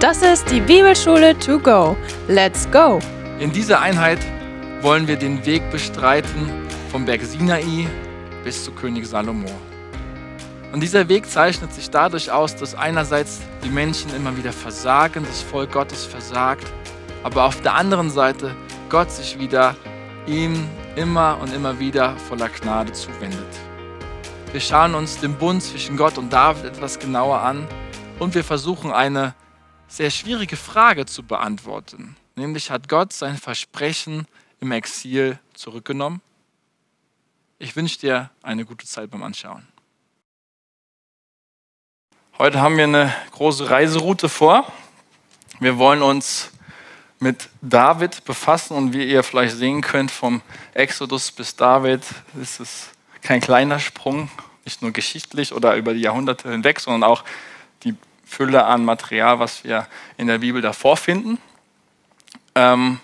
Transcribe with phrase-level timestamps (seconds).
[0.00, 1.96] Das ist die Bibelschule to go.
[2.28, 2.98] Let's go!
[3.38, 4.18] In dieser Einheit
[4.82, 6.50] wollen wir den Weg bestreiten
[6.90, 7.88] vom Berg Sinai
[8.42, 9.48] bis zu König Salomo.
[10.72, 15.40] Und dieser Weg zeichnet sich dadurch aus, dass einerseits die Menschen immer wieder versagen, das
[15.40, 16.66] Volk Gottes versagt,
[17.22, 18.54] aber auf der anderen Seite
[18.90, 19.74] Gott sich wieder
[20.26, 23.46] ihm immer und immer wieder voller Gnade zuwendet.
[24.52, 27.66] Wir schauen uns den Bund zwischen Gott und David etwas genauer an
[28.18, 29.34] und wir versuchen eine
[29.88, 32.16] sehr schwierige Frage zu beantworten.
[32.36, 34.26] Nämlich hat Gott sein Versprechen
[34.60, 36.20] im Exil zurückgenommen?
[37.58, 39.66] Ich wünsche dir eine gute Zeit beim Anschauen.
[42.36, 44.70] Heute haben wir eine große Reiseroute vor.
[45.60, 46.50] Wir wollen uns
[47.20, 50.42] mit David befassen und wie ihr vielleicht sehen könnt, vom
[50.74, 52.02] Exodus bis David
[52.40, 52.90] ist es
[53.22, 54.28] kein kleiner Sprung,
[54.64, 57.24] nicht nur geschichtlich oder über die Jahrhunderte hinweg, sondern auch
[58.34, 61.38] Fülle an Material, was wir in der Bibel davor finden.
[62.56, 62.98] Ähm,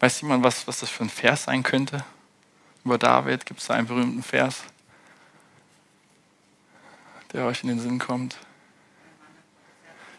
[0.00, 2.04] weiß jemand, was, was das für ein Vers sein könnte?
[2.84, 4.64] Über David gibt es da einen berühmten Vers,
[7.32, 8.38] der euch in den Sinn kommt.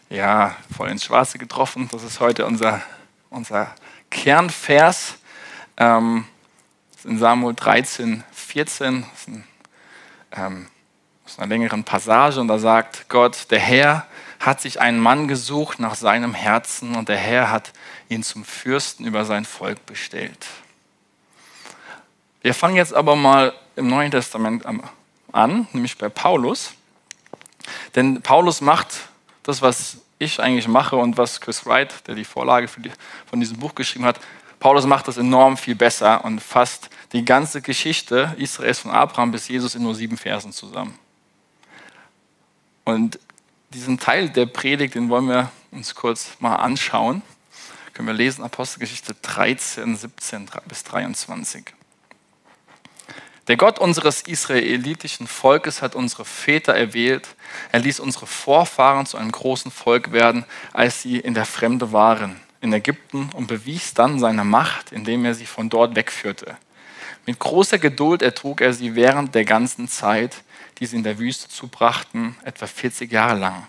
[0.08, 1.90] Ja, voll ins Schwarze getroffen.
[1.92, 2.80] Das ist heute unser,
[3.28, 3.74] unser
[4.10, 5.18] Kernvers.
[5.76, 6.24] Ähm,
[7.04, 9.02] in Samuel 13, 14.
[9.02, 9.44] Das ist ein,
[10.32, 10.68] ähm,
[11.26, 14.06] aus einer längeren Passage und da sagt Gott, der Herr
[14.40, 17.72] hat sich einen Mann gesucht nach seinem Herzen und der Herr hat
[18.08, 20.46] ihn zum Fürsten über sein Volk bestellt.
[22.40, 24.64] Wir fangen jetzt aber mal im Neuen Testament
[25.32, 26.72] an, nämlich bei Paulus.
[27.94, 28.88] Denn Paulus macht
[29.42, 32.90] das, was ich eigentlich mache und was Chris Wright, der die Vorlage die,
[33.26, 34.20] von diesem Buch geschrieben hat,
[34.60, 39.48] Paulus macht das enorm viel besser und fasst die ganze Geschichte Israels von Abraham bis
[39.48, 40.98] Jesus in nur sieben Versen zusammen.
[42.84, 43.18] Und
[43.70, 47.22] diesen Teil der Predigt, den wollen wir uns kurz mal anschauen.
[47.92, 51.64] Können wir lesen, Apostelgeschichte 13, 17 bis 23.
[53.48, 57.28] Der Gott unseres israelitischen Volkes hat unsere Väter erwählt.
[57.72, 62.40] Er ließ unsere Vorfahren zu einem großen Volk werden, als sie in der Fremde waren,
[62.60, 66.58] in Ägypten, und bewies dann seine Macht, indem er sie von dort wegführte.
[67.24, 70.42] Mit großer Geduld ertrug er sie während der ganzen Zeit,
[70.78, 73.66] die sie in der Wüste zubrachten, etwa 40 Jahre lang.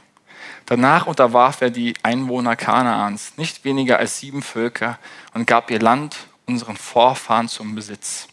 [0.65, 4.99] Danach unterwarf er die Einwohner Kanaans, nicht weniger als sieben Völker,
[5.33, 8.27] und gab ihr Land unseren Vorfahren zum Besitz.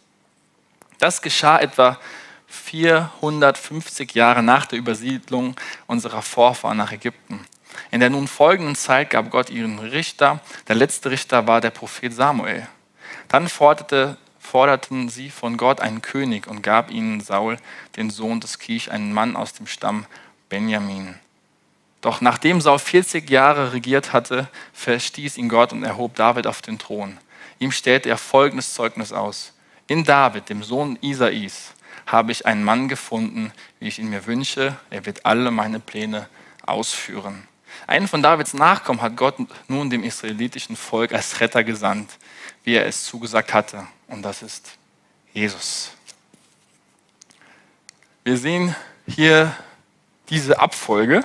[0.98, 1.98] Das geschah etwa
[2.47, 5.56] 450 Jahre nach der Übersiedlung
[5.87, 7.44] unserer Vorfahren nach Ägypten.
[7.91, 10.41] In der nun folgenden Zeit gab Gott ihren Richter.
[10.69, 12.66] Der letzte Richter war der Prophet Samuel.
[13.28, 14.16] Dann forderte
[14.47, 17.59] forderten sie von Gott einen König und gab ihnen Saul,
[17.97, 20.07] den Sohn des Kisch, einen Mann aus dem Stamm
[20.49, 21.17] Benjamin.
[22.01, 26.79] Doch nachdem Saul 40 Jahre regiert hatte, verstieß ihn Gott und erhob David auf den
[26.79, 27.19] Thron.
[27.59, 29.53] Ihm stellte er folgendes Zeugnis aus.
[29.89, 31.75] In David, dem Sohn Isais,
[32.06, 34.77] habe ich einen Mann gefunden, wie ich ihn mir wünsche.
[34.91, 36.29] Er wird alle meine Pläne
[36.65, 37.49] ausführen.
[37.87, 39.37] Einen von Davids Nachkommen hat Gott
[39.69, 42.19] nun dem israelitischen Volk als Retter gesandt,
[42.66, 43.87] wie er es zugesagt hatte.
[44.09, 44.77] Und das ist
[45.32, 45.93] Jesus.
[48.25, 48.75] Wir sehen
[49.06, 49.54] hier
[50.28, 51.25] diese Abfolge.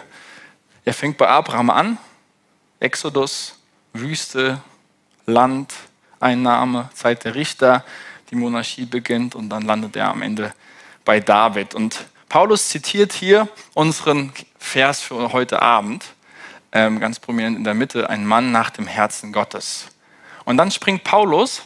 [0.85, 1.97] Er fängt bei Abraham an.
[2.79, 3.55] Exodus,
[3.91, 4.61] Wüste,
[5.25, 5.73] Land,
[6.19, 7.83] Einnahme, Zeit der Richter,
[8.29, 10.53] die Monarchie beginnt und dann landet er am Ende
[11.05, 11.73] bei David.
[11.73, 16.05] Und Paulus zitiert hier unseren Vers für heute Abend,
[16.71, 19.87] ähm, ganz prominent in der Mitte, ein Mann nach dem Herzen Gottes.
[20.45, 21.63] Und dann springt Paulus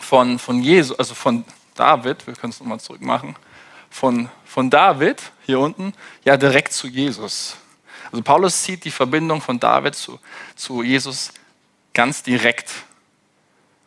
[0.00, 1.44] von, von Jesus, also von
[1.74, 3.36] David, wir können es nochmal zurück machen,
[3.90, 5.92] von, von David hier unten,
[6.24, 7.56] ja direkt zu Jesus.
[8.10, 10.18] Also Paulus zieht die Verbindung von David zu,
[10.56, 11.32] zu Jesus
[11.94, 12.70] ganz direkt.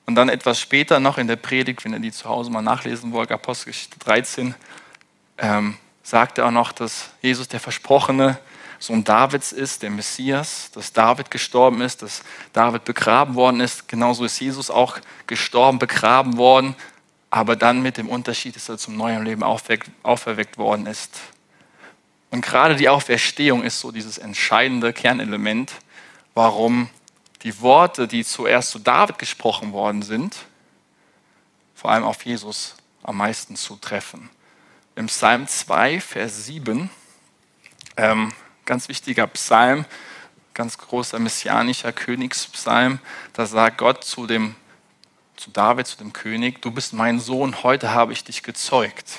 [0.06, 3.12] Und dann etwas später noch in der Predigt, wenn ihr die zu Hause mal nachlesen
[3.12, 4.56] wollt, Apostelgeschichte 13,
[5.38, 8.40] ähm, sagt er auch noch, dass Jesus der Versprochene
[8.82, 13.88] Sohn Davids ist, der Messias, dass David gestorben ist, dass David begraben worden ist.
[13.88, 14.98] Genauso ist Jesus auch
[15.28, 16.76] gestorben, begraben worden,
[17.30, 21.20] aber dann mit dem Unterschied, dass er zum neuen Leben auferweckt worden ist.
[22.32, 25.74] Und gerade die Auferstehung ist so dieses entscheidende Kernelement,
[26.34, 26.90] warum
[27.44, 30.38] die Worte, die zuerst zu David gesprochen worden sind,
[31.76, 34.32] vor allem auf Jesus am meisten zutreffen.
[34.96, 36.90] Im Psalm 2, Vers 7
[37.98, 38.34] ähm,
[38.72, 39.84] ganz wichtiger Psalm,
[40.54, 43.00] ganz großer messianischer Königspsalm.
[43.34, 44.56] Da sagt Gott zu dem
[45.36, 49.18] zu David, zu dem König, du bist mein Sohn, heute habe ich dich gezeugt.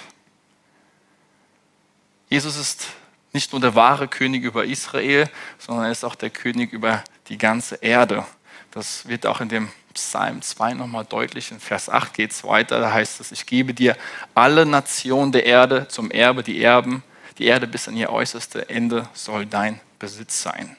[2.30, 2.86] Jesus ist
[3.34, 5.28] nicht nur der wahre König über Israel,
[5.58, 8.24] sondern er ist auch der König über die ganze Erde.
[8.70, 11.50] Das wird auch in dem Psalm 2 nochmal deutlich.
[11.50, 12.80] In Vers 8 geht es weiter.
[12.80, 13.98] Da heißt es, ich gebe dir
[14.34, 17.02] alle Nationen der Erde zum Erbe, die Erben.
[17.42, 20.76] Die Erde bis an ihr äußerste Ende soll dein Besitz sein.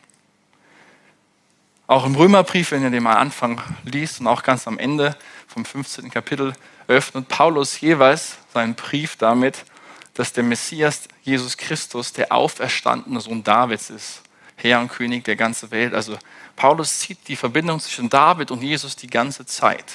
[1.87, 5.65] Auch im Römerbrief, wenn ihr den mal Anfang liest und auch ganz am Ende vom
[5.65, 6.09] 15.
[6.09, 6.53] Kapitel,
[6.87, 9.65] öffnet Paulus jeweils seinen Brief damit,
[10.13, 14.21] dass der Messias Jesus Christus der auferstandene Sohn Davids ist,
[14.55, 15.93] Herr und König der ganzen Welt.
[15.93, 16.17] Also
[16.55, 19.91] Paulus zieht die Verbindung zwischen David und Jesus die ganze Zeit.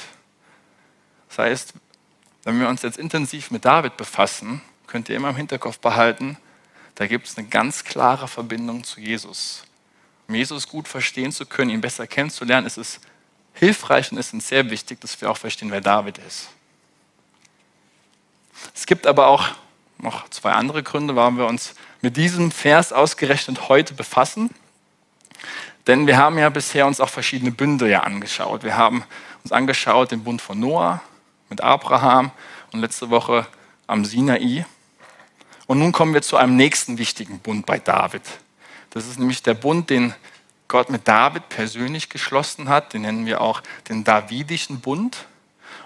[1.31, 1.73] Das heißt,
[2.45, 6.37] wenn wir uns jetzt intensiv mit David befassen, könnt ihr immer im Hinterkopf behalten,
[6.99, 9.63] da gibt es eine ganz klare Verbindung zu Jesus.
[10.27, 12.99] Um Jesus gut verstehen zu können, ihn besser kennenzulernen, ist es
[13.55, 16.49] hilfreich und ist es sehr wichtig, dass wir auch verstehen, wer David ist.
[18.75, 19.47] Es gibt aber auch
[19.99, 24.51] noch zwei andere Gründe, warum wir uns mit diesem Vers ausgerechnet heute befassen.
[25.87, 28.65] Denn wir haben ja bisher uns auch verschiedene Bünde ja angeschaut.
[28.65, 29.05] Wir haben
[29.45, 31.01] uns angeschaut den Bund von Noah
[31.49, 32.33] mit Abraham
[32.73, 33.47] und letzte Woche
[33.87, 34.67] am Sinai.
[35.69, 38.23] Und nun kommen wir zu einem nächsten wichtigen Bund bei David.
[38.89, 40.15] Das ist nämlich der Bund, den
[40.67, 42.95] Gott mit David persönlich geschlossen hat.
[42.95, 45.27] Den nennen wir auch den Davidischen Bund.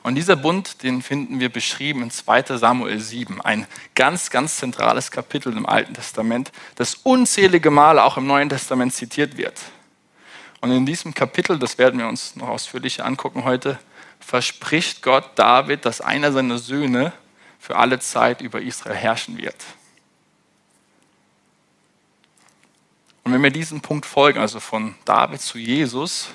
[0.04, 5.10] Und dieser Bund, den finden wir beschrieben in 2 Samuel 7, ein ganz, ganz zentrales
[5.10, 9.58] Kapitel im Alten Testament, das unzählige Male auch im Neuen Testament zitiert wird.
[10.60, 13.80] Und in diesem Kapitel, das werden wir uns noch ausführlicher angucken heute,
[14.20, 17.12] verspricht Gott David, dass einer seiner Söhne
[17.62, 19.54] für alle Zeit über Israel herrschen wird.
[23.22, 26.30] Und wenn wir diesem Punkt folgen, also von David zu Jesus,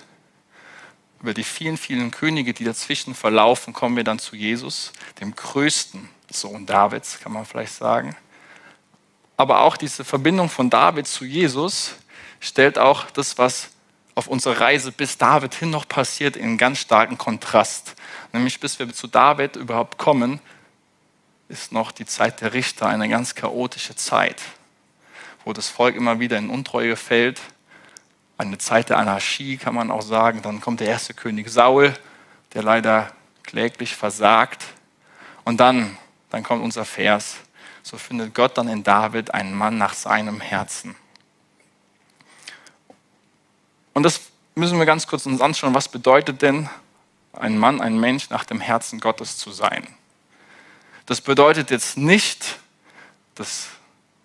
[1.21, 6.07] über die vielen, vielen Könige, die dazwischen verlaufen, kommen wir dann zu Jesus, dem größten
[6.31, 8.15] Sohn Davids, kann man vielleicht sagen.
[9.35, 11.95] Aber auch diese Verbindung von David zu Jesus
[12.39, 13.67] stellt auch das, was
[14.15, 17.95] auf unserer Reise bis David hin noch passiert, in ganz starken Kontrast.
[18.31, 20.39] Nämlich bis wir zu David überhaupt kommen,
[21.49, 24.41] ist noch die Zeit der Richter eine ganz chaotische Zeit,
[25.45, 27.41] wo das Volk immer wieder in Untreue fällt
[28.37, 30.41] eine Zeit der Anarchie, kann man auch sagen.
[30.41, 31.93] Dann kommt der erste König Saul,
[32.53, 33.11] der leider
[33.43, 34.63] kläglich versagt.
[35.43, 35.97] Und dann,
[36.29, 37.37] dann kommt unser Vers.
[37.81, 40.95] So findet Gott dann in David einen Mann nach seinem Herzen.
[43.93, 44.21] Und das
[44.53, 45.73] müssen wir ganz kurz uns anschauen.
[45.73, 46.69] Was bedeutet denn
[47.33, 49.87] ein Mann, ein Mensch nach dem Herzen Gottes zu sein?
[51.07, 52.59] Das bedeutet jetzt nicht,
[53.35, 53.69] dass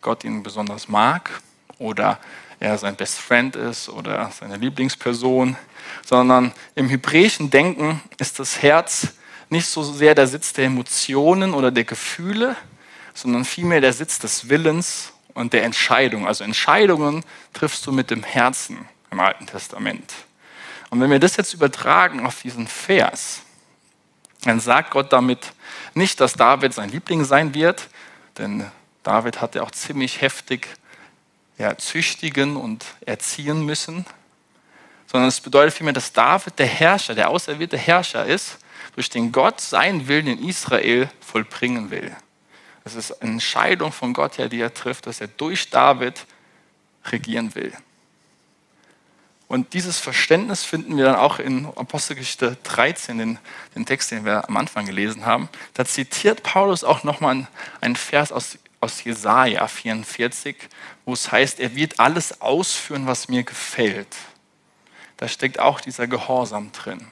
[0.00, 1.30] Gott ihn besonders mag
[1.78, 2.18] oder
[2.58, 5.56] er sein Best Friend ist oder seine Lieblingsperson,
[6.04, 9.14] sondern im hebräischen Denken ist das Herz
[9.48, 12.56] nicht so sehr der Sitz der Emotionen oder der Gefühle,
[13.14, 16.26] sondern vielmehr der Sitz des Willens und der Entscheidung.
[16.26, 20.12] Also Entscheidungen triffst du mit dem Herzen im Alten Testament.
[20.90, 23.42] Und wenn wir das jetzt übertragen auf diesen Vers,
[24.42, 25.52] dann sagt Gott damit
[25.94, 27.88] nicht, dass David sein Liebling sein wird,
[28.38, 28.70] denn
[29.02, 30.68] David hat ja auch ziemlich heftig
[31.58, 34.04] ja, züchtigen und erziehen müssen,
[35.06, 38.58] sondern es bedeutet vielmehr, dass David der Herrscher, der auserwählte Herrscher ist,
[38.94, 42.14] durch den Gott seinen Willen in Israel vollbringen will.
[42.84, 46.26] Es ist eine Entscheidung von Gott her, die er trifft, dass er durch David
[47.04, 47.72] regieren will.
[49.52, 53.38] Und dieses Verständnis finden wir dann auch in Apostelgeschichte 13, den,
[53.74, 55.50] den Text, den wir am Anfang gelesen haben.
[55.74, 57.46] Da zitiert Paulus auch nochmal
[57.82, 60.56] einen Vers aus aus Jesaja 44,
[61.04, 64.16] wo es heißt, er wird alles ausführen, was mir gefällt.
[65.18, 67.06] Da steckt auch dieser Gehorsam drin.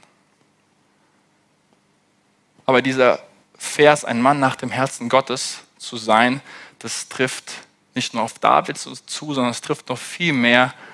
[2.64, 3.22] Aber dieser
[3.58, 6.40] Vers, ein Mann nach dem Herzen Gottes zu sein,
[6.78, 7.52] das trifft
[7.94, 8.94] nicht nur auf David zu,
[9.34, 10.89] sondern es trifft noch viel mehr auf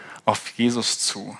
[0.56, 1.36] Jesus zu.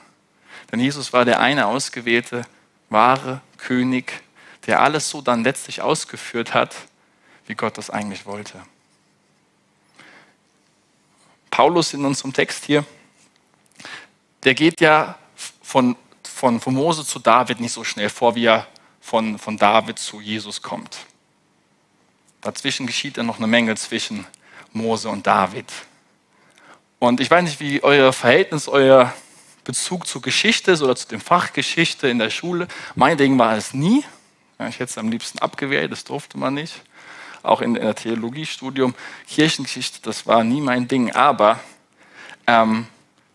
[0.70, 2.46] Denn Jesus war der eine ausgewählte,
[2.88, 4.22] wahre König,
[4.66, 6.74] der alles so dann letztlich ausgeführt hat,
[7.46, 8.60] wie Gott das eigentlich wollte.
[11.50, 12.84] Paulus in unserem Text hier,
[14.44, 15.18] der geht ja
[15.62, 18.66] von, von, von Mose zu David nicht so schnell vor, wie er
[19.00, 20.98] von, von David zu Jesus kommt.
[22.40, 24.26] Dazwischen geschieht ja noch eine Menge zwischen
[24.72, 25.72] Mose und David.
[26.98, 29.12] Und ich weiß nicht, wie euer Verhältnis, euer
[29.64, 32.68] Bezug zur Geschichte ist oder zu dem Fach Geschichte in der Schule.
[32.94, 34.04] Mein Ding war es nie.
[34.60, 36.80] ich hätte es am liebsten abgewählt, das durfte man nicht
[37.46, 38.94] auch in der Theologiestudium.
[39.28, 41.12] Kirchengeschichte, das war nie mein Ding.
[41.12, 41.60] Aber
[42.46, 42.86] ähm,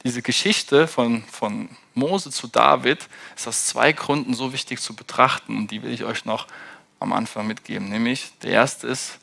[0.03, 5.57] diese Geschichte von, von Mose zu David ist aus zwei Gründen so wichtig zu betrachten
[5.57, 6.47] und die will ich euch noch
[6.99, 7.89] am Anfang mitgeben.
[7.89, 9.19] Nämlich, der erste ist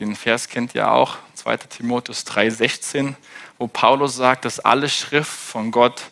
[0.00, 3.14] Den Vers kennt ihr auch, 2 Timotheus 3,16,
[3.56, 6.10] wo Paulus sagt, dass alle Schrift von Gott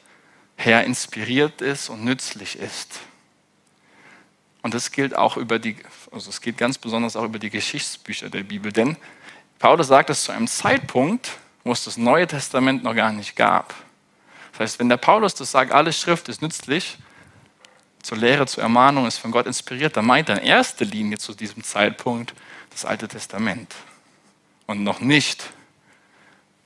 [0.57, 3.01] her inspiriert ist und nützlich ist.
[4.63, 5.77] Und das gilt auch über die,
[6.13, 8.97] also es geht ganz besonders auch über die Geschichtsbücher der Bibel, denn
[9.59, 11.31] Paulus sagt es zu einem Zeitpunkt,
[11.65, 13.75] wo es das Neue Testament noch gar nicht gab.
[14.53, 16.99] Das heißt, wenn der Paulus das sagt, alle Schrift ist nützlich,
[18.03, 21.35] zur Lehre, zur Ermahnung ist von Gott inspiriert, dann meint er in erster Linie zu
[21.35, 22.35] diesem Zeitpunkt
[22.73, 23.75] das Alte Testament
[24.67, 25.51] und noch nicht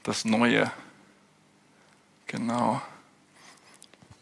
[0.03, 0.71] das Neue.
[2.27, 2.81] Genau.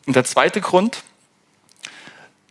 [0.07, 1.03] Und der zweite Grund,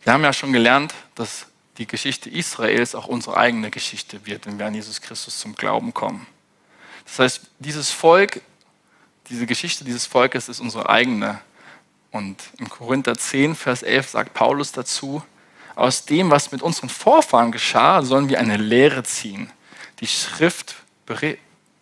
[0.04, 1.48] wir haben ja schon gelernt, dass
[1.78, 5.94] die Geschichte Israels auch unsere eigene Geschichte wird, wenn wir an Jesus Christus zum Glauben
[5.94, 6.28] kommen.
[7.06, 8.42] Das heißt, dieses Volk,
[9.30, 11.42] diese Geschichte dieses Volkes ist unsere eigene
[12.12, 15.24] und in Korinther 10, Vers 11 sagt Paulus dazu,
[15.76, 19.52] aus dem, was mit unseren Vorfahren geschah, sollen wir eine Lehre ziehen.
[20.00, 20.76] Die Schrift,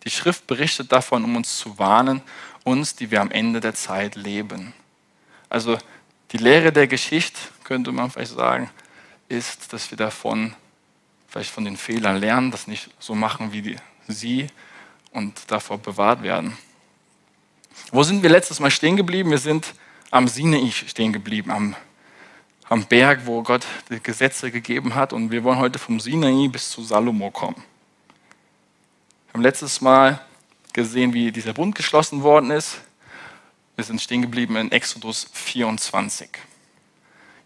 [0.04, 2.22] die Schrift berichtet davon, um uns zu warnen,
[2.64, 4.72] uns, die wir am Ende der Zeit leben.
[5.48, 5.78] Also
[6.32, 8.70] die Lehre der Geschichte, könnte man vielleicht sagen,
[9.28, 10.54] ist, dass wir davon,
[11.28, 13.76] vielleicht von den Fehlern lernen, das nicht so machen wie die,
[14.08, 14.46] sie
[15.12, 16.56] und davor bewahrt werden.
[17.90, 19.30] Wo sind wir letztes Mal stehen geblieben?
[19.30, 19.74] Wir sind
[20.10, 21.74] am Sinai stehen geblieben, am,
[22.68, 25.12] am Berg, wo Gott die Gesetze gegeben hat.
[25.12, 27.62] Und wir wollen heute vom Sinai bis zu Salomo kommen.
[29.26, 30.24] Wir haben letztes Mal
[30.72, 32.80] gesehen, wie dieser Bund geschlossen worden ist.
[33.76, 36.28] Wir sind stehen geblieben in Exodus 24.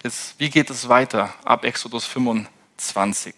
[0.02, 3.34] Jetzt, wie geht es weiter ab Exodus 25?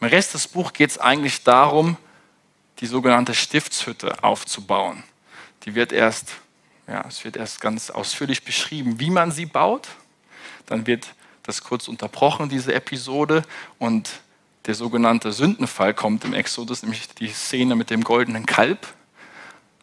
[0.00, 1.96] Im Rest des Buchs geht es eigentlich darum,
[2.80, 5.04] die sogenannte Stiftshütte aufzubauen.
[5.64, 6.36] Die wird erst
[6.88, 9.88] ja, es wird erst ganz ausführlich beschrieben, wie man sie baut.
[10.72, 13.42] Dann wird das kurz unterbrochen, diese Episode.
[13.78, 14.08] Und
[14.64, 18.78] der sogenannte Sündenfall kommt im Exodus, nämlich die Szene mit dem goldenen Kalb.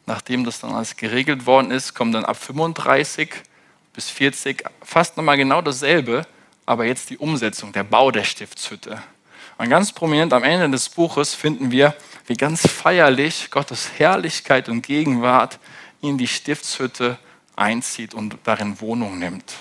[0.08, 3.30] Nachdem das dann alles geregelt worden ist, kommt dann ab 35
[3.94, 6.26] bis 40 fast nochmal genau dasselbe,
[6.66, 9.04] aber jetzt die Umsetzung, der Bau der Stiftshütte.
[9.60, 14.82] Und ganz prominent am Ende des Buches finden wir, wie ganz feierlich Gottes Herrlichkeit und
[14.82, 15.60] Gegenwart
[16.02, 17.20] in die Stiftshütte
[17.56, 19.54] einzieht und darin Wohnung nimmt.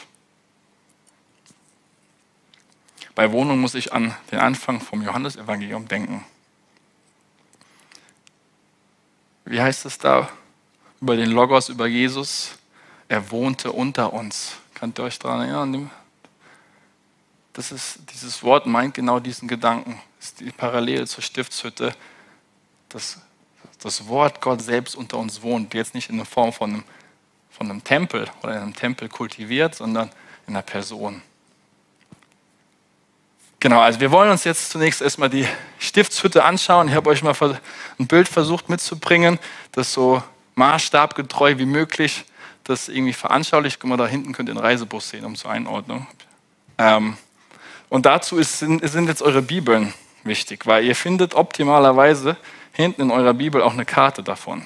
[3.18, 6.24] Bei Wohnung muss ich an den Anfang vom Johannesevangelium denken.
[9.44, 10.28] Wie heißt es da
[11.00, 12.58] über den Logos, über Jesus?
[13.08, 14.52] Er wohnte unter uns.
[14.74, 15.90] Könnt ihr euch daran erinnern?
[17.54, 20.00] Das ist, dieses Wort meint genau diesen Gedanken.
[20.20, 21.96] Das ist die Parallele zur Stiftshütte.
[22.88, 23.20] Das
[23.82, 25.74] das Wort Gott selbst unter uns wohnt.
[25.74, 26.84] Jetzt nicht in der Form von einem,
[27.50, 30.08] von einem Tempel oder in einem Tempel kultiviert, sondern
[30.46, 31.20] in einer Person.
[33.60, 35.46] Genau, also wir wollen uns jetzt zunächst erstmal die
[35.80, 36.88] Stiftshütte anschauen.
[36.88, 37.34] Ich habe euch mal
[37.98, 39.40] ein Bild versucht mitzubringen,
[39.72, 40.22] das so
[40.54, 42.24] maßstabgetreu wie möglich
[42.68, 43.80] das irgendwie veranschaulicht.
[43.80, 46.06] Guck mal, da hinten könnt ihr einen Reisebus sehen, um zur Einordnung.
[46.76, 47.16] Ähm,
[47.88, 52.36] und dazu ist, sind, sind jetzt eure Bibeln wichtig, weil ihr findet optimalerweise
[52.72, 54.62] hinten in eurer Bibel auch eine Karte davon.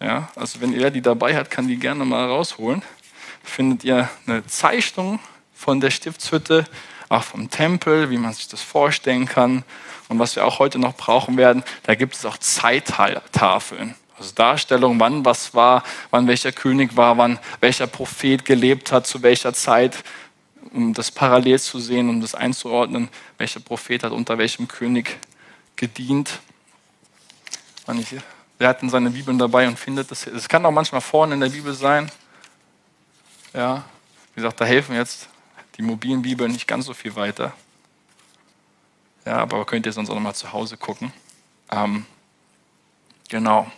[0.00, 2.82] Ja, also wenn ihr die dabei hat, kann die gerne mal rausholen.
[3.42, 5.20] Findet ihr eine Zeichnung
[5.54, 6.66] von der Stiftshütte,
[7.08, 9.64] auch vom Tempel, wie man sich das vorstellen kann.
[10.08, 13.94] Und was wir auch heute noch brauchen werden, da gibt es auch Zeittafeln.
[14.18, 19.22] Also Darstellung, wann was war, wann welcher König war, wann welcher Prophet gelebt hat, zu
[19.22, 20.04] welcher Zeit,
[20.72, 25.18] um das parallel zu sehen, um das einzuordnen, welcher Prophet hat unter welchem König
[25.76, 26.40] gedient.
[28.58, 30.26] Wer hat denn seine Bibeln dabei und findet das?
[30.26, 32.10] Es kann auch manchmal vorne in der Bibel sein.
[33.52, 33.84] Ja,
[34.34, 35.28] wie gesagt, da helfen jetzt
[35.76, 37.52] die mobilen Bibeln nicht ganz so viel weiter.
[39.24, 41.12] Ja, aber könnt ihr sonst auch noch mal zu Hause gucken.
[41.70, 42.06] Ähm,
[43.28, 43.70] genau.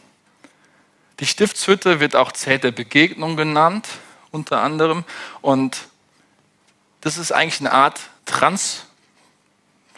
[1.21, 3.89] Die Stiftshütte wird auch Zelt der Begegnung genannt,
[4.31, 5.05] unter anderem.
[5.41, 5.89] Und
[7.01, 8.85] das ist eigentlich eine Art Trans,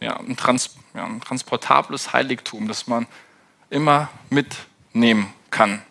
[0.01, 3.07] ja, ein, Trans, ja, ein transportables Heiligtum, das man
[3.69, 5.83] immer mitnehmen kann.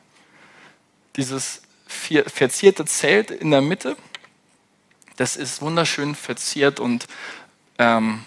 [1.15, 3.97] Dieses verzierte Zelt in der Mitte,
[5.19, 7.05] das ist wunderschön verziert und
[7.77, 8.23] ähm,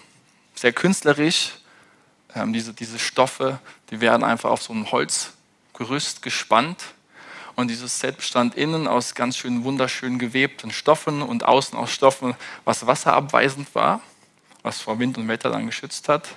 [0.53, 1.53] sehr künstlerisch.
[2.35, 3.59] Ähm, diese, diese Stoffe,
[3.89, 6.83] die werden einfach auf so ein Holzgerüst gespannt.
[7.55, 12.35] Und dieses Set bestand innen aus ganz schön wunderschön gewebten Stoffen und außen aus Stoffen,
[12.63, 13.99] was wasserabweisend war,
[14.61, 16.29] was vor Wind und Wetter dann geschützt hat.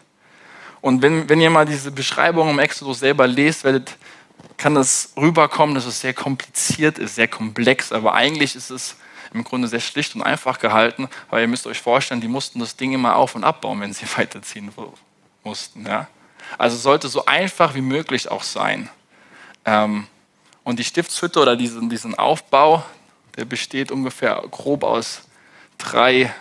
[0.80, 3.96] Und wenn, wenn ihr mal diese Beschreibung im Exodus selber lest, werdet,
[4.56, 8.96] kann das rüberkommen, dass es sehr kompliziert ist, sehr komplex, aber eigentlich ist es
[9.36, 12.76] im Grunde sehr schlicht und einfach gehalten, weil ihr müsst euch vorstellen, die mussten das
[12.76, 14.72] Ding immer auf und abbauen, wenn sie weiterziehen
[15.44, 15.86] mussten.
[15.86, 16.08] Ja?
[16.58, 18.88] Also sollte so einfach wie möglich auch sein.
[19.64, 20.06] Ähm,
[20.64, 22.84] und die Stiftshütte oder diesen, diesen Aufbau,
[23.36, 25.22] der besteht ungefähr grob aus
[25.78, 26.32] drei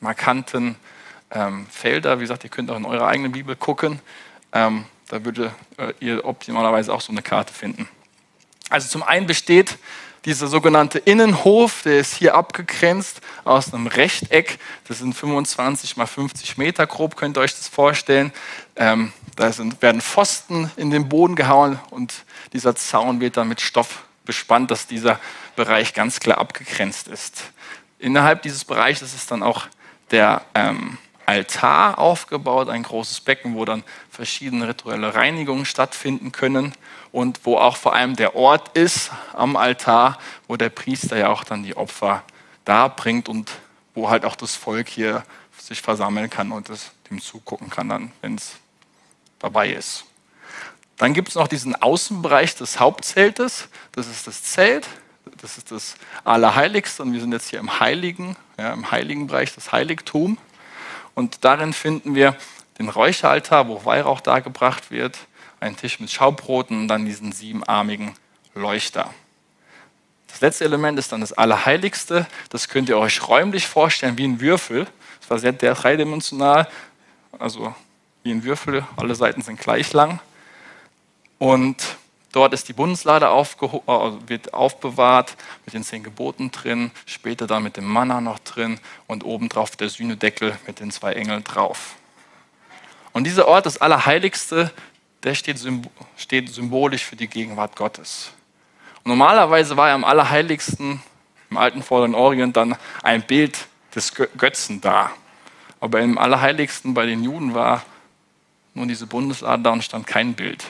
[0.00, 0.76] markanten
[1.30, 2.18] ähm, Felder.
[2.18, 4.00] Wie gesagt, ihr könnt auch in eurer eigenen Bibel gucken.
[4.52, 7.88] Ähm, da würdet äh, ihr optimalerweise auch so eine Karte finden.
[8.68, 9.78] Also zum einen besteht
[10.26, 14.58] dieser sogenannte Innenhof, der ist hier abgegrenzt aus einem Rechteck.
[14.88, 18.32] Das sind 25 mal 50 Meter grob, könnt ihr euch das vorstellen.
[18.74, 23.60] Ähm, da sind, werden Pfosten in den Boden gehauen und dieser Zaun wird dann mit
[23.60, 25.20] Stoff bespannt, dass dieser
[25.54, 27.44] Bereich ganz klar abgegrenzt ist.
[28.00, 29.68] Innerhalb dieses Bereiches ist dann auch
[30.10, 36.74] der ähm, Altar aufgebaut, ein großes Becken, wo dann verschiedene rituelle Reinigungen stattfinden können
[37.16, 40.18] und wo auch vor allem der Ort ist am Altar,
[40.48, 42.22] wo der Priester ja auch dann die Opfer
[42.66, 43.52] darbringt und
[43.94, 45.24] wo halt auch das Volk hier
[45.56, 48.56] sich versammeln kann und es dem zugucken kann, dann, wenn es
[49.38, 50.04] dabei ist.
[50.98, 53.70] Dann gibt es noch diesen Außenbereich des Hauptzeltes.
[53.92, 54.86] Das ist das Zelt,
[55.40, 59.54] das ist das Allerheiligste und wir sind jetzt hier im Heiligen, ja, im Heiligen Bereich,
[59.54, 60.36] das Heiligtum.
[61.14, 62.36] Und darin finden wir
[62.78, 65.16] den Räucheraltar, wo Weihrauch dargebracht wird,
[65.60, 68.14] einen Tisch mit Schaubroten und dann diesen siebenarmigen
[68.54, 69.10] Leuchter.
[70.28, 72.26] Das letzte Element ist dann das Allerheiligste.
[72.50, 74.86] Das könnt ihr euch räumlich vorstellen wie ein Würfel.
[75.20, 76.68] Das war sehr dreidimensional,
[77.38, 77.74] also
[78.22, 78.84] wie ein Würfel.
[78.96, 80.20] Alle Seiten sind gleich lang.
[81.38, 81.96] Und
[82.32, 87.76] dort ist die Bundeslade äh, wird aufbewahrt mit den zehn Geboten drin, später dann mit
[87.76, 91.96] dem Manna noch drin und obendrauf der Sühnedeckel mit den zwei Engeln drauf.
[93.12, 94.70] Und dieser Ort, das Allerheiligste,
[95.22, 95.60] der steht,
[96.16, 98.32] steht symbolisch für die Gegenwart Gottes.
[99.02, 101.02] Und normalerweise war ja am Allerheiligsten
[101.50, 105.10] im alten Vorderen Orient dann ein Bild des Götzen da.
[105.80, 107.84] Aber im Allerheiligsten bei den Juden war
[108.74, 110.64] nur diese Bundeslade da und stand kein Bild.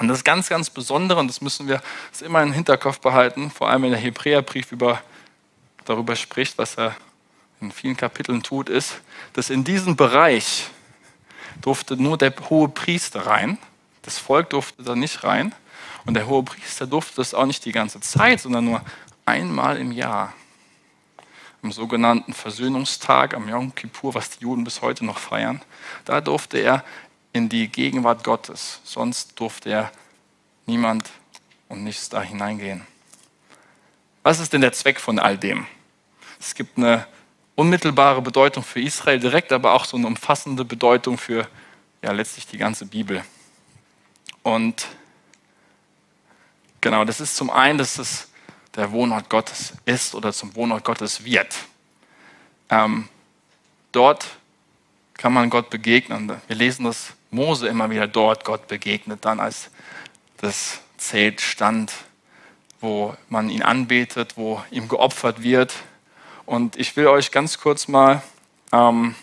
[0.00, 3.68] Und das ganz, ganz Besondere und das müssen wir das immer im Hinterkopf behalten, vor
[3.68, 5.00] allem wenn der Hebräerbrief über,
[5.84, 6.96] darüber spricht, was er
[7.60, 9.00] in vielen Kapiteln tut, ist,
[9.34, 10.68] dass in diesem Bereich
[11.60, 13.58] durfte nur der hohe Priester rein,
[14.02, 15.54] das Volk durfte da nicht rein
[16.04, 18.82] und der hohe Priester durfte das auch nicht die ganze Zeit, sondern nur
[19.24, 20.34] einmal im Jahr.
[21.62, 25.62] Am sogenannten Versöhnungstag, am Yom Kippur, was die Juden bis heute noch feiern,
[26.04, 26.84] da durfte er
[27.32, 28.80] in die Gegenwart Gottes.
[28.84, 29.92] Sonst durfte er
[30.66, 31.10] niemand
[31.68, 32.86] und nichts da hineingehen.
[34.22, 35.66] Was ist denn der Zweck von all dem?
[36.38, 37.06] Es gibt eine
[37.56, 41.48] unmittelbare Bedeutung für Israel direkt, aber auch so eine umfassende Bedeutung für
[42.02, 43.24] ja, letztlich die ganze Bibel.
[44.42, 44.86] Und
[46.80, 48.28] genau, das ist zum einen, dass es
[48.76, 51.54] der Wohnort Gottes ist oder zum Wohnort Gottes wird.
[52.68, 53.08] Ähm,
[53.92, 54.26] dort
[55.14, 56.32] kann man Gott begegnen.
[56.46, 59.70] Wir lesen, dass Mose immer wieder dort Gott begegnet, dann als
[60.38, 61.92] das Zelt stand,
[62.80, 65.74] wo man ihn anbetet, wo ihm geopfert wird.
[66.46, 68.22] Und ich will euch ganz kurz mal
[68.72, 69.14] ähm,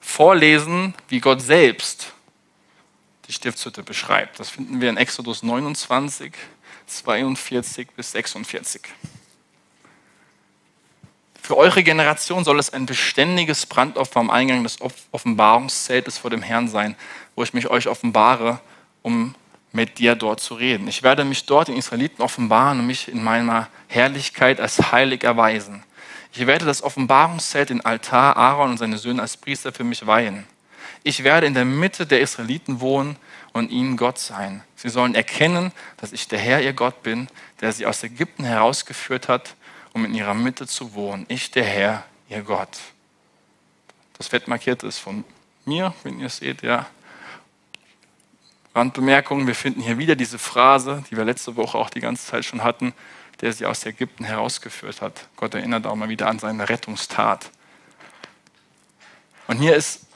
[0.00, 2.12] vorlesen, wie Gott selbst
[3.26, 4.38] die Stiftshütte beschreibt.
[4.40, 6.32] Das finden wir in Exodus 29,
[6.86, 8.82] 42 bis 46.
[11.42, 14.78] Für eure Generation soll es ein beständiges Brandopfer am Eingang des
[15.12, 16.96] Offenbarungszeltes vor dem Herrn sein,
[17.36, 18.60] wo ich mich euch offenbare,
[19.02, 19.34] um
[19.70, 20.88] mit dir dort zu reden.
[20.88, 25.84] Ich werde mich dort den Israeliten offenbaren und mich in meiner Herrlichkeit als heilig erweisen.
[26.36, 30.46] Ich werde das Offenbarungszelt, den Altar, Aaron und seine Söhne als Priester für mich weihen.
[31.02, 33.16] Ich werde in der Mitte der Israeliten wohnen
[33.52, 34.62] und ihnen Gott sein.
[34.74, 37.28] Sie sollen erkennen, dass ich der Herr, ihr Gott bin,
[37.60, 39.54] der sie aus Ägypten herausgeführt hat
[39.96, 41.24] um in ihrer Mitte zu wohnen.
[41.28, 42.68] Ich, der Herr, ihr Gott.
[44.18, 45.24] Das fett markiert ist von
[45.64, 46.86] mir, wenn ihr es seht, ja.
[48.74, 52.44] Randbemerkung, wir finden hier wieder diese Phrase, die wir letzte Woche auch die ganze Zeit
[52.44, 52.92] schon hatten,
[53.40, 55.28] der sie aus Ägypten herausgeführt hat.
[55.36, 57.50] Gott erinnert auch mal wieder an seine Rettungstat.
[59.46, 60.06] Und hier ist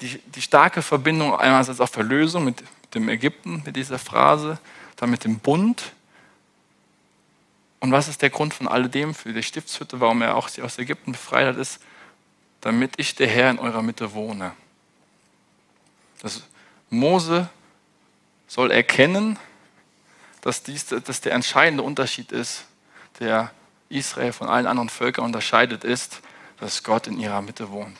[0.00, 2.62] die, die starke Verbindung einerseits auf Verlösung mit
[2.94, 4.58] dem Ägypten, mit dieser Phrase,
[4.96, 5.92] dann mit dem Bund,
[7.82, 10.78] und was ist der Grund von alledem für die Stiftshütte, warum er auch sie aus
[10.78, 11.80] Ägypten befreit hat, ist,
[12.60, 14.52] damit ich der Herr in eurer Mitte wohne.
[16.20, 16.44] Das
[16.90, 17.50] Mose
[18.46, 19.36] soll erkennen,
[20.42, 22.66] dass dies dass der entscheidende Unterschied ist,
[23.18, 23.50] der
[23.88, 26.20] Israel von allen anderen Völkern unterscheidet, ist,
[26.58, 27.98] dass Gott in ihrer Mitte wohnt.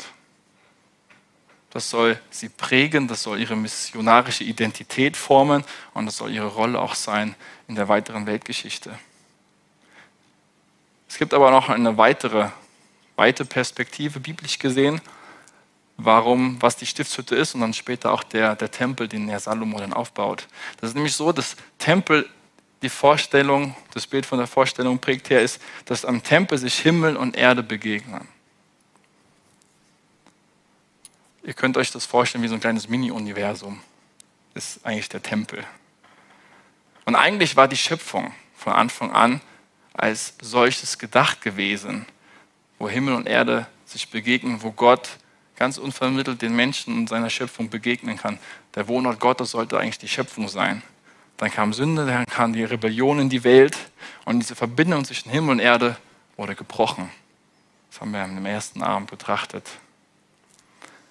[1.71, 6.79] Das soll sie prägen, das soll ihre missionarische Identität formen und das soll ihre Rolle
[6.79, 7.35] auch sein
[7.67, 8.99] in der weiteren Weltgeschichte.
[11.09, 12.51] Es gibt aber noch eine weitere,
[13.17, 15.01] weite Perspektive, biblisch gesehen.
[16.05, 19.79] Warum, was die Stiftshütte ist und dann später auch der, der Tempel, den der Salomo
[19.79, 20.49] dann aufbaut.
[20.81, 22.29] Das ist nämlich so, dass Tempel
[22.83, 27.17] die Vorstellung, das Bild von der Vorstellung prägt her, ist, dass am Tempel sich Himmel
[27.17, 28.27] und Erde begegnen.
[31.45, 33.81] Ihr könnt euch das vorstellen wie so ein kleines Mini-Universum.
[34.55, 35.65] Ist eigentlich der Tempel.
[37.05, 39.41] Und eigentlich war die Schöpfung von Anfang an
[39.93, 42.07] als solches gedacht gewesen,
[42.79, 45.09] wo Himmel und Erde sich begegnen, wo Gott
[45.63, 48.41] ganz unvermittelt den Menschen und seiner Schöpfung begegnen kann.
[48.75, 50.83] Der Wohnort Gottes sollte eigentlich die Schöpfung sein.
[51.37, 53.79] Dann kam Sünde, dann kam die Rebellion in die Welt
[54.25, 55.97] und diese Verbindung zwischen Himmel und Erde
[56.37, 57.09] wurde gebrochen.
[57.89, 59.65] Das haben wir im ersten Abend betrachtet.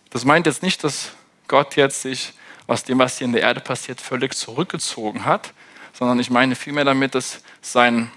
[0.10, 1.14] Das meint jetzt nicht, dass
[1.48, 2.34] Gott jetzt sich
[2.68, 5.54] aus dem, was hier in der Erde passiert, völlig zurückgezogen hat,
[5.94, 8.12] sondern ich meine vielmehr damit, dass sein,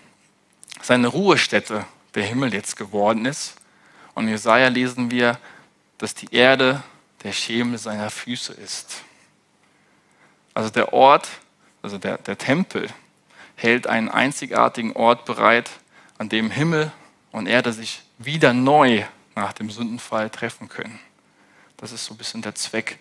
[0.82, 1.84] seine Ruhestätte
[2.16, 3.54] der Himmel jetzt geworden ist.
[4.16, 5.38] Und in Jesaja lesen wir,
[5.98, 6.82] dass die Erde
[7.22, 9.02] der Schemel seiner Füße ist.
[10.52, 11.28] Also der Ort,
[11.82, 12.88] also der, der Tempel,
[13.56, 15.70] hält einen einzigartigen Ort bereit,
[16.18, 16.92] an dem Himmel
[17.32, 19.04] und Erde sich wieder neu
[19.34, 21.00] nach dem Sündenfall treffen können.
[21.76, 22.98] Das ist so ein bisschen der Zweck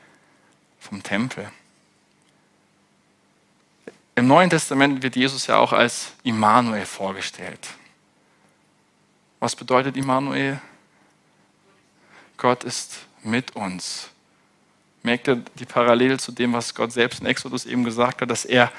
[0.80, 1.50] vom Tempel.
[4.16, 7.68] Im Neuen Testament wird Jesus ja auch als Immanuel vorgestellt.
[9.40, 10.62] Was bedeutet Immanuel?
[12.44, 14.10] Gott ist mit uns.
[15.02, 18.44] Merkt ihr die Parallele zu dem, was Gott selbst in Exodus eben gesagt hat, dass
[18.44, 18.70] er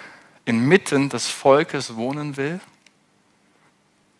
[0.45, 2.61] inmitten des Volkes wohnen will?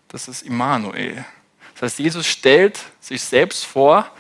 [0.09, 1.27] Das ist Immanuel.
[1.75, 4.11] Das heißt, Jesus stellt sich selbst vor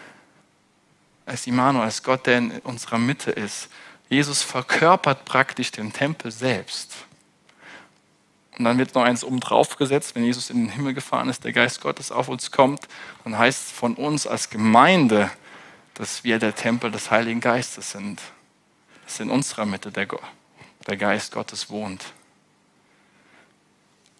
[1.24, 3.70] als Immanuel, als Gott, der in unserer Mitte ist.
[4.10, 6.96] Jesus verkörpert praktisch den Tempel selbst.
[8.58, 11.44] Und dann wird noch eins oben drauf gesetzt, wenn Jesus in den Himmel gefahren ist,
[11.44, 12.86] der Geist Gottes auf uns kommt,
[13.24, 15.30] dann heißt es von uns als Gemeinde,
[15.94, 18.20] dass wir der Tempel des Heiligen Geistes sind.
[19.04, 20.06] Dass in unserer Mitte der,
[20.86, 22.04] der Geist Gottes wohnt.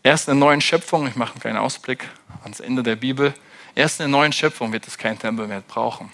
[0.02, 2.08] Erst in der neuen Schöpfung, ich mache einen kleinen Ausblick
[2.42, 3.34] ans Ende der Bibel,
[3.74, 6.12] erst in der neuen Schöpfung wird es kein Tempel mehr brauchen.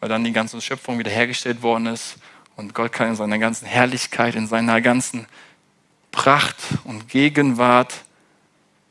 [0.00, 2.16] Weil dann die ganze Schöpfung wiederhergestellt worden ist
[2.56, 5.26] und Gott kann in seiner ganzen Herrlichkeit, in seiner ganzen
[6.12, 7.94] Pracht und Gegenwart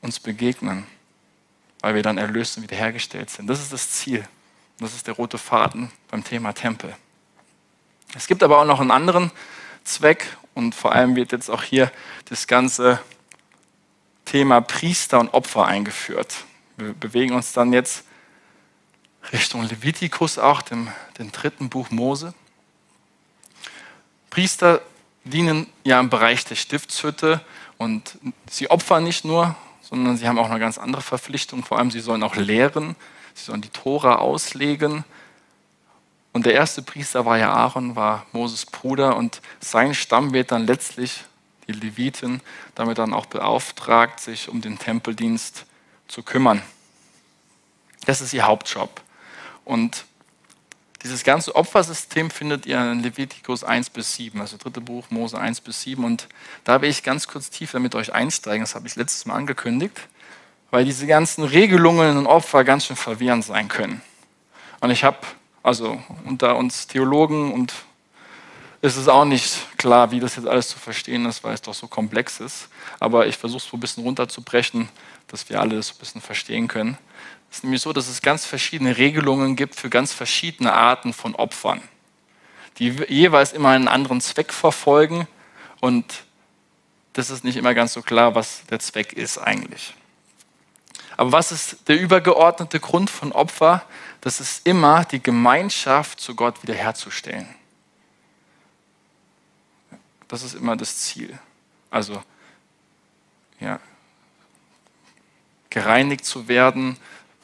[0.02, 0.86] uns begegnen,
[1.82, 3.48] weil wir dann erlöst und wiederhergestellt sind.
[3.48, 4.28] Das ist das Ziel.
[4.80, 6.96] Das ist der rote Faden beim Thema Tempel.
[8.16, 9.32] Es gibt aber auch noch einen anderen
[9.84, 11.92] Zweck und vor allem wird jetzt auch hier
[12.26, 13.00] das ganze
[14.26, 16.46] Thema Priester und Opfer eingeführt.
[16.78, 18.04] Wir bewegen uns dann jetzt
[19.32, 22.34] Richtung Levitikus auch, dem, dem dritten Buch Mose.
[24.30, 24.82] Priester
[25.28, 27.42] dienen ja im Bereich der Stiftshütte
[27.78, 28.18] und
[28.50, 31.64] sie opfern nicht nur, sondern sie haben auch eine ganz andere Verpflichtung.
[31.64, 32.96] Vor allem, sie sollen auch lehren,
[33.34, 35.04] sie sollen die Tora auslegen.
[36.34, 40.68] Und der erste Priester war ja Aaron, war Moses Bruder und sein Stamm wird dann
[40.68, 41.24] letztlich,
[41.68, 42.42] die Leviten,
[42.76, 45.66] damit dann auch beauftragt, sich um den Tempeldienst
[46.08, 46.62] zu kümmern.
[48.06, 49.02] Das ist ihr Hauptjob.
[49.66, 50.06] Und
[51.04, 55.62] dieses ganze Opfersystem findet ihr in Levitikus 1 bis 7, also dritte Buch Mose 1
[55.62, 56.04] bis 7.
[56.04, 56.28] Und
[56.64, 60.00] da will ich ganz kurz tiefer mit euch einsteigen, das habe ich letztes Mal angekündigt,
[60.72, 64.02] weil diese ganzen Regelungen und Opfer ganz schön verwirrend sein können.
[64.80, 65.18] Und ich habe,
[65.64, 67.74] also unter uns Theologen und
[68.82, 71.74] ist es auch nicht klar, wie das jetzt alles zu verstehen ist, weil es doch
[71.74, 72.70] so komplex ist.
[73.00, 74.90] Aber ich versuche es so ein bisschen runterzubrechen,
[75.28, 76.98] dass wir alle das ein bisschen verstehen können.
[77.50, 81.36] Es ist nämlich so, dass es ganz verschiedene Regelungen gibt für ganz verschiedene Arten von
[81.36, 81.82] Opfern,
[82.78, 85.28] die jeweils immer einen anderen Zweck verfolgen
[85.80, 86.24] und
[87.14, 89.96] das ist nicht immer ganz so klar, was der Zweck ist eigentlich.
[91.18, 93.84] Aber was ist der übergeordnete Grund von Opfer?
[94.22, 97.48] Das ist immer die Gemeinschaft zu Gott wiederherzustellen.
[100.28, 101.40] Das ist immer das Ziel.
[101.90, 102.22] Also,
[103.60, 103.80] ja,
[105.72, 106.98] gereinigt zu werden,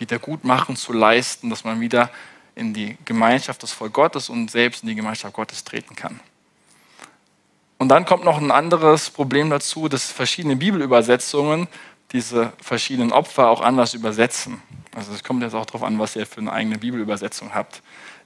[0.03, 2.09] Wiedergutmachen zu leisten, dass man wieder
[2.55, 6.19] in die Gemeinschaft des Volk Gottes und selbst in die Gemeinschaft Gottes treten kann.
[7.77, 11.67] Und dann kommt noch ein anderes Problem dazu, dass verschiedene Bibelübersetzungen
[12.11, 14.61] diese verschiedenen Opfer auch anders übersetzen.
[14.93, 17.81] Also es kommt jetzt auch darauf an, was ihr für eine eigene Bibelübersetzung habt.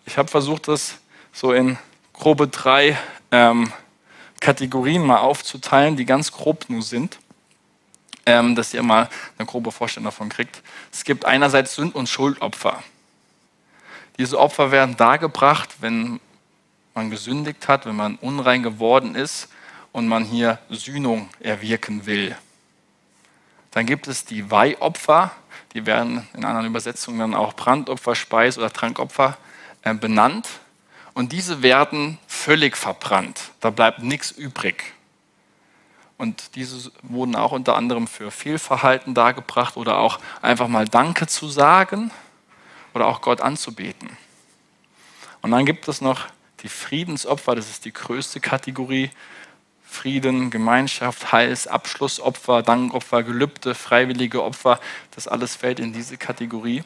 [0.05, 0.97] Ich habe versucht, das
[1.31, 1.77] so in
[2.11, 2.97] grobe drei
[3.31, 3.71] ähm,
[4.39, 7.19] Kategorien mal aufzuteilen, die ganz grob nur sind
[8.27, 10.61] ähm, dass ihr mal eine grobe Vorstellung davon kriegt.
[10.91, 12.83] Es gibt einerseits Sünd- und Schuldopfer.
[14.19, 16.19] Diese Opfer werden dargebracht, wenn
[16.93, 19.47] man gesündigt hat, wenn man unrein geworden ist
[19.93, 22.35] und man hier Sühnung erwirken will.
[23.71, 25.31] Dann gibt es die Weihopfer,
[25.73, 29.37] die werden in anderen Übersetzungen dann auch Brandopfer, Speis- oder Trankopfer
[29.83, 30.49] äh, benannt
[31.13, 33.51] und diese werden völlig verbrannt.
[33.61, 34.96] Da bleibt nichts übrig.
[36.17, 41.47] Und diese wurden auch unter anderem für Fehlverhalten dargebracht oder auch einfach mal Danke zu
[41.47, 42.12] sagen
[42.93, 44.17] oder auch Gott anzubeten.
[45.41, 46.25] Und dann gibt es noch
[46.62, 49.12] die Friedensopfer, das ist die größte Kategorie.
[49.89, 54.82] Frieden, Gemeinschaft, Heils, Abschlussopfer, Dankopfer, Gelübde, freiwillige Opfer,
[55.15, 56.84] das alles fällt in diese Kategorie.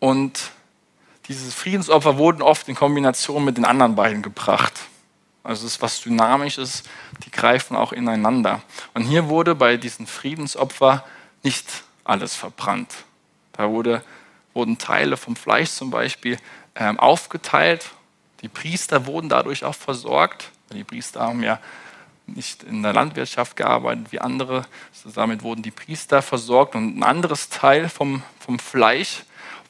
[0.00, 0.50] Und
[1.28, 4.72] diese Friedensopfer wurden oft in Kombination mit den anderen beiden gebracht.
[5.44, 6.84] Also es ist was Dynamisches,
[7.24, 8.62] die greifen auch ineinander.
[8.94, 11.04] Und hier wurde bei diesen Friedensopfer
[11.42, 11.66] nicht
[12.04, 12.94] alles verbrannt.
[13.52, 14.02] Da wurde,
[14.54, 16.38] wurden Teile vom Fleisch zum Beispiel
[16.76, 17.90] ähm, aufgeteilt.
[18.42, 20.50] Die Priester wurden dadurch auch versorgt.
[20.72, 21.58] Die Priester haben ja
[22.26, 24.64] nicht in der Landwirtschaft gearbeitet wie andere.
[24.92, 26.74] Also damit wurden die Priester versorgt.
[26.74, 29.24] Und ein anderes Teil vom, vom Fleisch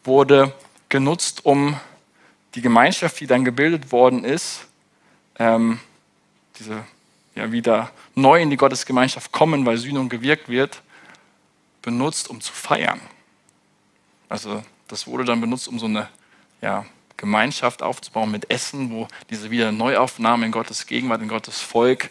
[0.05, 0.53] wurde
[0.89, 1.79] genutzt, um
[2.55, 4.67] die Gemeinschaft, die dann gebildet worden ist,
[5.39, 5.81] ähm,
[6.59, 6.85] diese
[7.35, 10.83] ja, wieder neu in die Gottesgemeinschaft kommen, weil Sühnung gewirkt wird,
[11.81, 13.01] benutzt, um zu feiern.
[14.29, 16.09] Also das wurde dann benutzt, um so eine
[16.61, 16.85] ja,
[17.17, 22.11] Gemeinschaft aufzubauen mit Essen, wo diese wieder Neuaufnahme in Gottes Gegenwart, in Gottes Volk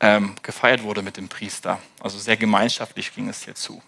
[0.00, 1.78] ähm, gefeiert wurde mit dem Priester.
[2.00, 3.82] Also sehr gemeinschaftlich ging es hier zu.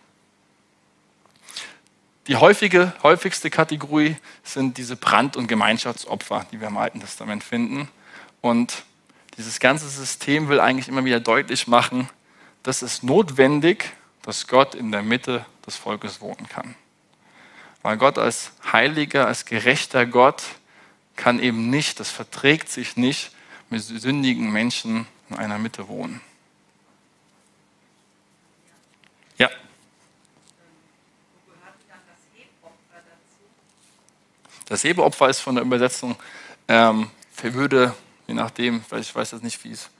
[2.26, 7.88] Die häufige, häufigste Kategorie sind diese Brand- und Gemeinschaftsopfer, die wir im Alten Testament finden.
[8.40, 8.84] Und
[9.36, 12.08] dieses ganze System will eigentlich immer wieder deutlich machen,
[12.62, 16.74] dass es notwendig, dass Gott in der Mitte des Volkes wohnen kann.
[17.82, 20.42] Weil Gott als heiliger, als gerechter Gott
[21.16, 23.32] kann eben nicht, das verträgt sich nicht,
[23.70, 26.20] mit sündigen Menschen in einer Mitte wohnen.
[29.38, 29.48] Ja.
[34.66, 36.16] Das Hebeopfer ist von der Übersetzung
[36.68, 37.10] ähm,
[37.42, 37.94] würde
[38.30, 39.90] je nachdem, ich weiß jetzt nicht, wie es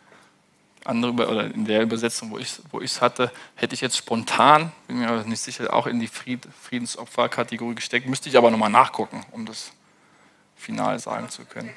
[0.84, 5.00] andere oder in der Übersetzung, wo ich es wo hatte, hätte ich jetzt spontan, bin
[5.00, 8.06] mir aber nicht sicher, auch in die Fried, Friedensopferkategorie gesteckt.
[8.06, 9.72] Müsste ich aber nochmal nachgucken, um das
[10.56, 11.70] final sagen zu können.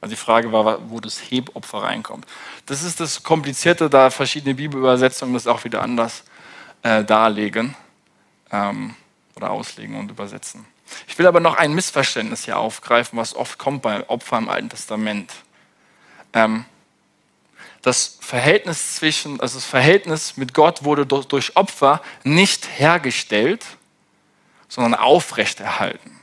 [0.00, 2.26] Also die Frage war, wo das Hebopfer reinkommt.
[2.66, 6.22] Das ist das Komplizierte, da verschiedene Bibelübersetzungen das auch wieder anders
[6.82, 7.74] äh, darlegen
[8.52, 8.94] ähm,
[9.34, 10.64] oder auslegen und übersetzen.
[11.08, 14.68] Ich will aber noch ein Missverständnis hier aufgreifen, was oft kommt bei Opfern im Alten
[14.68, 15.32] Testament.
[16.32, 16.64] Ähm,
[17.82, 23.64] das Verhältnis zwischen, also das Verhältnis mit Gott wurde durch Opfer nicht hergestellt,
[24.68, 26.20] sondern aufrechterhalten.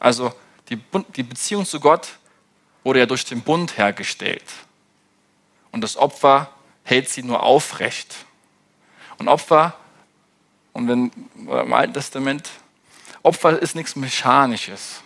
[0.00, 0.32] Also
[0.68, 0.80] die,
[1.16, 2.08] die Beziehung zu Gott
[2.84, 4.44] wurde ja durch den Bund hergestellt.
[5.70, 6.50] Und das Opfer
[6.84, 8.14] hält sie nur aufrecht.
[9.18, 9.76] Und Opfer,
[10.72, 12.50] und wenn im Alten Testament
[13.22, 15.02] Opfer ist nichts Mechanisches.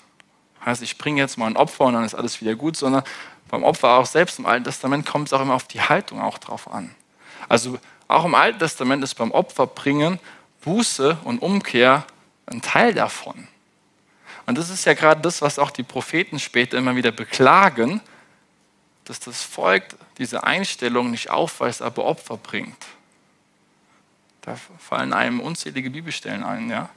[0.65, 3.03] Heißt, ich bringe jetzt mal ein Opfer und dann ist alles wieder gut, sondern
[3.49, 6.39] beim Opfer auch selbst im Alten Testament kommt es auch immer auf die Haltung auch
[6.39, 6.95] drauf an.
[7.49, 10.19] Also auch im Alten Testament ist beim Opferbringen
[10.63, 12.07] Buße und Umkehr
[12.47, 13.49] ein Teil davon.
[14.47, 18.01] Und das ist ja gerade das, was auch die Propheten später immer wieder beklagen,
[19.05, 19.85] dass das Volk
[20.19, 22.87] diese Einstellung nicht aufweist, aber Opfer bringt.
[24.43, 26.89] Da fallen einem unzählige Bibelstellen ein, ja.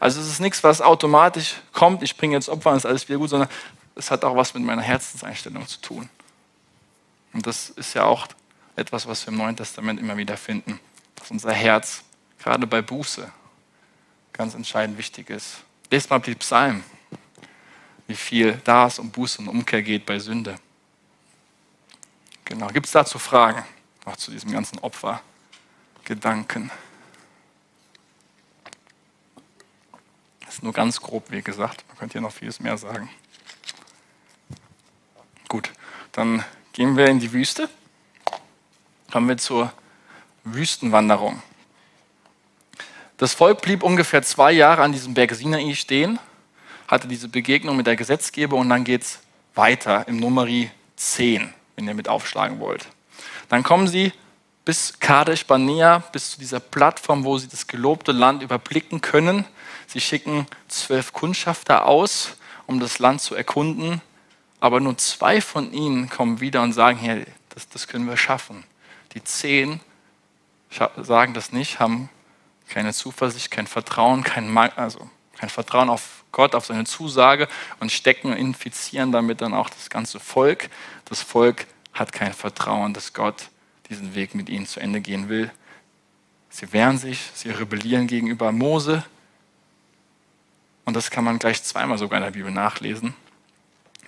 [0.00, 3.18] Also es ist nichts, was automatisch kommt, ich bringe jetzt Opfer und ist alles wieder
[3.18, 3.48] gut, sondern
[3.94, 6.08] es hat auch was mit meiner Herzenseinstellung zu tun.
[7.32, 8.26] Und das ist ja auch
[8.76, 10.80] etwas, was wir im Neuen Testament immer wieder finden,
[11.16, 12.02] dass unser Herz
[12.38, 13.30] gerade bei Buße
[14.32, 15.58] ganz entscheidend wichtig ist.
[15.90, 16.82] Lest mal die Psalm,
[18.06, 20.56] wie viel da es um Buße und Umkehr geht bei Sünde.
[22.44, 22.68] Genau.
[22.68, 23.64] Gibt es dazu Fragen?
[24.04, 26.70] Noch zu diesem ganzen Opfergedanken?
[30.52, 31.82] Das ist nur ganz grob, wie gesagt.
[31.88, 33.08] Man könnte hier noch vieles mehr sagen.
[35.48, 35.72] Gut,
[36.12, 37.70] dann gehen wir in die Wüste.
[39.10, 39.72] Kommen wir zur
[40.44, 41.42] Wüstenwanderung.
[43.16, 46.18] Das Volk blieb ungefähr zwei Jahre an diesem Berg Sinai stehen,
[46.86, 49.20] hatte diese Begegnung mit der Gesetzgeber und dann geht es
[49.54, 52.86] weiter im Numeri 10, wenn ihr mit aufschlagen wollt.
[53.48, 54.12] Dann kommen sie
[54.66, 59.46] bis Kadesh Barnea, bis zu dieser Plattform, wo sie das gelobte Land überblicken können.
[59.92, 64.00] Sie schicken zwölf Kundschafter aus, um das Land zu erkunden,
[64.58, 68.64] aber nur zwei von ihnen kommen wieder und sagen, hey, das, das können wir schaffen.
[69.12, 69.80] Die zehn
[70.96, 72.08] sagen das nicht, haben
[72.70, 77.46] keine Zuversicht, kein Vertrauen, kein, also kein Vertrauen auf Gott, auf seine Zusage
[77.78, 80.70] und stecken und infizieren damit dann auch das ganze Volk.
[81.04, 83.50] Das Volk hat kein Vertrauen, dass Gott
[83.90, 85.50] diesen Weg mit ihnen zu Ende gehen will.
[86.48, 89.04] Sie wehren sich, sie rebellieren gegenüber Mose
[90.84, 93.14] Und das kann man gleich zweimal sogar in der Bibel nachlesen.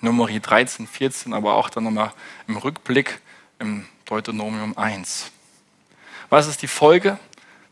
[0.00, 2.12] Numeri 13, 14, aber auch dann nochmal
[2.46, 3.20] im Rückblick
[3.58, 5.30] im Deuteronomium 1.
[6.28, 7.18] Was ist die Folge?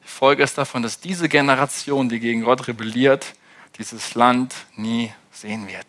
[0.05, 3.35] Die Folge ist davon, dass diese Generation, die gegen Gott rebelliert,
[3.79, 5.87] dieses Land nie sehen wird.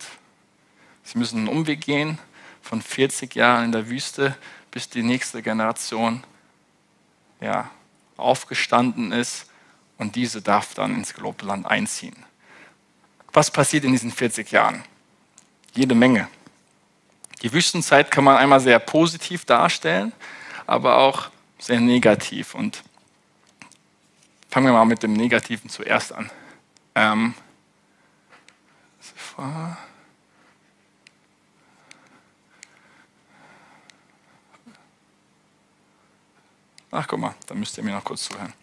[1.04, 2.18] Sie müssen einen Umweg gehen
[2.62, 4.36] von 40 Jahren in der Wüste,
[4.72, 6.24] bis die nächste Generation
[7.42, 7.70] ja,
[8.18, 9.48] aufgestanden ist
[9.98, 12.16] und diese darf dann ins gelobte Land einziehen.
[13.34, 14.84] Was passiert in diesen 40 Jahren?
[15.74, 16.28] Jede Menge.
[17.42, 20.14] Die Wüstenzeit kann man einmal sehr positiv darstellen,
[20.68, 22.56] aber auch sehr negativ.
[22.56, 22.84] Und
[24.50, 26.30] fangen wir mal mit dem Negativen zuerst an.
[26.96, 27.34] Ähm,
[36.96, 38.54] Ach, guck mal, da müsst ihr mir noch kurz zuhören.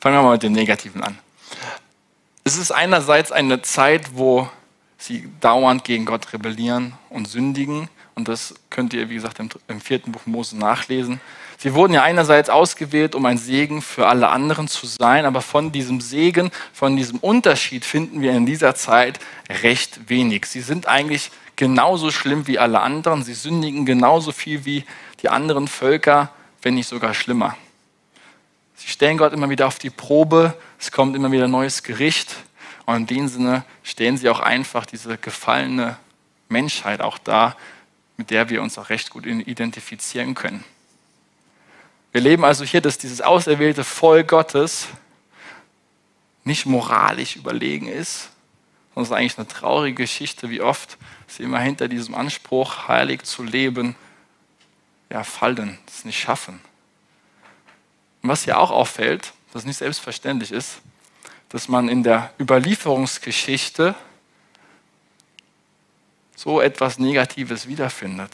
[0.00, 1.18] Fangen wir mal mit dem Negativen an.
[2.46, 4.50] Es ist einerseits eine Zeit, wo
[4.98, 7.88] sie dauernd gegen Gott rebellieren und sündigen.
[8.14, 11.22] Und das könnt ihr, wie gesagt, im, vierten Buch Mose nachlesen.
[11.56, 15.72] Sie wurden ja einerseits ausgewählt, um ein Segen für alle anderen zu sein, aber von
[15.72, 19.20] diesem Segen, von diesem Unterschied finden wir in dieser Zeit
[19.62, 20.44] recht wenig.
[20.44, 23.22] Sie sind eigentlich genauso schlimm wie alle anderen.
[23.22, 24.84] Sie sündigen genauso viel wie
[25.22, 26.30] die anderen Völker,
[26.60, 27.56] wenn nicht sogar schlimmer.
[28.74, 32.36] Sie stellen Gott immer wieder auf die Probe, es kommt immer wieder neues Gericht
[32.84, 35.96] und in dem Sinne stellen sie auch einfach diese gefallene
[36.50, 37.56] Menschheit auch da,
[38.18, 40.62] mit der wir uns auch recht gut identifizieren können.
[42.12, 44.88] Wir leben also hier, dass dieses auserwählte Volk Gottes
[46.44, 48.28] nicht moralisch überlegen ist,
[48.94, 53.22] sondern es ist eigentlich eine traurige Geschichte, wie oft sie immer hinter diesem Anspruch, heilig
[53.22, 53.96] zu leben,
[55.08, 56.60] ja, fallen, es nicht schaffen.
[58.22, 60.80] Und was hier auch auffällt, das nicht selbstverständlich ist,
[61.48, 63.94] dass man in der Überlieferungsgeschichte
[66.34, 68.32] so etwas Negatives wiederfindet.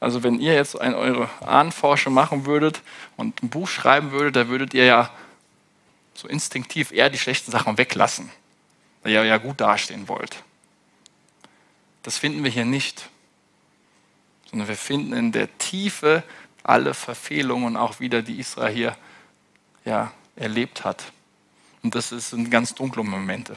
[0.00, 2.80] Also wenn ihr jetzt eine, eure Ahnenforschung machen würdet
[3.18, 5.10] und ein Buch schreiben würdet, da würdet ihr ja
[6.14, 8.30] so instinktiv eher die schlechten Sachen weglassen,
[9.02, 10.42] weil ihr ja gut dastehen wollt.
[12.02, 13.10] Das finden wir hier nicht,
[14.50, 16.22] sondern wir finden in der Tiefe
[16.62, 18.96] alle Verfehlungen auch wieder, die Israel hier
[19.84, 21.04] ja, erlebt hat.
[21.82, 23.56] Und das sind ganz dunkle Momente.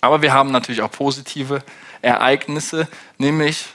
[0.00, 1.62] Aber wir haben natürlich auch positive
[2.02, 3.66] Ereignisse, nämlich,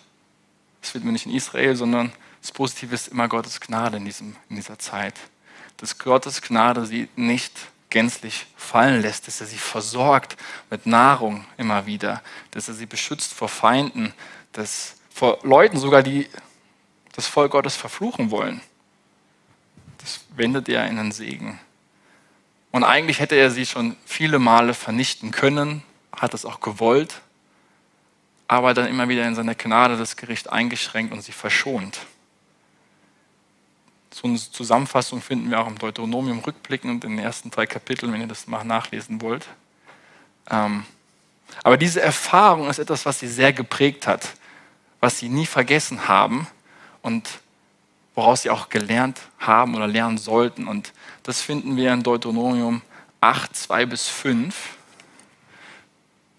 [0.82, 4.36] es wird mir nicht in Israel, sondern das Positive ist immer Gottes Gnade in, diesem,
[4.50, 5.16] in dieser Zeit.
[5.78, 7.54] Dass Gottes Gnade sie nicht
[7.90, 10.36] gänzlich fallen lässt, dass er sie versorgt
[10.70, 14.14] mit Nahrung immer wieder, dass er sie beschützt vor Feinden,
[14.52, 16.28] dass vor Leuten sogar, die
[17.14, 18.62] das Volk Gottes verfluchen wollen.
[20.04, 21.60] Das wendet er in einen Segen.
[22.72, 25.82] Und eigentlich hätte er sie schon viele Male vernichten können,
[26.16, 27.22] hat es auch gewollt,
[28.48, 32.00] aber dann immer wieder in seiner Gnade das Gericht eingeschränkt und sie verschont.
[34.14, 38.22] So eine Zusammenfassung finden wir auch im Deuteronomium rückblickend in den ersten drei Kapiteln, wenn
[38.22, 39.48] ihr das mal nachlesen wollt.
[40.52, 40.86] Ähm,
[41.64, 44.34] aber diese Erfahrung ist etwas, was sie sehr geprägt hat,
[45.00, 46.48] was sie nie vergessen haben
[47.02, 47.30] und
[48.16, 50.68] woraus sie auch gelernt haben oder lernen sollten.
[50.68, 52.82] Und das finden wir in Deuteronomium
[53.22, 54.56] 8, 2 bis 5.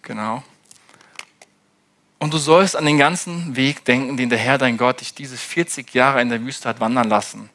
[0.02, 0.42] Genau.
[2.18, 5.36] Und du sollst an den ganzen Weg denken, den der Herr dein Gott dich diese
[5.36, 7.50] 40 Jahre in der Wüste hat wandern lassen,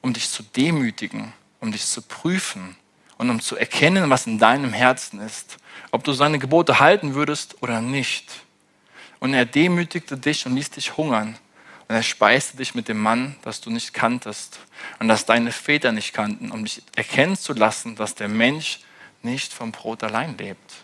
[0.00, 2.76] um dich zu demütigen, um dich zu prüfen
[3.16, 5.58] und um zu erkennen, was in deinem Herzen ist,
[5.90, 8.40] ob du seine Gebote halten würdest oder nicht.
[9.20, 11.36] Und er demütigte dich und ließ dich hungern
[11.88, 14.60] und er speiste dich mit dem Mann, das du nicht kanntest
[14.98, 18.80] und das deine Väter nicht kannten, um dich erkennen zu lassen, dass der Mensch
[19.22, 20.74] nicht vom Brot allein lebt,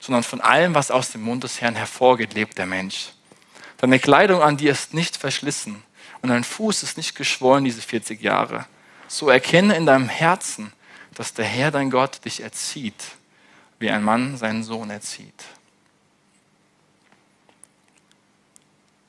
[0.00, 3.10] sondern von allem, was aus dem Mund des Herrn hervorgeht, lebt der Mensch.
[3.78, 5.82] Deine Kleidung an dir ist nicht verschlissen
[6.22, 8.66] und dein Fuß ist nicht geschwollen diese 40 Jahre.
[9.08, 10.72] So erkenne in deinem Herzen,
[11.14, 13.02] dass der Herr dein Gott dich erzieht,
[13.80, 15.44] wie ein Mann seinen Sohn erzieht.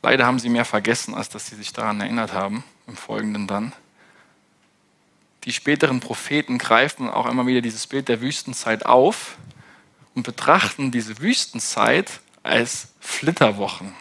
[0.02, 3.74] Leider haben sie mehr vergessen, als dass sie sich daran erinnert haben, im Folgenden dann.
[5.44, 9.38] Die späteren Propheten greifen auch immer wieder dieses Bild der Wüstenzeit auf
[10.16, 13.94] und betrachten diese Wüstenzeit als Flitterwochen.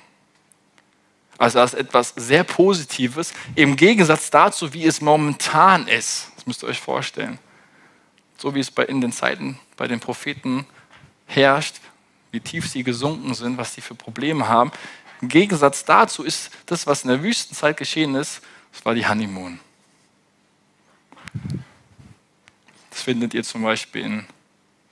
[1.39, 6.33] Also als etwas sehr Positives, im Gegensatz dazu, wie es momentan ist.
[6.35, 7.39] Das müsst ihr euch vorstellen.
[8.37, 10.67] So wie es in den Zeiten bei den Propheten
[11.27, 11.77] herrscht,
[12.33, 14.73] wie tief sie gesunken sind, was sie für Probleme haben.
[15.21, 18.41] Im Gegensatz dazu ist das, was in der Wüstenzeit geschehen ist,
[18.73, 19.61] das war die Honeymoon.
[22.91, 24.27] Das findet ihr zum Beispiel in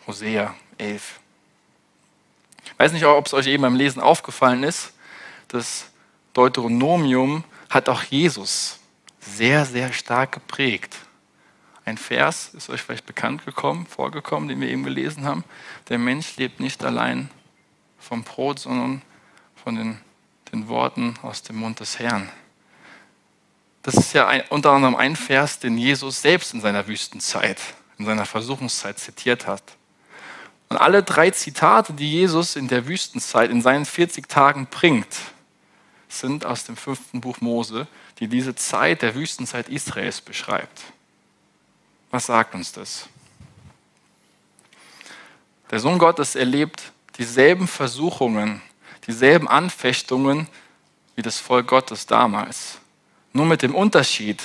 [0.06, 1.20] Hosea 11.
[2.64, 4.92] Ich weiß nicht, ob es euch eben beim Lesen aufgefallen ist,
[5.48, 5.86] das
[6.34, 8.80] Deuteronomium hat auch Jesus
[9.20, 10.96] sehr, sehr stark geprägt.
[11.84, 15.44] Ein Vers ist euch vielleicht bekannt gekommen, vorgekommen, den wir eben gelesen haben.
[15.88, 17.30] Der Mensch lebt nicht allein
[17.98, 19.02] vom Brot, sondern
[19.62, 20.00] von den,
[20.56, 22.28] den Worten aus dem Mund des Herrn.
[23.82, 27.60] Das ist ja ein, unter anderem ein Vers, den Jesus selbst in seiner Wüstenzeit,
[27.98, 29.62] in seiner Versuchungszeit zitiert hat.
[30.68, 35.14] Und alle drei Zitate, die Jesus in der Wüstenzeit, in seinen 40 Tagen bringt,
[36.08, 37.86] sind aus dem fünften Buch Mose,
[38.18, 40.82] die diese Zeit der Wüstenzeit Israels beschreibt.
[42.10, 43.08] Was sagt uns das?
[45.70, 48.62] Der Sohn Gottes erlebt dieselben Versuchungen,
[49.06, 50.48] dieselben Anfechtungen
[51.14, 52.78] wie das Volk Gottes damals.
[53.32, 54.42] Nur mit dem Unterschied,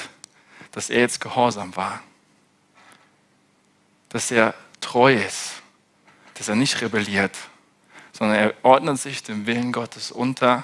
[0.71, 2.01] dass er jetzt gehorsam war.
[4.09, 5.61] Dass er treu ist.
[6.35, 7.35] Dass er nicht rebelliert,
[8.11, 10.63] sondern er ordnet sich dem Willen Gottes unter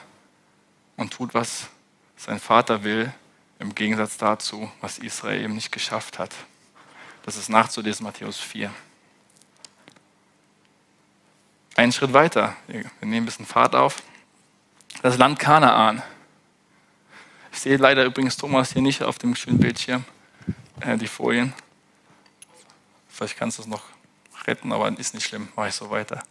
[0.95, 1.67] und tut, was
[2.15, 3.13] sein Vater will,
[3.59, 6.31] im Gegensatz dazu, was Israel eben nicht geschafft hat.
[7.23, 8.71] Das ist nachzulesen, Matthäus 4.
[11.78, 14.01] Einen Schritt weiter, wir nehmen ein bisschen Fahrt auf.
[15.03, 16.01] Das Land Kanaan.
[17.51, 20.03] Ich sehe leider übrigens Thomas hier nicht auf dem schönen Bildschirm,
[20.80, 21.53] äh, die Folien.
[23.07, 23.84] Vielleicht kannst du es noch
[24.47, 26.23] retten, aber ist nicht schlimm, mache ich so weiter.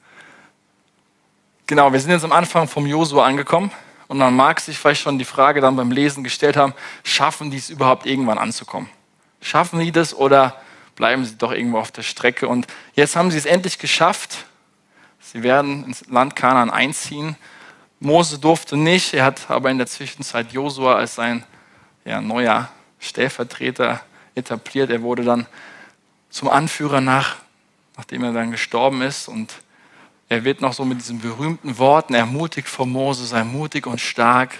[1.68, 3.70] Genau, wir sind jetzt am Anfang vom Josua angekommen
[4.08, 6.74] und man mag sich vielleicht schon die Frage dann beim Lesen gestellt haben,
[7.04, 8.88] schaffen die es überhaupt irgendwann anzukommen?
[9.40, 10.60] Schaffen die das oder
[10.96, 12.48] bleiben sie doch irgendwo auf der Strecke?
[12.48, 14.46] Und jetzt haben sie es endlich geschafft.
[15.32, 17.36] Sie werden ins Land Kanaan einziehen
[17.98, 21.44] Mose durfte nicht, er hat aber in der Zwischenzeit Josua als sein
[22.04, 22.68] ja, neuer
[22.98, 24.02] Stellvertreter
[24.34, 24.90] etabliert.
[24.90, 25.46] Er wurde dann
[26.28, 27.36] zum Anführer nach,
[27.96, 29.28] nachdem er dann gestorben ist.
[29.28, 29.54] Und
[30.28, 34.58] er wird noch so mit diesen berühmten Worten ermutigt von Mose, sei mutig und stark.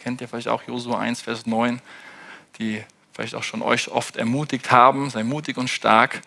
[0.00, 1.80] Kennt ihr vielleicht auch Josua 1, Vers 9,
[2.58, 6.20] die vielleicht auch schon euch oft ermutigt haben, sei mutig und stark.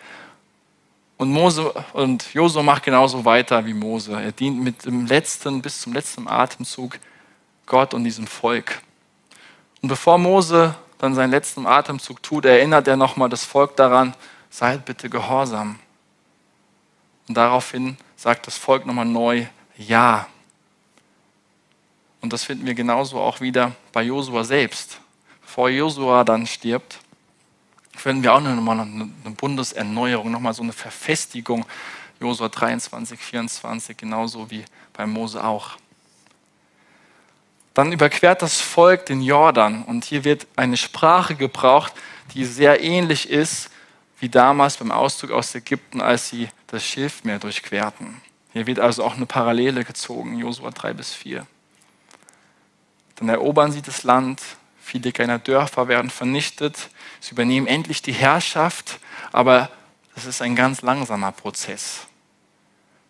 [1.20, 4.13] Und Mose und Josua macht genauso weiter wie Mose.
[4.13, 6.97] Er dient mit dem letzten, bis zum letzten Atemzug
[7.65, 8.82] Gott und diesem Volk.
[9.82, 14.15] Und bevor Mose dann seinen letzten Atemzug tut, erinnert er nochmal das Volk daran,
[14.49, 15.80] seid bitte gehorsam.
[17.28, 19.45] Und daraufhin sagt das Volk nochmal neu,
[19.76, 20.26] ja.
[22.22, 25.01] Und das finden wir genauso auch wieder bei Josua selbst.
[25.41, 26.99] Bevor Josua dann stirbt,
[28.00, 31.66] finden wir auch nochmal eine Bundeserneuerung, nochmal so eine Verfestigung.
[32.20, 35.78] Josua 23, 24, genauso wie bei Mose auch.
[37.74, 41.93] Dann überquert das Volk den Jordan und hier wird eine Sprache gebraucht,
[42.34, 43.70] die sehr ähnlich ist
[44.20, 48.22] wie damals beim Auszug aus Ägypten, als sie das Schilfmeer durchquerten.
[48.52, 51.47] Hier wird also auch eine Parallele gezogen, Josua 3 bis 4.
[53.16, 54.41] Dann erobern sie das Land,
[54.82, 56.89] viele kleine Dörfer werden vernichtet,
[57.20, 58.99] Sie übernehmen endlich die Herrschaft,
[59.32, 59.70] aber
[60.15, 62.07] das ist ein ganz langsamer Prozess,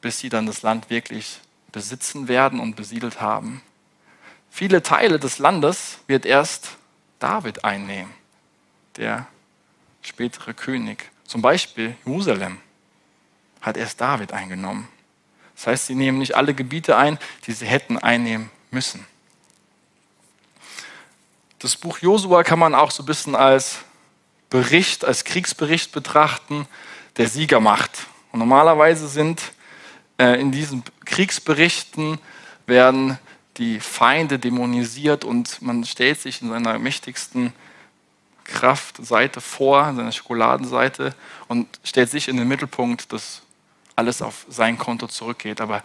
[0.01, 1.39] bis sie dann das Land wirklich
[1.71, 3.61] besitzen werden und besiedelt haben.
[4.49, 6.77] Viele Teile des Landes wird erst
[7.19, 8.13] David einnehmen,
[8.97, 9.27] der
[10.01, 11.11] spätere König.
[11.25, 12.57] Zum Beispiel Jerusalem
[13.61, 14.87] hat erst David eingenommen.
[15.55, 19.05] Das heißt, sie nehmen nicht alle Gebiete ein, die sie hätten einnehmen müssen.
[21.59, 23.79] Das Buch Josua kann man auch so ein bisschen als
[24.49, 26.67] Bericht, als Kriegsbericht betrachten,
[27.17, 28.07] der Siegermacht.
[28.31, 29.41] Und normalerweise sind
[30.17, 32.19] äh, in diesen Kriegsberichten
[32.65, 33.17] werden
[33.57, 37.53] die Feinde dämonisiert und man stellt sich in seiner mächtigsten
[38.43, 41.13] Kraftseite vor, in seiner Schokoladenseite
[41.47, 43.41] und stellt sich in den Mittelpunkt, dass
[43.95, 45.61] alles auf sein Konto zurückgeht.
[45.61, 45.83] Aber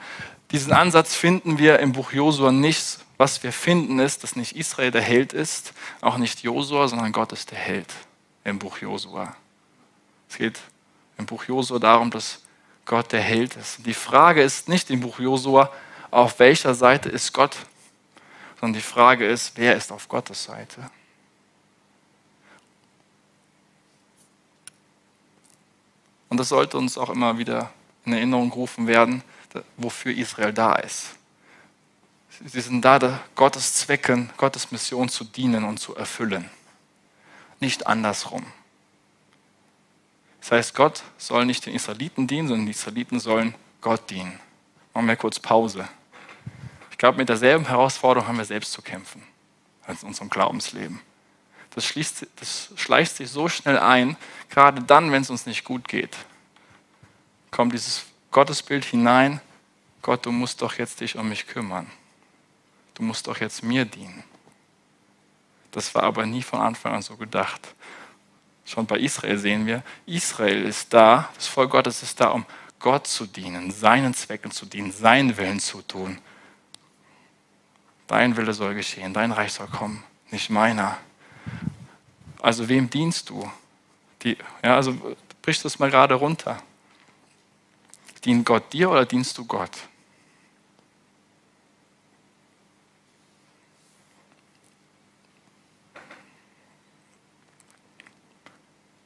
[0.51, 2.99] diesen Ansatz finden wir im Buch Josua nicht.
[3.17, 7.33] Was wir finden ist, dass nicht Israel der Held ist, auch nicht Josua, sondern Gott
[7.33, 7.93] ist der Held
[8.45, 9.35] im Buch Josua.
[10.29, 10.61] Es geht
[11.19, 12.43] im Buch Josua darum, dass
[12.85, 13.85] Gott der Held ist.
[13.87, 15.73] Die Frage ist nicht im Buch Josua,
[16.11, 17.57] auf welcher Seite ist Gott,
[18.61, 20.91] sondern die Frage ist, wer ist auf Gottes Seite?
[26.29, 27.73] Und das sollte uns auch immer wieder
[28.05, 29.23] in Erinnerung gerufen werden,
[29.77, 31.15] wofür Israel da ist.
[32.45, 36.51] Sie sind da, Gottes Zwecken, Gottes Mission zu dienen und zu erfüllen
[37.61, 38.45] nicht andersrum.
[40.41, 44.39] Das heißt, Gott soll nicht den Israeliten dienen, sondern die Israeliten sollen Gott dienen.
[44.93, 45.89] Machen wir kurz Pause.
[46.91, 49.23] Ich glaube, mit derselben Herausforderung haben wir selbst zu kämpfen
[49.87, 51.01] als in unserem Glaubensleben.
[51.71, 54.17] Das, schließt, das schleicht sich so schnell ein,
[54.49, 56.17] gerade dann, wenn es uns nicht gut geht,
[57.51, 59.41] kommt dieses Gottesbild hinein,
[60.03, 61.91] Gott, du musst doch jetzt dich um mich kümmern.
[62.95, 64.23] Du musst doch jetzt mir dienen.
[65.75, 67.75] Das war aber nie von Anfang an so gedacht.
[68.65, 72.47] Schon bei Israel sehen wir, Israel ist da, das Volk Gottes ist da, um
[72.79, 76.21] Gott zu dienen, seinen Zwecken zu dienen, seinen Willen zu tun.
[78.07, 80.97] Dein Wille soll geschehen, dein Reich soll kommen, nicht meiner.
[82.41, 83.51] Also wem dienst du?
[84.23, 84.97] Die, ja, also
[85.43, 86.63] brich das mal gerade runter.
[88.25, 89.73] Dient Gott dir oder dienst du Gott?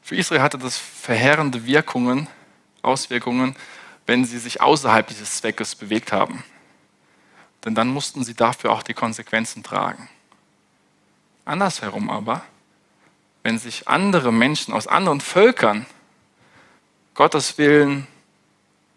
[0.08, 2.28] Für Israel hatte das verheerende Wirkungen,
[2.80, 3.54] Auswirkungen,
[4.06, 6.42] wenn sie sich außerhalb dieses Zweckes bewegt haben.
[7.62, 10.08] Denn dann mussten sie dafür auch die Konsequenzen tragen.
[11.44, 12.40] Andersherum aber,
[13.42, 15.84] wenn sich andere Menschen aus anderen Völkern
[17.12, 18.06] Gottes Willen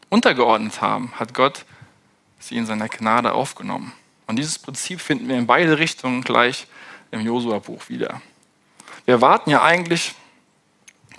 [0.08, 1.66] untergeordnet haben, hat Gott
[2.40, 3.92] sie in seiner Gnade aufgenommen.
[4.28, 6.68] Und dieses Prinzip finden wir in beide Richtungen gleich
[7.12, 8.22] im Josua-Buch wieder.
[9.04, 10.16] Wir warten ja eigentlich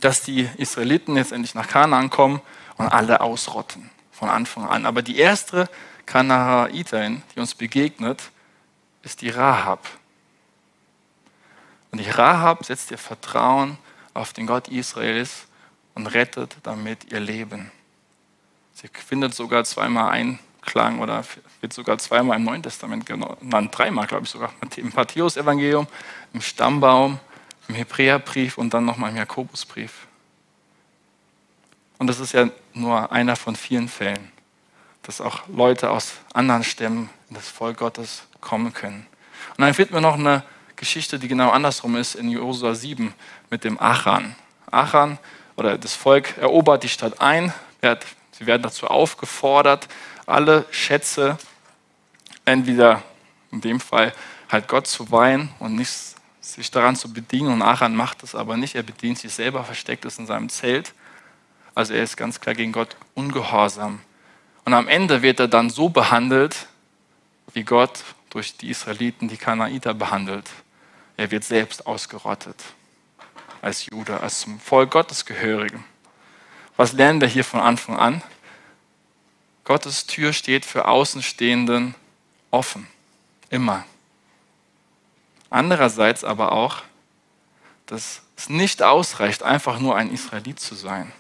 [0.03, 2.43] dass die Israeliten jetzt endlich nach Kanaan kommen
[2.77, 4.85] und alle ausrotten von Anfang an.
[4.85, 5.69] Aber die erste
[6.07, 8.31] Kanaaniterin, die uns begegnet,
[9.03, 9.89] ist die Rahab.
[11.93, 13.79] Und die Rahab setzt ihr Vertrauen
[14.13, 15.47] auf den Gott Israels
[15.95, 17.71] und rettet damit ihr Leben.
[18.75, 21.25] Sie findet sogar zweimal Einklang oder
[21.61, 25.87] wird sogar zweimal im Neuen Testament genannt, dreimal glaube ich sogar, im Matthäus-Evangelium,
[26.33, 27.21] im Stammbaum
[27.69, 30.07] im Hebräerbrief und dann nochmal im Jakobusbrief.
[31.99, 34.33] Und das ist ja nur einer von vielen Fällen,
[35.03, 39.07] dass auch Leute aus anderen Stämmen in das Volk Gottes kommen können.
[39.57, 40.43] Und dann finden wir noch eine
[40.77, 43.15] Geschichte, die genau andersrum ist, in Josua 7
[43.51, 44.35] mit dem Achan.
[44.71, 45.19] Achan
[45.57, 47.53] oder das Volk erobert die Stadt ein.
[48.33, 49.89] Sie werden dazu aufgefordert,
[50.27, 51.39] alle Schätze
[52.45, 53.03] entweder
[53.53, 54.13] in dem Fall
[54.51, 56.12] halt Gott zu weihen und nicht
[56.43, 57.53] sich daran zu bedienen.
[57.53, 58.75] Und Achan macht es aber nicht.
[58.75, 60.93] Er bedient sich selber, versteckt es in seinem Zelt.
[61.75, 64.01] Also er ist ganz klar gegen Gott ungehorsam.
[64.65, 66.67] Und am Ende wird er dann so behandelt,
[67.55, 70.49] wie Gott durch die Israeliten, die Kanaiter behandelt.
[71.17, 72.57] Er wird selbst ausgerottet
[73.61, 75.85] als Jude, als zum Volk Gottes gehörigen.
[76.77, 78.23] Was lernen wir hier von Anfang an?
[79.65, 81.95] Gottes Tür steht für Außenstehenden
[82.51, 82.89] offen.
[83.51, 83.85] Immer.
[85.53, 86.83] Andererseits aber auch,
[87.85, 91.13] dass es nicht ausreicht, einfach nur ein Israelit zu sein,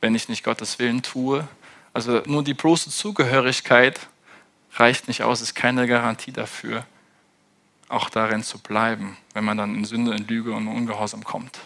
[0.00, 1.48] wenn ich nicht Gottes Willen tue.
[1.92, 3.98] Also nur die bloße Zugehörigkeit
[4.74, 6.86] reicht nicht aus, ist keine Garantie dafür,
[7.88, 11.58] auch darin zu bleiben, wenn man dann in Sünde, in Lüge und Ungehorsam kommt.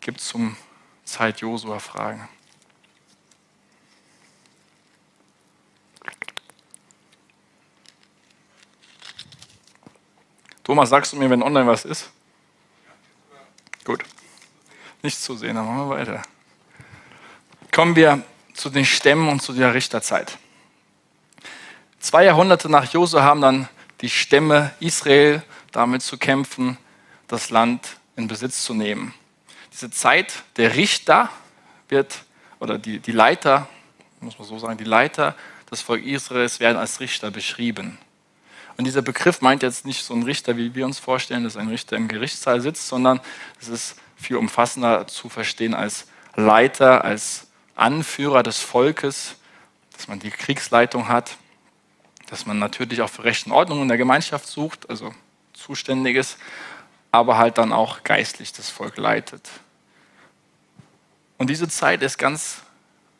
[0.00, 0.56] Gibt es zum
[1.04, 2.28] Zeit Josua Fragen?
[10.66, 12.10] Thomas, sagst du mir, wenn online was ist?
[13.84, 14.02] Gut.
[15.00, 16.22] Nichts zu sehen, dann machen wir weiter.
[17.70, 18.20] Kommen wir
[18.52, 20.38] zu den Stämmen und zu der Richterzeit.
[22.00, 23.68] Zwei Jahrhunderte nach Josua haben dann
[24.00, 26.78] die Stämme Israel damit zu kämpfen,
[27.28, 29.14] das Land in Besitz zu nehmen.
[29.72, 31.30] Diese Zeit der Richter
[31.88, 32.24] wird,
[32.58, 33.68] oder die, die Leiter,
[34.18, 35.36] muss man so sagen, die Leiter
[35.70, 37.98] des Volk Israels werden als Richter beschrieben.
[38.76, 41.68] Und dieser Begriff meint jetzt nicht so einen Richter, wie wir uns vorstellen, dass ein
[41.68, 43.20] Richter im Gerichtssaal sitzt, sondern
[43.60, 49.36] es ist viel umfassender zu verstehen als Leiter, als Anführer des Volkes,
[49.92, 51.36] dass man die Kriegsleitung hat,
[52.28, 55.14] dass man natürlich auch für Recht und Ordnung in der Gemeinschaft sucht, also
[55.54, 56.36] zuständig ist,
[57.12, 59.48] aber halt dann auch geistlich das Volk leitet.
[61.38, 62.62] Und diese Zeit ist ganz,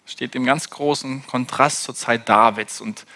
[0.05, 2.81] steht im ganz großen Kontrast zur Zeit Davids.
[2.81, 3.07] Und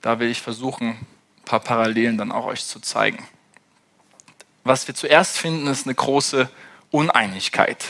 [0.00, 1.06] da will ich versuchen,
[1.44, 3.26] paar Parallelen dann auch euch zu zeigen.
[4.64, 6.48] Was wir zuerst finden, ist eine große
[6.90, 7.84] Uneinigkeit.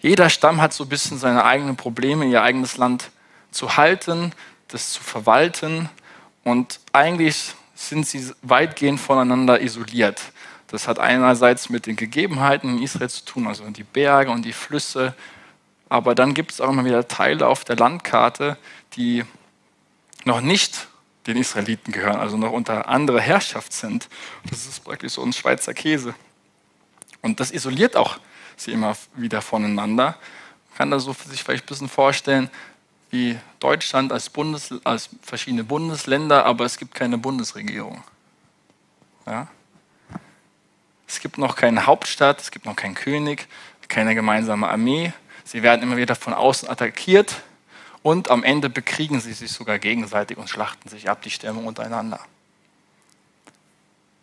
[0.00, 3.10] Jeder Stamm hat so ein bisschen seine eigenen Probleme, ihr eigenes Land
[3.50, 4.32] zu halten,
[4.68, 5.88] das zu verwalten
[6.44, 10.20] und eigentlich sind sie weitgehend voneinander isoliert.
[10.68, 14.52] Das hat einerseits mit den Gegebenheiten in Israel zu tun, also die Berge und die
[14.52, 15.14] Flüsse,
[15.88, 18.58] aber dann gibt es auch immer wieder Teile auf der Landkarte,
[18.94, 19.24] die
[20.24, 20.88] noch nicht
[21.28, 24.08] den Israeliten gehören, also noch unter anderer Herrschaft sind.
[24.48, 26.14] Das ist praktisch so ein Schweizer Käse.
[27.22, 28.18] Und das isoliert auch
[28.56, 30.16] sie immer wieder voneinander.
[30.70, 32.50] Man kann da so sich vielleicht ein bisschen vorstellen,
[33.10, 38.02] wie Deutschland als, Bundes, als verschiedene Bundesländer, aber es gibt keine Bundesregierung.
[39.26, 39.48] Ja?
[41.06, 43.48] Es gibt noch keine Hauptstadt, es gibt noch keinen König,
[43.88, 45.12] keine gemeinsame Armee.
[45.44, 47.42] Sie werden immer wieder von außen attackiert
[48.02, 52.20] und am Ende bekriegen sie sich sogar gegenseitig und schlachten sich ab, die Stämme untereinander.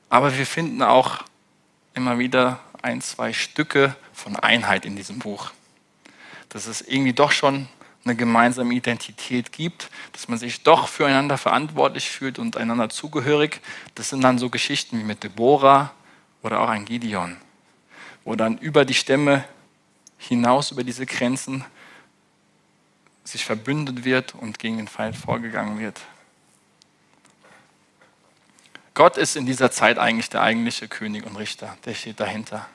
[0.09, 1.23] Aber wir finden auch
[1.93, 5.51] immer wieder ein, zwei Stücke von Einheit in diesem Buch.
[6.49, 7.67] Dass es irgendwie doch schon
[8.05, 13.61] eine gemeinsame Identität gibt, dass man sich doch füreinander verantwortlich fühlt und einander zugehörig.
[13.95, 15.91] Das sind dann so Geschichten wie mit Deborah
[16.43, 17.37] oder auch ein Gideon,
[18.23, 19.43] wo dann über die Stämme
[20.19, 21.65] hinaus, über diese Grenzen
[23.25, 25.99] sich verbündet wird und gegen den Feind vorgegangen wird.
[28.93, 32.65] Gott ist in dieser Zeit eigentlich der eigentliche König und Richter, der steht dahinter.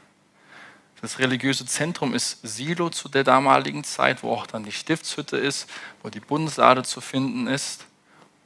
[1.01, 5.67] Das religiöse Zentrum ist Silo zu der damaligen Zeit, wo auch dann die Stiftshütte ist,
[6.03, 7.87] wo die Bundeslade zu finden ist.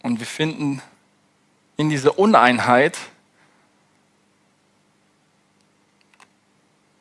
[0.03, 0.81] Und wir finden
[1.77, 2.97] in dieser Uneinheit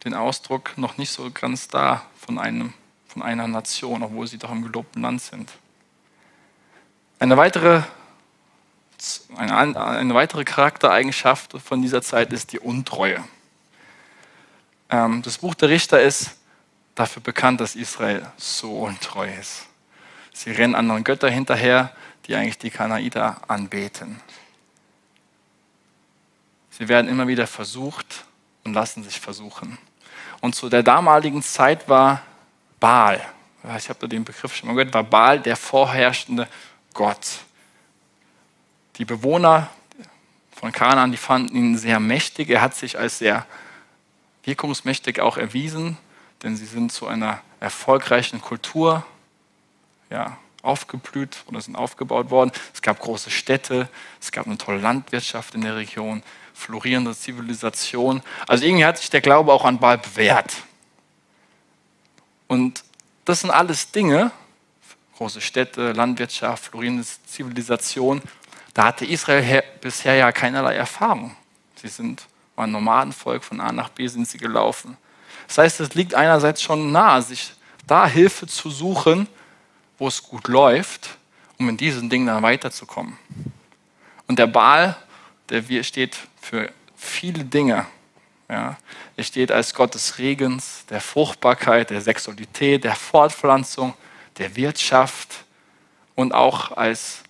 [0.06, 2.74] den Ausdruck noch nicht so ganz da von, einem,
[3.14, 5.52] von einer Nation, obwohl sie doch im gelobten Land sind.
[7.20, 7.84] Eine weitere,
[9.38, 13.24] eine, eine weitere Charaktereigenschaft von dieser Zeit ist die Untreue.
[14.90, 16.32] Ähm, das Buch der Richter ist
[16.96, 19.68] dafür bekannt, dass Israel so untreu ist.
[20.34, 21.92] Sie rennen anderen Götter hinterher,
[22.26, 24.20] die eigentlich die Kanaiter anbeten.
[26.72, 28.26] Sie werden immer wieder versucht
[28.64, 29.78] und lassen sich versuchen.
[30.42, 32.24] Und zu der damaligen Zeit war
[32.84, 33.22] Baal,
[33.78, 36.50] ich habe den Begriff schon mal gehört, war Baal der vorherrschende
[36.94, 37.40] Gott.
[38.98, 39.70] Die Bewohner
[40.54, 42.50] von Kanaan, die fanden ihn sehr mächtig.
[42.50, 43.46] Er hat sich als sehr
[44.44, 45.98] wirkungsmächtig auch erwiesen,
[46.44, 49.06] denn sie sind zu einer erfolgreichen Kultur
[50.10, 52.52] ja, aufgeblüht oder sind aufgebaut worden.
[52.74, 53.88] Es gab große Städte,
[54.20, 56.22] es gab eine tolle Landwirtschaft in der Region,
[56.54, 58.22] florierende Zivilisation.
[58.46, 60.54] Also irgendwie hat sich der Glaube auch an Baal bewährt.
[62.54, 62.84] Und
[63.26, 64.32] das sind alles Dinge,
[65.18, 68.22] große Städte, Landwirtschaft, florierende Zivilisation,
[68.76, 71.36] da hatte Israel bisher ja keinerlei Erfahrung.
[71.76, 74.98] Sie sind ein Nomadenvolk, von A nach B sind sie gelaufen.
[75.48, 77.54] Das heißt, es liegt einerseits schon nahe, sich
[77.88, 79.28] da Hilfe zu suchen,
[79.98, 81.18] wo es gut läuft,
[81.58, 83.18] um in diesen Dingen dann weiterzukommen.
[84.28, 84.96] Und der Baal,
[85.50, 87.88] der steht für viele Dinge.
[88.54, 88.78] Ja.
[89.18, 93.96] Er steht als Gott des Regens, der Fruchtbarkeit, der Sexualität, der Fortpflanzung,
[94.38, 95.46] der Wirtschaft
[96.14, 97.24] und auch als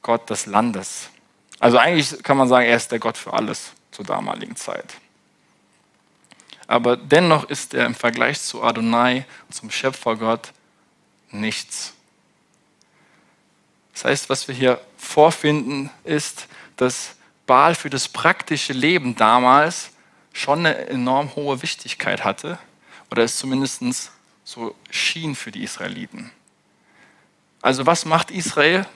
[0.00, 1.10] Gott des Landes.
[1.58, 4.94] Also eigentlich kann man sagen, er ist der Gott für alles zur damaligen Zeit.
[6.68, 10.52] Aber dennoch ist er im Vergleich zu Adonai, zum Schöpfergott,
[11.32, 11.94] nichts.
[13.92, 16.46] Das heißt, was wir hier vorfinden, ist,
[16.76, 17.16] dass
[17.48, 19.90] Baal für das praktische Leben damals
[20.32, 22.58] schon eine enorm hohe Wichtigkeit hatte,
[23.10, 23.82] oder es zumindest
[24.44, 26.30] so schien für die Israeliten.
[27.62, 28.86] Also was macht Israel?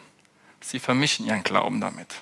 [0.60, 2.14] Sie vermischen ihren Glauben damit.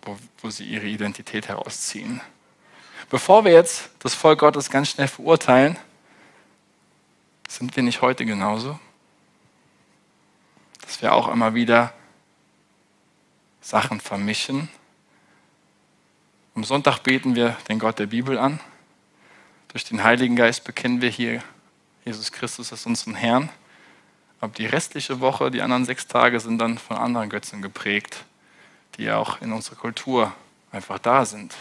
[0.03, 2.21] wo, wo sie ihre Identität herausziehen.
[3.11, 5.77] Bevor wir jetzt das Volk Gottes ganz schnell verurteilen,
[7.49, 8.79] sind wir nicht heute genauso?
[10.85, 11.93] dass wir auch immer wieder
[13.61, 14.69] Sachen vermischen.
[16.55, 18.61] Am Sonntag beten wir den Gott der Bibel an.
[19.69, 21.43] Durch den Heiligen Geist bekennen wir hier
[22.05, 23.49] Jesus Christus als unseren Herrn.
[24.45, 28.27] Aber die restliche Woche, die anderen sechs Tage, sind dann von anderen Götzen geprägt,
[28.99, 30.35] die auch in unserer Kultur
[30.71, 31.55] einfach da sind.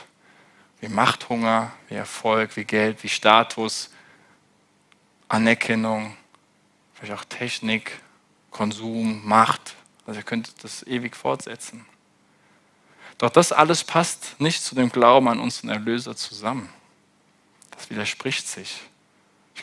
[0.81, 3.89] Wie Machthunger, wie Erfolg, wie Geld, wie Status,
[5.29, 6.17] Anerkennung,
[6.93, 8.01] vielleicht auch Technik,
[8.51, 9.75] Konsum, Macht.
[10.05, 11.85] Also ihr könnt das ewig fortsetzen.
[13.17, 16.67] Doch das alles passt nicht zu dem Glauben an unseren Erlöser zusammen.
[17.71, 18.81] Das widerspricht sich.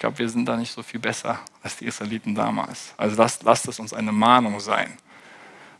[0.01, 2.94] Ich glaube, wir sind da nicht so viel besser als die Israeliten damals.
[2.96, 4.96] Also lasst, lasst es uns eine Mahnung sein.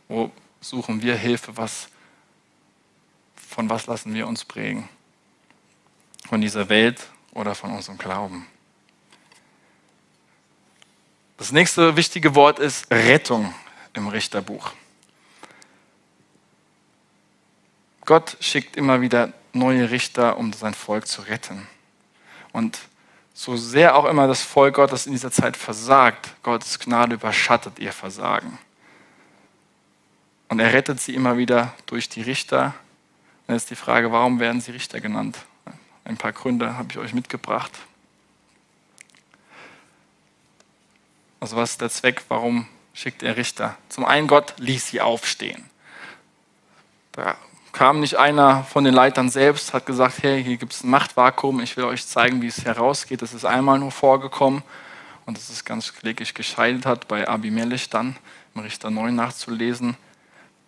[0.07, 1.57] Wo suchen wir Hilfe?
[1.57, 1.87] Was,
[3.35, 4.87] von was lassen wir uns prägen?
[6.29, 8.45] Von dieser Welt oder von unserem Glauben?
[11.37, 13.55] Das nächste wichtige Wort ist Rettung
[13.93, 14.71] im Richterbuch.
[18.05, 21.67] Gott schickt immer wieder neue Richter, um sein Volk zu retten.
[22.51, 22.77] Und
[23.33, 27.93] so sehr auch immer das Volk Gottes in dieser Zeit versagt, Gottes Gnade überschattet ihr
[27.93, 28.57] Versagen.
[30.49, 32.73] Und er rettet sie immer wieder durch die Richter.
[33.47, 35.37] Dann ist die Frage, warum werden sie Richter genannt?
[36.03, 37.71] Ein paar Gründe habe ich euch mitgebracht.
[41.39, 42.23] Also was ist der Zweck?
[42.27, 43.77] Warum schickt er Richter?
[43.89, 45.69] Zum einen, Gott ließ sie aufstehen.
[47.13, 47.35] Da
[47.73, 51.59] kam nicht einer von den Leitern selbst, hat gesagt, hey, hier gibt es ein Machtvakuum,
[51.61, 53.21] ich will euch zeigen, wie es herausgeht.
[53.21, 54.63] Das ist einmal nur vorgekommen
[55.25, 58.17] und dass es ganz kläglich gescheitert hat, bei Abimelech dann
[58.55, 59.95] im Richter 9 nachzulesen.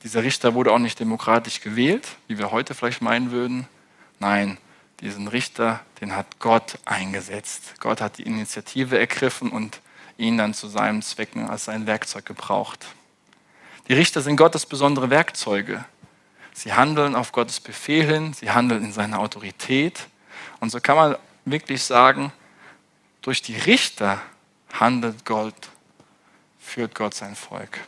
[0.03, 3.67] Dieser Richter wurde auch nicht demokratisch gewählt, wie wir heute vielleicht meinen würden.
[4.19, 4.57] Nein,
[4.99, 7.75] diesen Richter, den hat Gott eingesetzt.
[7.79, 9.81] Gott hat die Initiative ergriffen und
[10.17, 12.85] ihn dann zu seinem Zwecken als sein Werkzeug gebraucht.
[13.87, 15.83] Die Richter sind Gottes besondere Werkzeuge.
[16.53, 20.07] Sie handeln auf Gottes Befehl hin, sie handeln in seiner Autorität.
[20.59, 22.31] Und so kann man wirklich sagen,
[23.21, 24.21] durch die Richter
[24.71, 25.69] handelt Gott,
[26.59, 27.79] führt Gott sein Volk.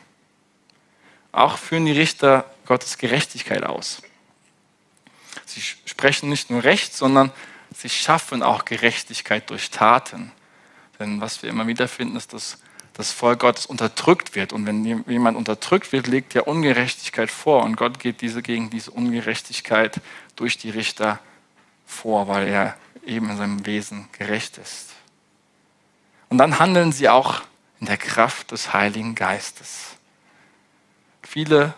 [1.32, 4.02] Auch führen die Richter Gottes Gerechtigkeit aus.
[5.44, 7.30] Sie sprechen nicht nur Recht, sondern
[7.74, 10.32] sie schaffen auch Gerechtigkeit durch Taten.
[10.98, 12.58] Denn was wir immer wieder finden, ist, dass
[12.96, 14.52] das Volk Gottes unterdrückt wird.
[14.52, 17.62] Und wenn jemand unterdrückt wird, legt er Ungerechtigkeit vor.
[17.62, 20.00] Und Gott geht diese, gegen diese Ungerechtigkeit
[20.34, 21.20] durch die Richter
[21.86, 24.94] vor, weil er eben in seinem Wesen gerecht ist.
[26.30, 27.42] Und dann handeln sie auch
[27.80, 29.96] in der Kraft des Heiligen Geistes.
[31.22, 31.74] Viele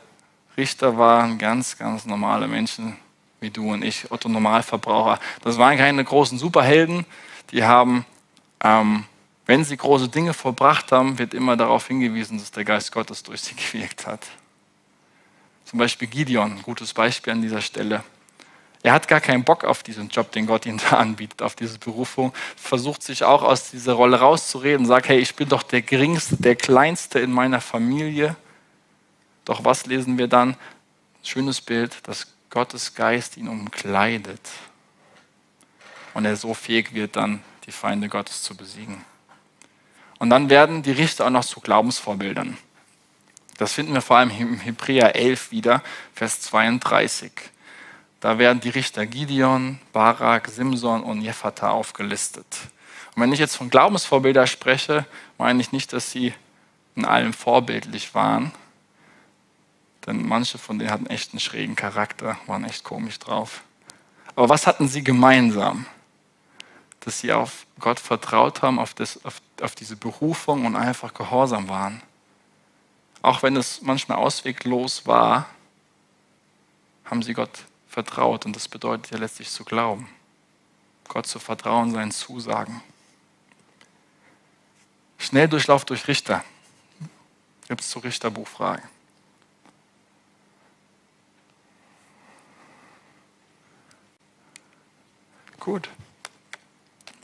[0.57, 2.97] Richter waren ganz, ganz normale Menschen
[3.41, 5.21] wie du und ich, Otto Normalverbraucher.
[5.43, 7.07] Das waren keine großen Superhelden,
[7.51, 8.05] die haben
[8.62, 9.05] ähm,
[9.49, 13.41] wenn sie große Dinge vollbracht haben, wird immer darauf hingewiesen, dass der Geist Gottes durch
[13.41, 14.25] sie gewirkt hat.
[15.65, 18.05] Zum Beispiel Gideon, ein gutes Beispiel an dieser Stelle.
[18.83, 21.79] Er hat gar keinen Bock auf diesen Job, den Gott ihm da anbietet, auf diese
[21.79, 26.37] Berufung, versucht sich auch aus dieser Rolle rauszureden, sagt, hey, ich bin doch der Geringste,
[26.37, 28.37] der Kleinste in meiner Familie.
[29.47, 30.57] Doch was lesen wir dann?
[31.23, 34.47] Schönes Bild, dass Gottes Geist ihn umkleidet
[36.13, 39.03] und er so fähig wird, dann die Feinde Gottes zu besiegen.
[40.19, 42.57] Und dann werden die Richter auch noch zu Glaubensvorbildern.
[43.57, 45.83] Das finden wir vor allem im Hebräer 11 wieder,
[46.14, 47.33] Vers 32.
[48.21, 52.47] Da werden die Richter Gideon, Barak, Simson und Jephthah aufgelistet.
[53.14, 55.07] Und wenn ich jetzt von Glaubensvorbildern spreche,
[55.39, 56.35] meine ich nicht, dass sie
[56.97, 58.53] in allem vorbildlich waren,
[60.07, 63.62] denn manche von denen hatten echt einen schrägen Charakter, waren echt komisch drauf.
[64.35, 65.87] Aber was hatten sie gemeinsam?
[67.01, 71.69] Dass sie auf Gott vertraut haben, auf, das, auf, auf diese Berufung und einfach gehorsam
[71.69, 72.03] waren.
[73.23, 75.47] Auch wenn es manchmal ausweglos war,
[77.05, 80.09] haben sie Gott vertraut und das bedeutet ja letztlich zu glauben.
[81.09, 82.83] Gott zu vertrauen, seinen Zusagen.
[85.17, 86.45] Schnelldurchlauf durch Richter.
[87.67, 88.83] Gibt es zur Richterbuchfrage.
[95.59, 95.89] Gut.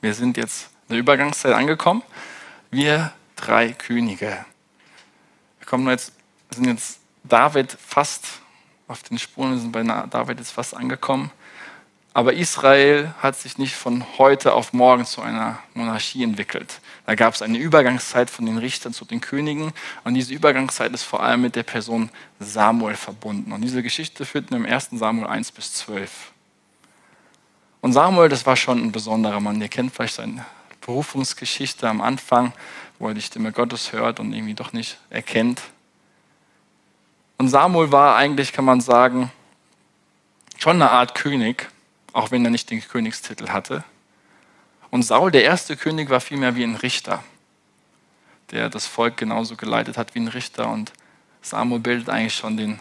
[0.04, 2.02] Wir sind jetzt in der Übergangszeit angekommen.
[2.70, 4.44] Wir drei Könige.
[5.58, 6.12] Wir kommen jetzt,
[6.50, 8.26] sind jetzt David fast
[8.86, 11.30] auf den Spuren, wir sind bei David jetzt fast angekommen.
[12.12, 16.82] Aber Israel hat sich nicht von heute auf morgen zu einer Monarchie entwickelt.
[17.06, 19.72] Da gab es eine Übergangszeit von den Richtern zu den Königen
[20.04, 23.52] und diese Übergangszeit ist vor allem mit der Person Samuel verbunden.
[23.52, 24.90] Und diese Geschichte finden wir im 1.
[24.92, 26.33] Samuel 1 bis 12.
[27.84, 29.60] Und Samuel, das war schon ein besonderer Mann.
[29.60, 30.46] Ihr kennt vielleicht seine
[30.80, 32.54] Berufungsgeschichte am Anfang,
[32.98, 35.60] wo er die Stimme Gottes hört und irgendwie doch nicht erkennt.
[37.36, 39.30] Und Samuel war eigentlich, kann man sagen,
[40.56, 41.68] schon eine Art König,
[42.14, 43.84] auch wenn er nicht den Königstitel hatte.
[44.90, 47.22] Und Saul, der erste König, war vielmehr wie ein Richter,
[48.50, 50.70] der das Volk genauso geleitet hat wie ein Richter.
[50.70, 50.94] Und
[51.42, 52.80] Samuel bildet eigentlich schon den,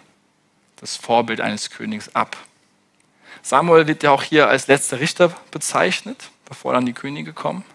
[0.78, 2.38] das Vorbild eines Königs ab.
[3.44, 7.66] Samuel wird ja auch hier als letzter Richter bezeichnet, bevor dann die Könige kommen.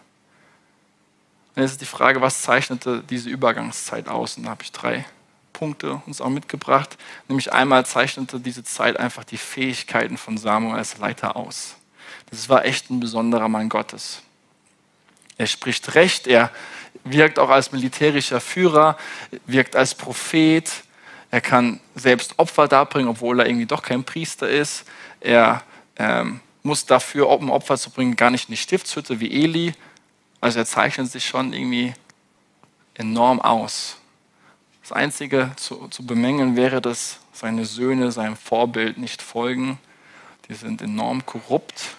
[1.54, 4.38] Und jetzt ist die Frage, was zeichnete diese Übergangszeit aus?
[4.38, 5.04] Und da habe ich drei
[5.52, 6.96] Punkte uns auch mitgebracht.
[7.28, 11.76] Nämlich einmal zeichnete diese Zeit einfach die Fähigkeiten von Samuel als Leiter aus.
[12.30, 14.22] Das war echt ein besonderer Mann Gottes.
[15.36, 16.50] Er spricht Recht, er
[17.04, 18.96] wirkt auch als militärischer Führer,
[19.46, 20.70] wirkt als Prophet,
[21.30, 24.84] er kann selbst Opfer darbringen, obwohl er irgendwie doch kein Priester ist.
[25.20, 25.62] Er
[25.96, 29.74] ähm, muss dafür, um Opfer zu bringen, gar nicht in die Stiftshütte wie Eli.
[30.40, 31.94] Also er zeichnet sich schon irgendwie
[32.94, 33.96] enorm aus.
[34.82, 39.78] Das Einzige zu, zu bemängeln wäre, dass seine Söhne seinem Vorbild nicht folgen.
[40.48, 41.96] Die sind enorm korrupt.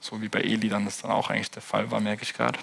[0.00, 2.58] So wie bei Eli dann das dann auch eigentlich der Fall war, merke ich gerade.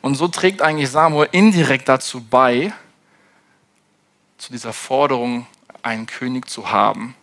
[0.00, 2.72] Und so trägt eigentlich Samuel indirekt dazu bei,
[4.38, 5.46] zu dieser Forderung,
[5.84, 7.14] einen König zu haben,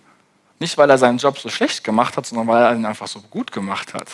[0.62, 3.20] Nicht, weil er seinen Job so schlecht gemacht hat, sondern weil er ihn einfach so
[3.20, 4.12] gut gemacht hat.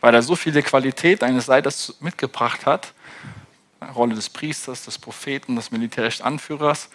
[0.00, 2.94] Weil er so viele Qualität eines Leiters mitgebracht hat,
[3.92, 6.90] Rolle des Priesters, des Propheten, des militärischen Anführers.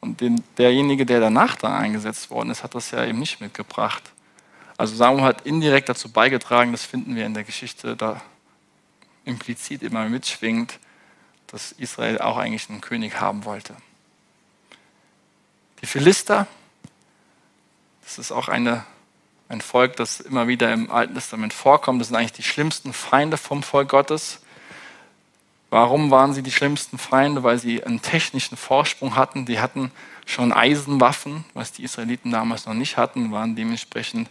[0.00, 4.02] Und den, derjenige, der danach dann eingesetzt worden ist, hat das ja eben nicht mitgebracht.
[4.76, 8.20] Also Samuel hat indirekt dazu beigetragen, das finden wir in der Geschichte, da
[9.24, 10.78] implizit immer mitschwingt,
[11.46, 13.74] dass Israel auch eigentlich einen König haben wollte.
[15.86, 16.48] Die Philister,
[18.02, 18.84] das ist auch eine,
[19.48, 22.00] ein Volk, das immer wieder im Alten Testament vorkommt.
[22.00, 24.40] Das sind eigentlich die schlimmsten Feinde vom Volk Gottes.
[25.70, 27.44] Warum waren sie die schlimmsten Feinde?
[27.44, 29.46] Weil sie einen technischen Vorsprung hatten.
[29.46, 29.92] Die hatten
[30.24, 34.28] schon Eisenwaffen, was die Israeliten damals noch nicht hatten, waren dementsprechend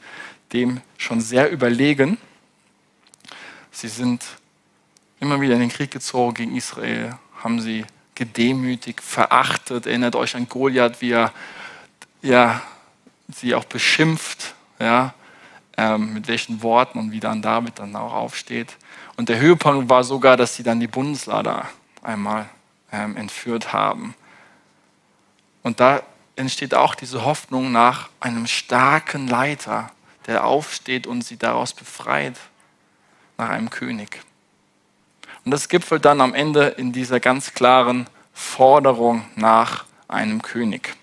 [0.52, 2.18] dem schon sehr überlegen.
[3.72, 4.26] Sie sind
[5.22, 7.86] immer wieder in den Krieg gezogen gegen Israel, haben sie
[8.16, 9.86] gedemütigt, verachtet.
[9.86, 11.32] Erinnert euch an Goliath, wie er
[12.22, 12.62] ja,
[13.32, 15.14] sie auch beschimpft, ja,
[15.78, 18.78] ähm, mit welchen Worten und wie dann David dann auch aufsteht.
[19.18, 21.68] Und der Höhepunkt war sogar, dass sie dann die Bundeslader
[22.02, 22.50] einmal
[22.92, 24.16] ähm, entführt haben.
[25.64, 26.02] Und da
[26.36, 29.92] entsteht auch diese Hoffnung nach einem starken Leiter,
[30.28, 32.36] der aufsteht und sie daraus befreit,
[33.38, 34.22] nach einem König.
[35.46, 40.96] Und das gipfelt dann am Ende in dieser ganz klaren Forderung nach einem König.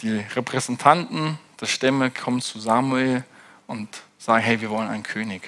[0.00, 3.24] Die Repräsentanten der Stämme kommen zu Samuel
[3.66, 5.42] und sagen, hey, wir wollen einen König.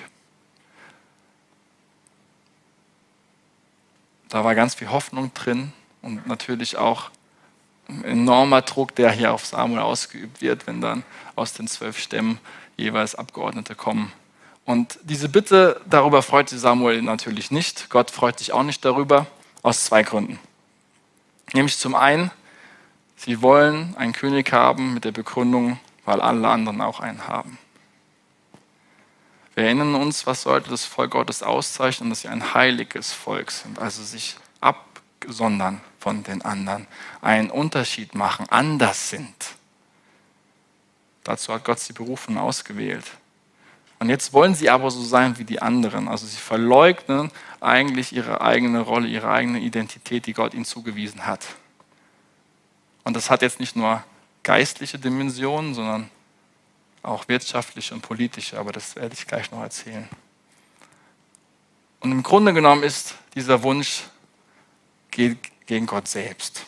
[4.28, 5.72] Da war ganz viel Hoffnung drin
[6.03, 7.11] und natürlich auch
[7.89, 11.05] ein enormer Druck, der hier auf Samuel ausgeübt wird, wenn dann
[11.37, 12.39] aus den zwölf Stämmen
[12.76, 14.12] jeweils Abgeordnete kommen.
[14.64, 17.90] Und diese Bitte, darüber freut sich Samuel natürlich nicht.
[17.90, 19.26] Gott freut sich auch nicht darüber,
[19.62, 20.38] aus zwei Gründen.
[21.52, 22.30] Nämlich zum einen,
[23.16, 27.58] sie wollen einen König haben mit der Begründung, weil alle anderen auch einen haben.
[29.54, 33.78] Wir erinnern uns, was sollte das Volk Gottes auszeichnen, dass sie ein heiliges Volk sind,
[33.78, 36.86] also sich absondern von den anderen,
[37.20, 39.34] einen Unterschied machen, anders sind.
[41.22, 43.04] Dazu hat Gott sie berufen ausgewählt.
[44.03, 46.09] Und jetzt wollen sie aber so sein wie die anderen.
[46.09, 47.30] Also sie verleugnen
[47.61, 51.46] eigentlich ihre eigene Rolle, ihre eigene Identität, die Gott ihnen zugewiesen hat.
[53.05, 54.03] Und das hat jetzt nicht nur
[54.42, 56.11] geistliche Dimensionen, sondern
[57.05, 60.09] auch wirtschaftliche und politische, aber das werde ich gleich noch erzählen.
[62.00, 64.03] Und im Grunde genommen ist dieser Wunsch
[65.12, 66.66] gegen Gott selbst.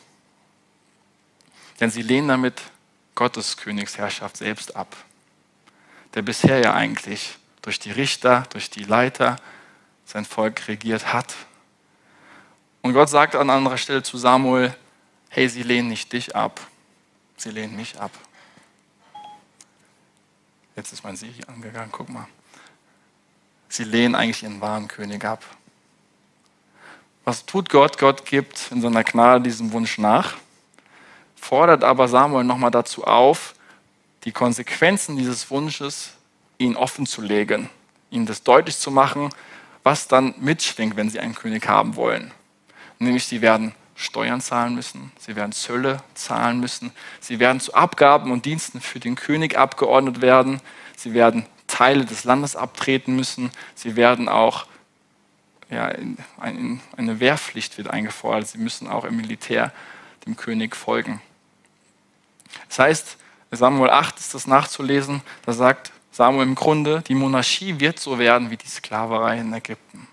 [1.80, 2.62] Denn sie lehnen damit
[3.16, 4.94] Gottes Königsherrschaft selbst ab,
[6.14, 9.36] der bisher ja eigentlich durch die Richter, durch die Leiter
[10.04, 11.34] sein Volk regiert hat.
[12.82, 14.74] Und Gott sagt an anderer Stelle zu Samuel,
[15.28, 16.60] hey, sie lehnen nicht dich ab,
[17.36, 18.12] sie lehnen mich ab.
[20.76, 22.26] Jetzt ist mein Sieg angegangen, guck mal.
[23.68, 25.44] Sie lehnen eigentlich ihren wahren König ab.
[27.24, 27.98] Was tut Gott?
[27.98, 30.36] Gott gibt in seiner Gnade diesem Wunsch nach
[31.44, 33.53] fordert aber Samuel nochmal dazu auf,
[34.24, 36.14] die Konsequenzen dieses Wunsches
[36.58, 37.68] ihn offen zu legen,
[38.10, 39.30] ihnen das deutlich zu machen,
[39.82, 42.32] was dann mitschwingt, wenn sie einen König haben wollen.
[42.98, 48.32] Nämlich sie werden Steuern zahlen müssen, sie werden Zölle zahlen müssen, sie werden zu Abgaben
[48.32, 50.60] und Diensten für den König abgeordnet werden,
[50.96, 54.66] sie werden Teile des Landes abtreten müssen, sie werden auch
[55.70, 55.92] ja,
[56.38, 59.72] eine Wehrpflicht wird eingefordert, sie müssen auch im Militär
[60.26, 61.20] dem König folgen.
[62.68, 63.16] Das heißt,
[63.56, 68.50] Samuel 8 ist das nachzulesen, da sagt Samuel im Grunde, die Monarchie wird so werden
[68.50, 70.06] wie die Sklaverei in Ägypten.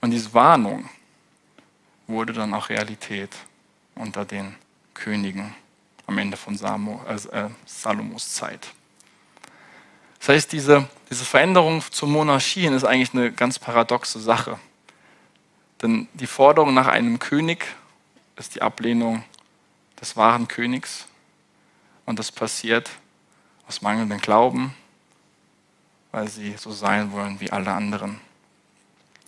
[0.00, 0.88] Und diese Warnung
[2.06, 3.30] wurde dann auch Realität
[3.94, 4.54] unter den
[4.92, 5.54] Königen
[6.06, 7.00] am Ende von Samuel,
[7.32, 8.68] äh, Salomos Zeit.
[10.18, 14.58] Das heißt, diese, diese Veränderung zur Monarchie ist eigentlich eine ganz paradoxe Sache.
[15.82, 17.66] Denn die Forderung nach einem König
[18.36, 19.24] ist die Ablehnung
[20.04, 21.06] des wahren Königs.
[22.04, 22.90] Und das passiert
[23.66, 24.74] aus mangelndem Glauben,
[26.12, 28.20] weil sie so sein wollen wie alle anderen.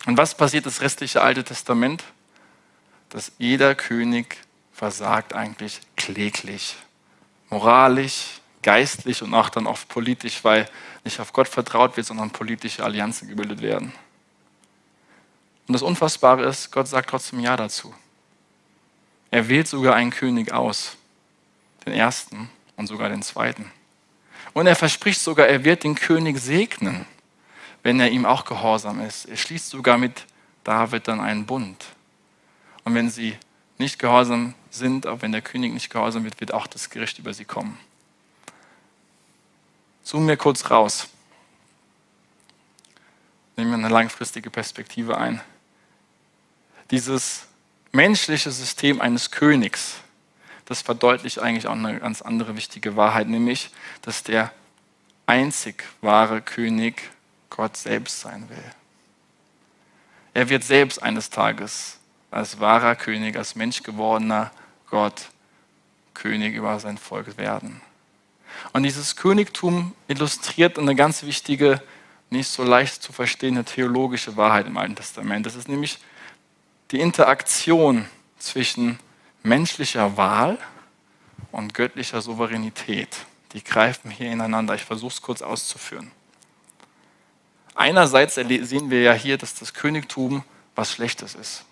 [0.04, 2.04] Und was passiert das restliche Alte Testament?
[3.08, 4.36] Dass jeder König
[4.74, 6.76] versagt eigentlich kläglich,
[7.48, 10.68] moralisch, geistlich und auch dann oft politisch, weil
[11.04, 13.92] nicht auf Gott vertraut wird, sondern politische Allianzen gebildet werden.
[15.66, 17.94] Und das Unfassbare ist, Gott sagt trotzdem Ja dazu.
[19.30, 20.96] Er wählt sogar einen König aus,
[21.84, 23.70] den ersten und sogar den zweiten.
[24.52, 27.06] Und er verspricht sogar, er wird den König segnen,
[27.82, 29.26] wenn er ihm auch gehorsam ist.
[29.26, 30.24] Er schließt sogar mit
[30.64, 31.84] David dann einen Bund.
[32.84, 33.36] Und wenn sie
[33.78, 37.34] nicht gehorsam sind, auch wenn der König nicht gehorsam wird, wird auch das Gericht über
[37.34, 37.78] sie kommen.
[40.02, 41.08] Zoom mir kurz raus.
[43.56, 45.40] Nehmen wir eine langfristige Perspektive ein.
[46.90, 47.46] Dieses
[47.96, 49.96] menschliche System eines Königs,
[50.66, 53.70] das verdeutlicht eigentlich auch eine ganz andere wichtige Wahrheit, nämlich,
[54.02, 54.52] dass der
[55.26, 57.02] einzig wahre König
[57.50, 58.64] Gott selbst sein will.
[60.34, 61.98] Er wird selbst eines Tages
[62.30, 64.50] als wahrer König, als menschgewordener
[64.90, 65.30] Gott
[66.12, 67.80] König über sein Volk werden.
[68.72, 71.80] Und dieses Königtum illustriert eine ganz wichtige,
[72.30, 75.46] nicht so leicht zu verstehende theologische Wahrheit im Alten Testament.
[75.46, 75.98] Das ist nämlich
[76.90, 78.06] die Interaktion
[78.38, 78.98] zwischen
[79.42, 80.58] menschlicher Wahl
[81.52, 83.08] und göttlicher Souveränität.
[83.52, 84.74] Die greifen hier ineinander.
[84.74, 86.10] Ich versuche es kurz auszuführen.
[87.74, 91.64] Einerseits sehen wir ja hier, dass das Königtum was Schlechtes ist.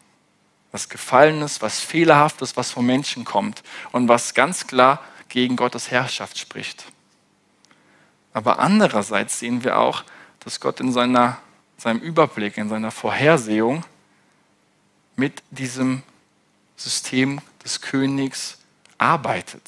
[0.72, 3.62] Was Gefallenes, was Fehlerhaftes, was vom Menschen kommt
[3.92, 6.84] und was ganz klar gegen Gottes Herrschaft spricht.
[8.32, 10.04] Aber andererseits sehen wir auch,
[10.40, 11.38] dass Gott in seiner,
[11.78, 13.84] seinem Überblick, in seiner Vorhersehung
[15.16, 16.02] mit diesem
[16.76, 18.58] System des Königs
[18.98, 19.62] arbeitet.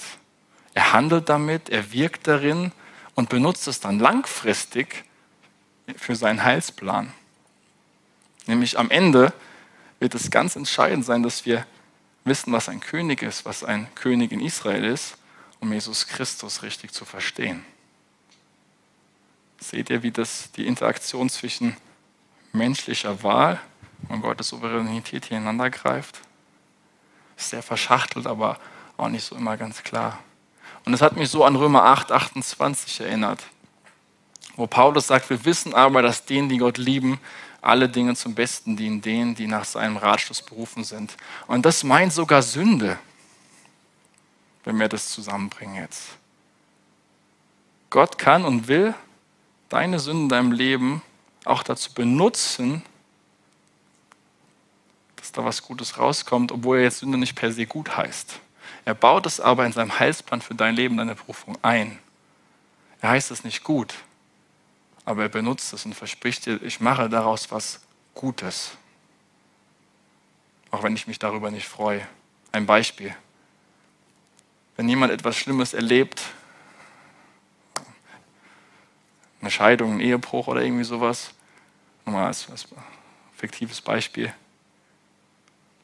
[0.74, 2.72] Er handelt damit, er wirkt darin
[3.14, 5.04] und benutzt es dann langfristig
[5.96, 7.12] für seinen Heilsplan.
[8.46, 9.32] Nämlich am Ende
[9.98, 11.66] wird es ganz entscheidend sein, dass wir
[12.24, 15.16] wissen, was ein König ist, was ein König in Israel ist,
[15.60, 17.64] um Jesus Christus richtig zu verstehen.
[19.58, 21.76] Seht ihr, wie das die Interaktion zwischen
[22.52, 23.60] menschlicher Wahl
[24.08, 26.20] und Gottes Souveränität hier ineinander greift?
[27.36, 28.58] Ist sehr verschachtelt, aber
[28.96, 30.18] auch nicht so immer ganz klar.
[30.84, 33.42] Und es hat mich so an Römer 8, 28 erinnert,
[34.56, 37.20] wo Paulus sagt, wir wissen aber, dass denen, die Gott lieben,
[37.60, 41.16] alle Dinge zum Besten dienen, denen, die nach seinem Ratschluss berufen sind.
[41.46, 42.98] Und das meint sogar Sünde,
[44.64, 46.16] wenn wir das zusammenbringen jetzt.
[47.90, 48.94] Gott kann und will
[49.68, 51.02] deine Sünden in deinem Leben
[51.44, 52.82] auch dazu benutzen,
[55.26, 58.38] dass da was Gutes rauskommt, obwohl er jetzt Sünde nicht per se gut heißt.
[58.84, 61.98] Er baut es aber in seinem Heilsplan für dein Leben, deine Berufung ein.
[63.00, 63.94] Er heißt es nicht gut,
[65.04, 67.80] aber er benutzt es und verspricht dir, ich mache daraus was
[68.14, 68.76] Gutes.
[70.70, 72.06] Auch wenn ich mich darüber nicht freue.
[72.52, 73.12] Ein Beispiel.
[74.76, 76.22] Wenn jemand etwas Schlimmes erlebt,
[79.40, 81.30] eine Scheidung, ein Ehebruch oder irgendwie sowas,
[82.04, 82.68] nochmal als, als
[83.36, 84.32] fiktives Beispiel,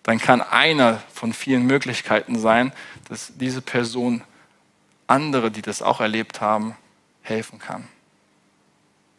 [0.03, 2.73] dann kann einer von vielen Möglichkeiten sein,
[3.09, 4.23] dass diese Person
[5.07, 6.77] andere, die das auch erlebt haben,
[7.23, 7.87] helfen kann,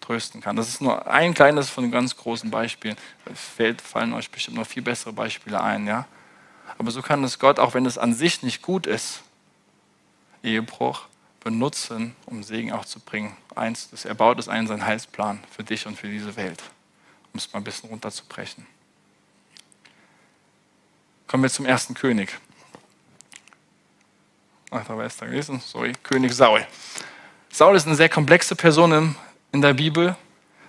[0.01, 0.55] trösten kann.
[0.55, 2.97] Das ist nur ein kleines von ganz großen Beispielen.
[3.31, 6.05] Es fallen euch bestimmt noch viel bessere Beispiele ein, ja.
[6.77, 9.21] Aber so kann es Gott, auch wenn es an sich nicht gut ist,
[10.41, 11.03] Ehebruch,
[11.39, 13.35] benutzen, um Segen auch zu bringen.
[13.55, 16.63] Eins, das er baut es ein, sein Heilsplan für dich und für diese Welt,
[17.31, 18.65] um es mal ein bisschen runterzubrechen.
[21.33, 22.37] Kommen wir zum ersten König.
[24.69, 25.59] Ach, da war es da gewesen.
[25.65, 26.63] Sorry, König Saul.
[27.51, 29.15] Saul ist eine sehr komplexe Person
[29.51, 30.15] in der Bibel.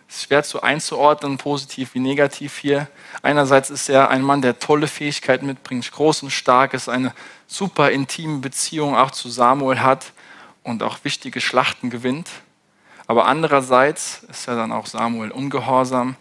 [0.08, 2.88] Es ist schwer zu einzuordnen, positiv wie negativ hier.
[3.20, 7.12] Einerseits ist er ein Mann, der tolle Fähigkeiten mitbringt, groß und stark ist, eine
[7.46, 10.14] super intime Beziehung auch zu Samuel hat
[10.62, 12.30] und auch wichtige Schlachten gewinnt.
[13.06, 16.16] Aber andererseits ist er dann auch Samuel ungehorsam,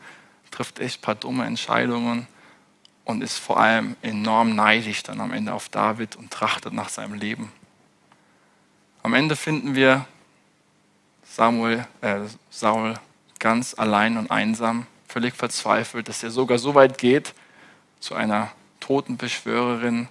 [0.52, 2.28] trifft echt ein paar dumme Entscheidungen
[3.06, 7.14] und ist vor allem enorm neidisch dann am Ende auf David und trachtet nach seinem
[7.14, 7.52] Leben.
[9.02, 10.06] Am Ende finden wir
[11.26, 12.94] Samuel, äh, Saul
[13.40, 17.34] ganz allein und einsam, völlig verzweifelt, dass er sogar so weit geht
[18.00, 20.08] zu einer Totenbeschwörerin,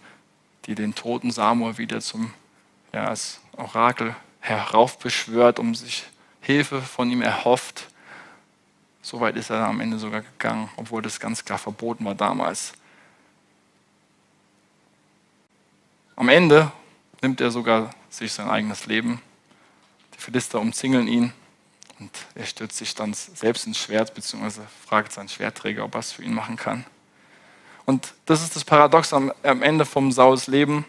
[0.66, 2.32] die den toten Samuel wieder zum
[2.92, 6.04] ja, als Orakel heraufbeschwört, um sich
[6.40, 7.88] Hilfe von ihm erhofft.
[9.00, 12.74] So weit ist er am Ende sogar gegangen, obwohl das ganz klar verboten war damals.
[16.16, 16.70] Am Ende
[17.20, 19.20] nimmt er sogar sich sein eigenes Leben.
[20.14, 21.32] Die Philister umzingeln ihn
[21.98, 26.12] und er stürzt sich dann selbst ins Schwert, beziehungsweise fragt seinen Schwertträger, ob er es
[26.12, 26.84] für ihn machen kann.
[27.84, 30.84] Und das ist das Paradox am, Ende vom Sauls Leben.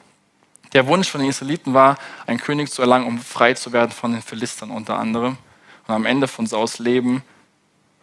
[0.73, 4.11] Der Wunsch von den Israeliten war, einen König zu erlangen, um frei zu werden von
[4.11, 5.37] den Philistern unter anderem.
[5.87, 7.23] Und am Ende von Saus Leben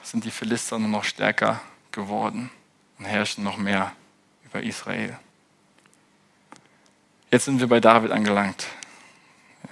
[0.02, 1.60] sind die Philister nur noch stärker
[1.92, 2.50] geworden
[2.98, 3.92] und herrschen noch mehr
[4.44, 5.18] über Israel.
[7.32, 8.66] Jetzt sind wir bei David angelangt.
[9.62, 9.68] ich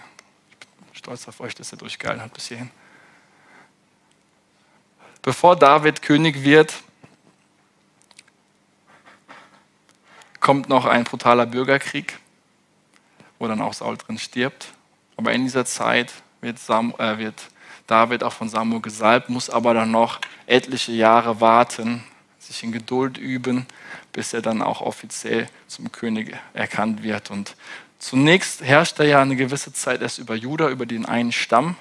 [0.86, 2.70] bin stolz auf euch, dass ihr durchgehalten habt bis hierhin.
[5.22, 6.72] Bevor David König wird,
[10.38, 12.20] kommt noch ein brutaler Bürgerkrieg,
[13.40, 14.68] wo dann auch Saul drin stirbt.
[15.16, 17.48] Aber in dieser Zeit wird, Sam, äh, wird
[17.88, 22.04] David auch von Samuel gesalbt, muss aber dann noch etliche Jahre warten,
[22.48, 23.66] sich in Geduld üben,
[24.12, 27.30] bis er dann auch offiziell zum König erkannt wird.
[27.30, 27.56] Und
[27.98, 31.76] zunächst herrscht er ja eine gewisse Zeit erst über Juda, über den einen Stamm.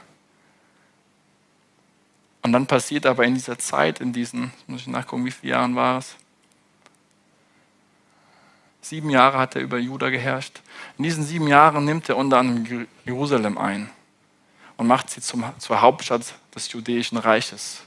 [2.44, 5.76] Und dann passiert aber in dieser Zeit, in diesen, muss ich nachgucken, wie viele Jahren
[5.76, 6.16] war es?
[8.82, 10.62] Sieben Jahre hat er über Juda geherrscht.
[10.98, 13.90] In diesen sieben Jahren nimmt er unter anderem Jerusalem ein
[14.78, 17.87] und macht sie zum, zur Hauptstadt des jüdischen Reiches.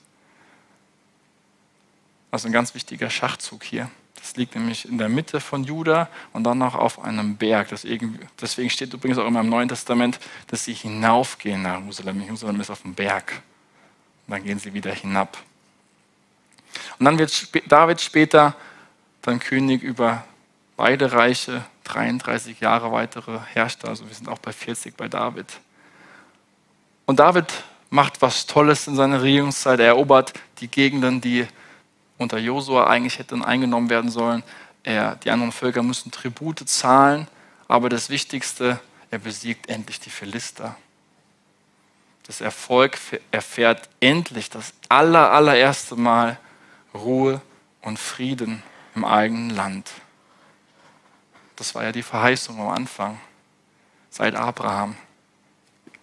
[2.31, 3.91] Also ein ganz wichtiger Schachzug hier.
[4.20, 7.68] Das liegt nämlich in der Mitte von Juda und dann noch auf einem Berg.
[7.70, 12.20] Deswegen steht übrigens auch immer im Neuen Testament, dass sie hinaufgehen nach Jerusalem.
[12.22, 13.41] Jerusalem ist auf dem Berg.
[14.26, 15.39] Und dann gehen sie wieder hinab.
[16.99, 18.55] Und dann wird David später
[19.22, 20.24] dann König über
[20.76, 23.89] beide Reiche, 33 Jahre weitere herrschte.
[23.89, 25.47] Also wir sind auch bei 40 bei David.
[27.07, 27.53] Und David
[27.89, 29.81] macht was Tolles in seiner Regierungszeit.
[29.81, 31.47] Er erobert die Gegenden, die
[32.21, 34.43] unter Josua eigentlich hätten eingenommen werden sollen.
[34.83, 37.27] Er, die anderen Völker müssen Tribute zahlen.
[37.66, 38.79] Aber das Wichtigste,
[39.11, 40.77] er besiegt endlich die Philister.
[42.27, 42.99] Das Erfolg
[43.31, 46.39] erfährt endlich das aller, allererste Mal
[46.93, 47.41] Ruhe
[47.81, 48.62] und Frieden
[48.95, 49.91] im eigenen Land.
[51.57, 53.18] Das war ja die Verheißung am Anfang,
[54.11, 54.95] seit Abraham.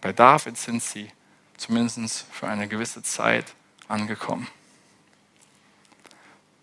[0.02, 1.12] Bei David sind sie
[1.58, 3.54] zumindest für eine gewisse Zeit
[3.88, 4.48] angekommen.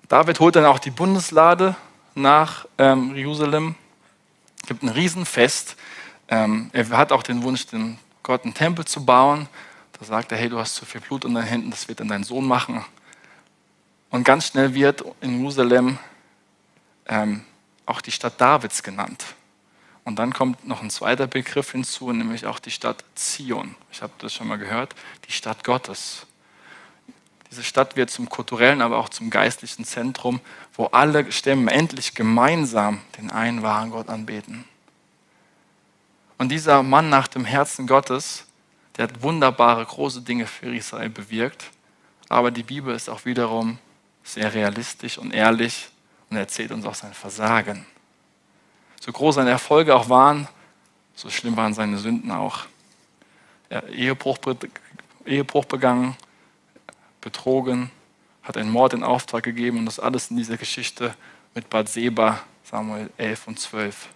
[0.08, 1.76] David holt dann auch die Bundeslade
[2.14, 3.74] nach ähm, Jerusalem,
[4.66, 5.76] gibt ein Riesenfest.
[6.28, 9.48] Ähm, er hat auch den Wunsch, den Gott einen Tempel zu bauen.
[9.98, 12.08] Da sagt er, hey, du hast zu viel Blut in deinen Händen, das wird dann
[12.08, 12.84] dein Sohn machen.
[14.10, 15.98] Und ganz schnell wird in Jerusalem
[17.06, 17.44] ähm,
[17.86, 19.24] auch die Stadt Davids genannt.
[20.04, 23.74] Und dann kommt noch ein zweiter Begriff hinzu, nämlich auch die Stadt Zion.
[23.90, 24.94] Ich habe das schon mal gehört,
[25.26, 26.26] die Stadt Gottes.
[27.54, 30.40] Diese Stadt wird zum kulturellen, aber auch zum geistlichen Zentrum,
[30.72, 34.64] wo alle Stämme endlich gemeinsam den einen wahren Gott anbeten.
[36.36, 38.46] Und dieser Mann nach dem Herzen Gottes,
[38.96, 41.70] der hat wunderbare, große Dinge für Israel bewirkt.
[42.28, 43.78] Aber die Bibel ist auch wiederum
[44.24, 45.90] sehr realistisch und ehrlich
[46.30, 47.86] und er erzählt uns auch sein Versagen.
[49.00, 50.48] So groß seine Erfolge auch waren,
[51.14, 52.64] so schlimm waren seine Sünden auch.
[53.68, 54.38] Er hat Ehebruch,
[55.24, 56.16] Ehebruch begangen,
[57.24, 57.90] betrogen,
[58.42, 61.16] hat einen Mord in Auftrag gegeben und das alles in dieser Geschichte
[61.54, 64.08] mit Bad Seba, Samuel 11 und 12.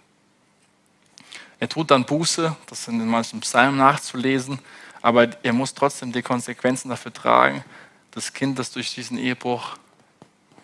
[1.59, 4.59] Er tut dann Buße, das sind in manchen Psalmen nachzulesen,
[5.01, 7.65] aber er muss trotzdem die Konsequenzen dafür tragen.
[8.11, 9.77] Das Kind, das durch diesen Ehebruch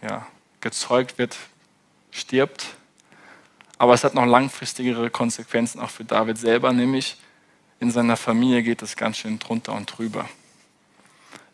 [0.01, 0.25] ja,
[0.61, 1.35] gezeugt wird,
[2.11, 2.67] stirbt.
[3.77, 7.17] Aber es hat noch langfristigere Konsequenzen auch für David selber, nämlich
[7.79, 10.29] in seiner Familie geht es ganz schön drunter und drüber.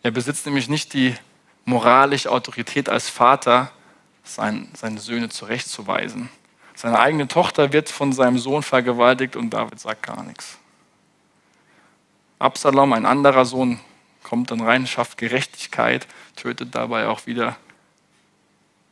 [0.03, 1.15] Er besitzt nämlich nicht die
[1.65, 3.71] moralische Autorität als Vater,
[4.23, 6.29] sein, seine Söhne zurechtzuweisen.
[6.75, 10.57] Seine eigene Tochter wird von seinem Sohn vergewaltigt und David sagt gar nichts.
[12.39, 13.79] Absalom, ein anderer Sohn,
[14.23, 17.57] kommt dann rein, schafft Gerechtigkeit, tötet dabei auch wieder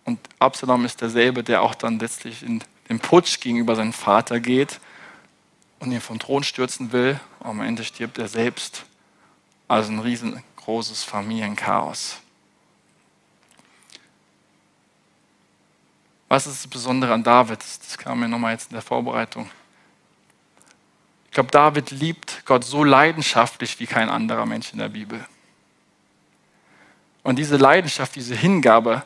[0.10, 4.80] und Absalom ist derselbe, der auch dann letztlich in den Putsch gegenüber seinem Vater geht
[5.80, 7.20] und ihn vom Thron stürzen will.
[7.42, 8.86] Am Ende stirbt er selbst.
[9.68, 10.00] Also ein
[10.70, 12.18] riesengroßes Familienchaos.
[16.28, 17.60] Was ist das Besondere an David?
[17.60, 19.50] Das kam mir nochmal jetzt in der Vorbereitung.
[21.26, 25.26] Ich glaube, David liebt Gott so leidenschaftlich wie kein anderer Mensch in der Bibel.
[27.24, 29.04] Und diese Leidenschaft, diese Hingabe,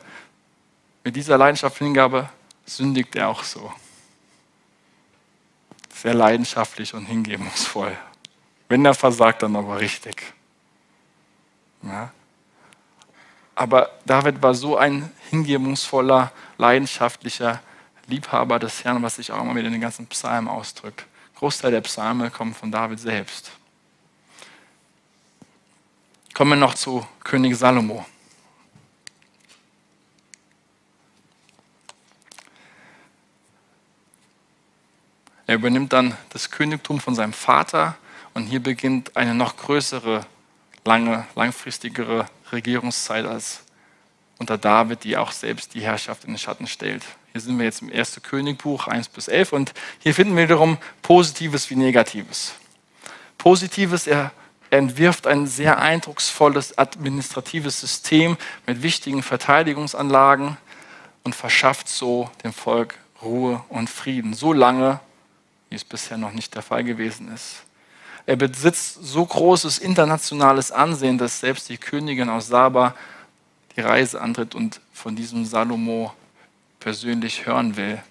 [1.03, 2.30] mit dieser Leidenschaft Hingabe
[2.65, 3.73] sündigt er auch so.
[5.94, 7.98] Sehr leidenschaftlich und hingebungsvoll.
[8.68, 10.34] Wenn er versagt, dann aber richtig.
[11.84, 12.11] Ja.
[13.55, 17.61] Aber David war so ein hingebungsvoller, leidenschaftlicher
[18.07, 21.05] Liebhaber des Herrn, was sich auch immer wieder in den ganzen Psalmen ausdrückt.
[21.35, 23.51] Großteil der Psalme kommen von David selbst.
[26.34, 28.05] Kommen wir noch zu König Salomo.
[35.45, 37.95] Er übernimmt dann das Königtum von seinem Vater
[38.34, 40.26] und hier beginnt eine noch größere,
[40.85, 43.61] lange, langfristigere Regierungszeit als
[44.39, 47.03] unter David, die auch selbst die Herrschaft in den Schatten stellt.
[47.31, 48.22] Hier sind wir jetzt im 1.
[48.23, 52.53] Königbuch 1 bis 11 und hier finden wir wiederum Positives wie Negatives.
[53.38, 54.31] Positives, er
[54.69, 60.57] entwirft ein sehr eindrucksvolles administratives System mit wichtigen Verteidigungsanlagen
[61.23, 64.34] und verschafft so dem Volk Ruhe und Frieden.
[64.34, 64.99] So lange,
[65.69, 67.64] wie es bisher noch nicht der Fall gewesen ist.
[68.25, 72.95] Er besitzt so großes internationales Ansehen, dass selbst die Königin aus Saba
[73.75, 76.13] die Reise antritt und von diesem Salomo
[76.79, 78.01] persönlich hören will.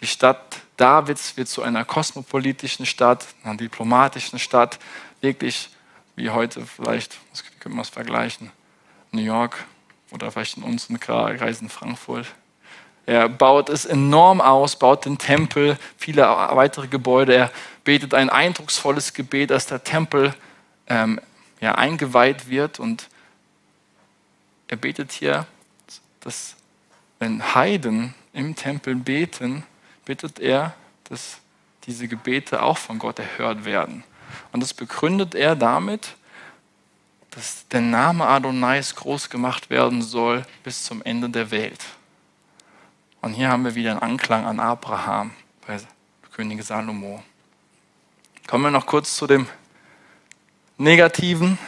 [0.00, 4.78] Die Stadt Davids wird zu einer kosmopolitischen Stadt, einer diplomatischen Stadt,
[5.20, 5.70] wirklich
[6.14, 8.50] wie heute vielleicht, wie können wir es vergleichen,
[9.12, 9.64] New York
[10.10, 12.26] oder vielleicht in unseren Kreisen Frankfurt.
[13.08, 17.34] Er baut es enorm aus, baut den Tempel, viele weitere Gebäude.
[17.34, 17.50] Er
[17.82, 20.34] betet ein eindrucksvolles Gebet, dass der Tempel
[20.88, 21.18] ähm,
[21.58, 22.78] ja, eingeweiht wird.
[22.78, 23.08] Und
[24.66, 25.46] er betet hier,
[26.20, 26.54] dass
[27.18, 29.64] wenn Heiden im Tempel beten,
[30.04, 30.74] bittet er,
[31.04, 31.38] dass
[31.86, 34.04] diese Gebete auch von Gott erhört werden.
[34.52, 36.14] Und das begründet er damit,
[37.30, 41.80] dass der Name Adonais groß gemacht werden soll bis zum Ende der Welt.
[43.20, 45.32] Und hier haben wir wieder einen Anklang an Abraham
[45.66, 45.78] bei
[46.32, 47.22] König Salomo.
[48.46, 49.48] Kommen wir noch kurz zu dem
[50.76, 51.58] Negativen.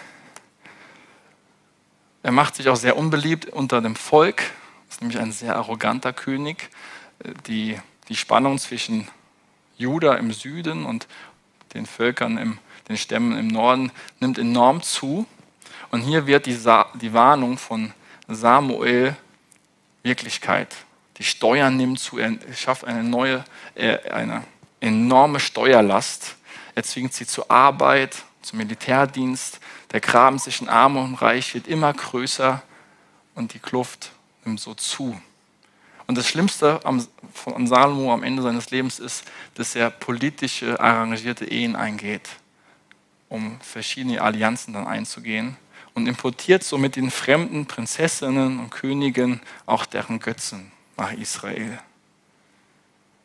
[2.22, 4.38] Er macht sich auch sehr unbeliebt unter dem Volk.
[4.86, 6.70] Das ist nämlich ein sehr arroganter König.
[7.48, 9.08] Die, die Spannung zwischen
[9.76, 11.08] Juda im Süden und
[11.74, 12.58] den Völkern, im,
[12.88, 13.90] den Stämmen im Norden
[14.20, 15.26] nimmt enorm zu.
[15.90, 16.56] Und hier wird die,
[17.00, 17.92] die Warnung von
[18.28, 19.16] Samuel
[20.04, 20.76] Wirklichkeit.
[21.20, 23.44] Die Steuern nehmen zu, er schafft eine neue,
[23.74, 24.42] äh, eine
[24.80, 26.36] enorme Steuerlast.
[26.74, 29.60] Er zwingt sie zur Arbeit, zum Militärdienst.
[29.92, 32.62] Der Graben zwischen Arm und Reich wird immer größer
[33.34, 34.12] und die Kluft
[34.46, 35.20] nimmt so zu.
[36.06, 36.80] Und das Schlimmste
[37.34, 39.24] von Salomo am Ende seines Lebens ist,
[39.56, 42.30] dass er politische, arrangierte Ehen eingeht,
[43.28, 45.58] um verschiedene Allianzen dann einzugehen
[45.92, 51.78] und importiert somit den fremden Prinzessinnen und Königen auch deren Götzen nach Israel.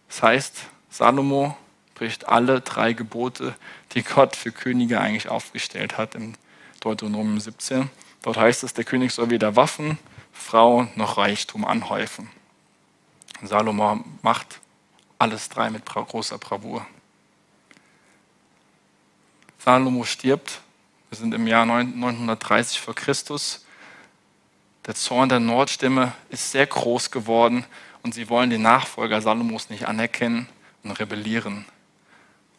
[0.07, 0.55] Das heißt,
[0.89, 1.55] Salomo
[1.93, 3.55] bricht alle drei Gebote,
[3.91, 6.33] die Gott für Könige eigentlich aufgestellt hat im
[6.79, 7.89] Deuteronomium 17.
[8.21, 9.97] Dort heißt es, der König soll weder Waffen,
[10.31, 12.29] Frauen noch Reichtum anhäufen.
[13.43, 14.59] Salomo macht
[15.19, 16.85] alles drei mit großer Bravour.
[19.59, 20.61] Salomo stirbt,
[21.09, 23.64] wir sind im Jahr 930 vor Christus,
[24.85, 27.65] der Zorn der Nordstimme ist sehr groß geworden
[28.03, 30.47] und sie wollen den Nachfolger Salomos nicht anerkennen
[30.83, 31.65] und rebellieren.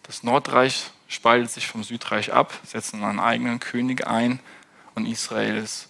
[0.03, 4.41] Das Nordreich spaltet sich vom Südreich ab, setzen einen eigenen König ein
[4.95, 5.89] und Israel ist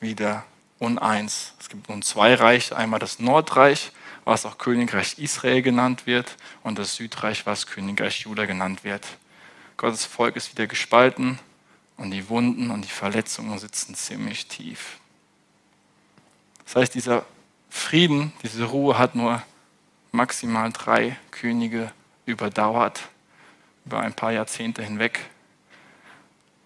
[0.00, 0.44] wieder
[0.78, 1.54] uneins.
[1.60, 3.92] Es gibt nun zwei Reiche, einmal das Nordreich,
[4.24, 9.06] was auch Königreich Israel genannt wird, und das Südreich, was Königreich Juda genannt wird.
[9.76, 11.38] Gottes Volk ist wieder gespalten
[11.96, 14.98] und die Wunden und die Verletzungen sitzen ziemlich tief.
[16.72, 17.26] Das heißt, dieser
[17.68, 19.42] Frieden, diese Ruhe hat nur
[20.10, 21.92] maximal drei Könige
[22.24, 23.02] überdauert,
[23.84, 25.20] über ein paar Jahrzehnte hinweg.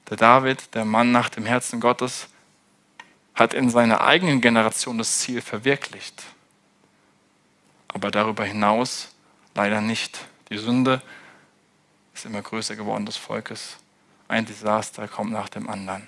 [0.08, 2.28] Der David, der Mann nach dem Herzen Gottes,
[3.34, 6.22] hat in seiner eigenen Generation das Ziel verwirklicht.
[7.88, 9.08] Aber darüber hinaus
[9.56, 10.20] leider nicht.
[10.50, 11.02] Die Sünde
[12.14, 13.78] ist immer größer geworden des Volkes.
[14.28, 16.06] Ein Desaster kommt nach dem anderen.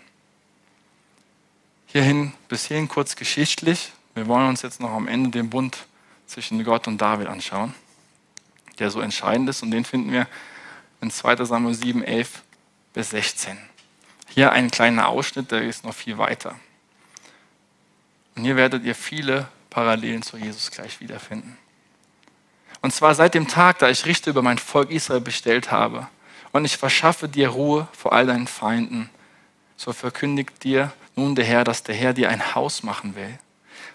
[1.90, 3.93] Hierhin, bis hierhin kurz geschichtlich.
[4.15, 5.86] Wir wollen uns jetzt noch am Ende den Bund
[6.27, 7.74] zwischen Gott und David anschauen,
[8.78, 9.62] der so entscheidend ist.
[9.62, 10.27] Und den finden wir
[11.01, 12.43] in 2 Samuel 7, 11
[12.93, 13.56] bis 16.
[14.28, 16.56] Hier ein kleiner Ausschnitt, der ist noch viel weiter.
[18.36, 21.56] Und hier werdet ihr viele Parallelen zu Jesus gleich wiederfinden.
[22.82, 26.06] Und zwar seit dem Tag, da ich Richter über mein Volk Israel bestellt habe
[26.52, 29.09] und ich verschaffe dir Ruhe vor all deinen Feinden,
[29.78, 33.38] so verkündigt dir nun der Herr, dass der Herr dir ein Haus machen will.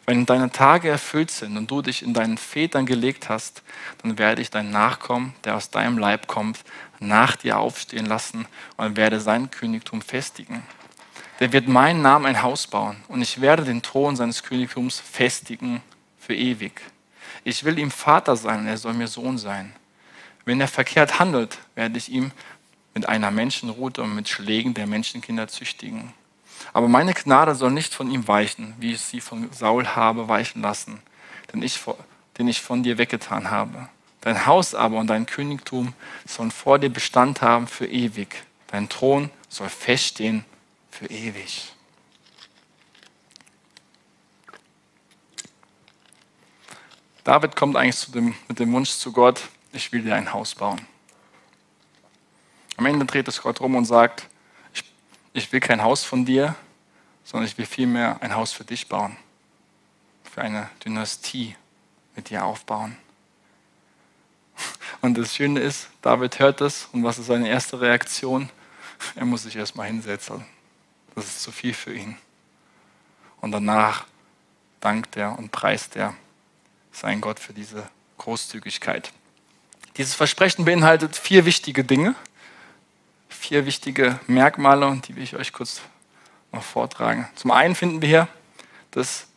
[0.06, 3.64] Wenn deine Tage erfüllt sind und du dich in deinen Vätern gelegt hast,
[4.02, 6.60] dann werde ich deinen Nachkommen, der aus deinem Leib kommt,
[7.00, 8.46] nach dir aufstehen lassen
[8.76, 10.64] und werde sein Königtum festigen.
[11.40, 15.82] Der wird meinen Namen ein Haus bauen und ich werde den Thron seines Königtums festigen
[16.18, 16.82] für ewig.
[17.46, 19.74] Ich will ihm Vater sein und er soll mir Sohn sein.
[20.46, 22.32] Wenn er verkehrt handelt, werde ich ihm
[22.94, 26.14] mit einer Menschenrute und mit Schlägen der Menschenkinder züchtigen.
[26.72, 30.62] Aber meine Gnade soll nicht von ihm weichen, wie ich sie von Saul habe weichen
[30.62, 31.02] lassen,
[31.52, 31.80] den ich,
[32.38, 33.90] den ich von dir weggetan habe.
[34.22, 35.94] Dein Haus aber und dein Königtum
[36.26, 38.44] sollen vor dir Bestand haben für ewig.
[38.68, 40.46] Dein Thron soll feststehen
[40.90, 41.74] für ewig.
[47.24, 49.42] David kommt eigentlich zu dem, mit dem Wunsch zu Gott,
[49.72, 50.82] ich will dir ein Haus bauen.
[52.78, 54.28] Am Ende dreht es Gott rum und sagt,
[55.34, 56.56] ich will kein Haus von dir,
[57.24, 59.18] sondern ich will vielmehr ein Haus für dich bauen,
[60.24, 61.56] für eine Dynastie
[62.16, 62.98] mit dir aufbauen.
[65.02, 68.50] Und das Schöne ist, David hört das und was ist seine erste Reaktion?
[69.16, 70.46] Er muss sich erstmal hinsetzen.
[71.16, 72.18] Das ist zu viel für ihn.
[73.42, 74.06] Und danach
[74.80, 76.14] dankt er und preist er
[76.92, 79.12] seinen Gott für diese Großzügigkeit.
[79.98, 82.16] Dieses Versprechen beinhaltet vier wichtige Dinge,
[83.44, 85.82] vier wichtige Merkmale, die will ich euch kurz
[86.54, 87.28] noch vortragen.
[87.36, 88.28] Zum einen finden wir hier,
[88.92, 89.28] dass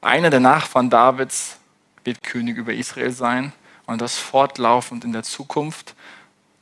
[0.00, 1.56] einer der Nachfahren Davids
[2.04, 3.52] wird König über Israel sein
[3.86, 5.96] und das fortlaufend in der Zukunft.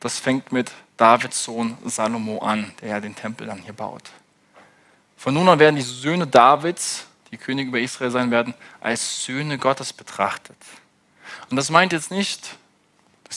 [0.00, 4.04] Das fängt mit Davids Sohn Salomo an, der ja den Tempel dann hier baut.
[5.18, 9.58] Von nun an werden die Söhne Davids, die König über Israel sein werden, als Söhne
[9.58, 10.56] Gottes betrachtet.
[11.50, 12.56] Und das meint jetzt nicht,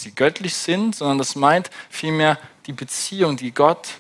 [0.02, 4.00] sie göttlich sind, sondern das meint vielmehr die Beziehung, die Gott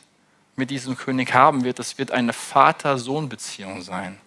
[0.55, 1.79] mit diesem König haben wird.
[1.79, 4.19] Das wird eine Vater-Sohn-Beziehung sein.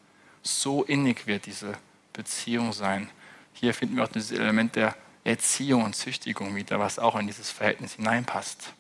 [0.43, 1.75] So innig wird diese
[2.13, 3.09] Beziehung sein.
[3.53, 7.51] Hier finden wir auch dieses Element der Erziehung und Züchtigung wieder, was auch in dieses
[7.51, 8.73] Verhältnis hineinpasst.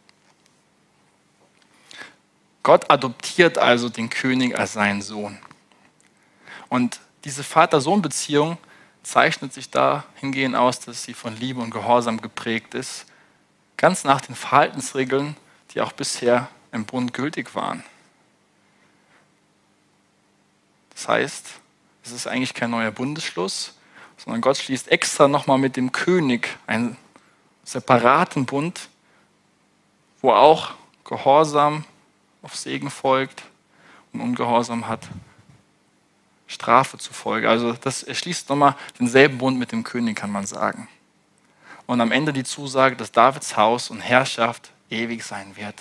[2.62, 5.39] Gott adoptiert also den König als seinen Sohn.
[6.69, 8.59] Und diese Vater-Sohn-Beziehung
[9.03, 13.07] zeichnet sich dahingehend aus, dass sie von Liebe und Gehorsam geprägt ist,
[13.77, 15.37] ganz nach den Verhaltensregeln,
[15.73, 17.83] die auch bisher im Bund gültig waren.
[20.91, 21.47] Das heißt,
[22.05, 23.74] es ist eigentlich kein neuer Bundesschluss,
[24.16, 26.97] sondern Gott schließt extra nochmal mit dem König einen
[27.65, 28.89] separaten Bund,
[30.20, 30.74] wo auch
[31.05, 31.85] Gehorsam
[32.43, 33.43] auf Segen folgt
[34.12, 35.09] und Ungehorsam hat
[36.53, 37.49] Strafe zufolge.
[37.49, 40.89] Also das erschließt nochmal denselben Bund mit dem König, kann man sagen.
[41.87, 45.74] Und am Ende die Zusage, dass Davids Haus und Herrschaft ewig sein wird.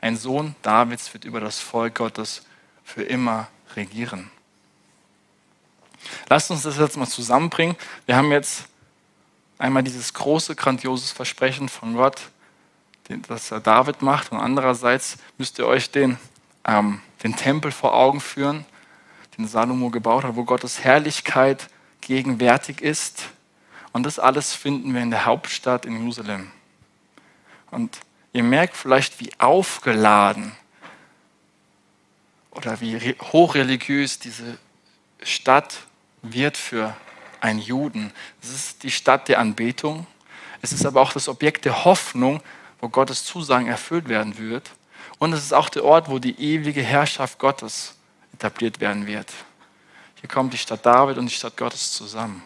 [0.00, 2.42] Ein Sohn Davids wird über das Volk Gottes
[2.82, 4.30] für immer regieren.
[6.28, 7.76] Lasst uns das jetzt mal zusammenbringen.
[8.06, 8.64] Wir haben jetzt
[9.58, 12.30] einmal dieses große, grandioses Versprechen von Gott,
[13.28, 14.32] das er David macht.
[14.32, 16.18] Und andererseits müsst ihr euch den,
[16.64, 18.64] ähm, den Tempel vor Augen führen,
[19.40, 21.68] den Salomo gebaut hat, wo Gottes Herrlichkeit
[22.00, 23.28] gegenwärtig ist.
[23.92, 26.50] Und das alles finden wir in der Hauptstadt in Jerusalem.
[27.70, 27.98] Und
[28.32, 30.52] ihr merkt vielleicht, wie aufgeladen
[32.50, 32.98] oder wie
[33.32, 34.58] hochreligiös diese
[35.22, 35.78] Stadt
[36.22, 36.96] wird für
[37.40, 38.12] einen Juden.
[38.42, 40.06] Es ist die Stadt der Anbetung.
[40.62, 42.42] Es ist aber auch das Objekt der Hoffnung,
[42.80, 44.70] wo Gottes Zusagen erfüllt werden wird.
[45.18, 47.94] Und es ist auch der Ort, wo die ewige Herrschaft Gottes
[48.40, 49.30] etabliert werden wird.
[50.20, 52.42] Hier kommt die Stadt David und die Stadt Gottes zusammen.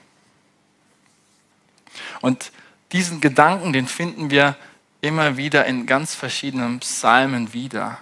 [2.20, 2.50] Und
[2.92, 4.56] diesen Gedanken, den finden wir
[5.00, 7.98] immer wieder in ganz verschiedenen Psalmen wieder,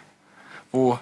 [0.70, 0.98] wo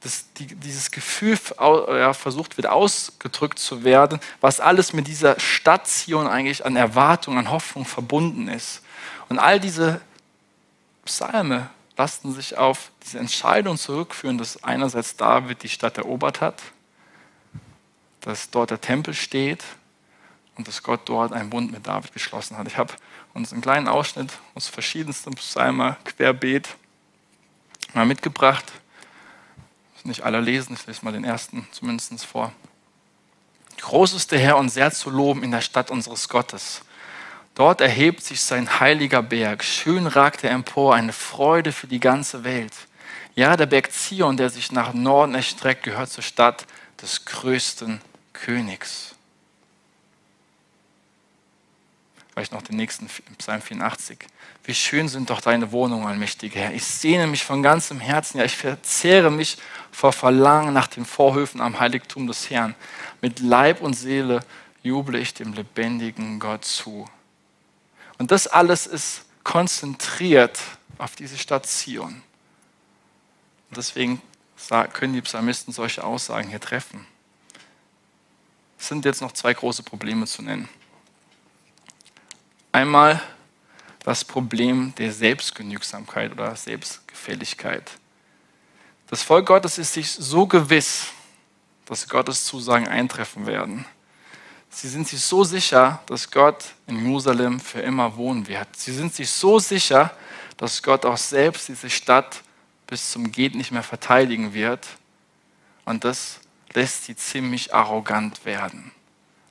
[0.00, 5.86] das, die, dieses Gefühl ja, versucht wird ausgedrückt zu werden, was alles mit dieser Stadt
[5.86, 8.82] Zion eigentlich an Erwartung, an Hoffnung verbunden ist.
[9.28, 10.00] Und all diese
[11.06, 16.62] Psalme lassen sich auf diese Entscheidung zurückführen, dass einerseits David die Stadt erobert hat,
[18.20, 19.64] dass dort der Tempel steht
[20.56, 22.66] und dass Gott dort einen Bund mit David geschlossen hat.
[22.66, 22.92] Ich habe
[23.34, 26.76] uns einen kleinen Ausschnitt aus verschiedensten Psalmen querbeet
[27.94, 28.72] mal mitgebracht
[30.06, 32.52] nicht alle lesen, ich lese mal den ersten zumindest vor.
[33.78, 36.82] Groß ist der Herr und sehr zu loben in der Stadt unseres Gottes.
[37.56, 39.64] Dort erhebt sich sein heiliger Berg.
[39.64, 42.74] Schön ragt er empor, eine Freude für die ganze Welt.
[43.34, 46.66] Ja, der Berg Zion, der sich nach Norden erstreckt, gehört zur Stadt
[47.00, 48.02] des größten
[48.34, 49.14] Königs.
[52.30, 53.08] Vielleicht noch den nächsten
[53.38, 54.18] Psalm 84.
[54.64, 56.74] Wie schön sind doch deine Wohnungen, allmächtiger Herr.
[56.74, 59.56] Ich sehne mich von ganzem Herzen, ja, ich verzehre mich
[59.90, 62.74] vor Verlangen nach den Vorhöfen am Heiligtum des Herrn.
[63.22, 64.40] Mit Leib und Seele
[64.82, 67.08] juble ich dem lebendigen Gott zu.
[68.18, 70.58] Und das alles ist konzentriert
[70.98, 72.22] auf diese Stadt Zion.
[73.68, 74.20] Und deswegen
[74.92, 77.06] können die Psalmisten solche Aussagen hier treffen.
[78.78, 80.68] Es sind jetzt noch zwei große Probleme zu nennen.
[82.72, 83.22] Einmal
[84.00, 87.90] das Problem der Selbstgenügsamkeit oder Selbstgefälligkeit.
[89.08, 91.08] Das Volk Gottes ist sich so gewiss,
[91.86, 93.84] dass Gottes Zusagen eintreffen werden.
[94.76, 98.68] Sie sind sich so sicher, dass Gott in Jerusalem für immer wohnen wird.
[98.76, 100.14] Sie sind sich so sicher,
[100.58, 102.42] dass Gott auch selbst diese Stadt
[102.86, 104.86] bis zum Geht nicht mehr verteidigen wird.
[105.86, 106.40] Und das
[106.74, 108.92] lässt sie ziemlich arrogant werden.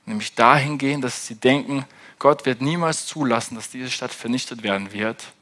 [0.04, 1.84] Nämlich dahingehend, dass sie denken,
[2.20, 5.32] Gott wird niemals zulassen, dass diese Stadt vernichtet werden wird,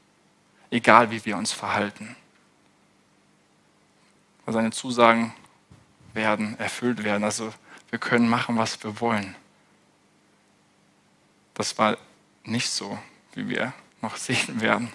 [0.70, 2.16] egal wie wir uns verhalten.
[4.47, 5.35] Seine Zusagen
[6.15, 7.23] werden erfüllt werden.
[7.23, 7.52] Also
[7.90, 9.36] wir können machen, was wir wollen.
[11.55, 11.97] Das war
[12.44, 12.98] nicht so,
[13.35, 13.72] wie wir
[14.02, 14.93] noch sehen werden.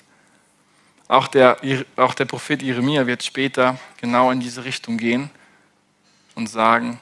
[1.07, 1.57] Auch der,
[1.95, 5.31] auch der Prophet Jeremia wird später genau in diese Richtung gehen
[6.35, 6.99] und sagen,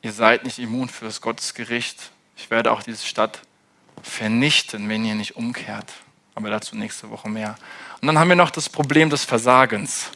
[0.00, 2.10] ihr seid nicht immun für das Gottesgericht.
[2.36, 3.42] Ich werde auch diese Stadt
[4.02, 5.92] vernichten, wenn ihr nicht umkehrt.
[6.34, 7.56] Aber dazu nächste Woche mehr.
[8.00, 10.10] Und dann haben wir noch das Problem des Versagens.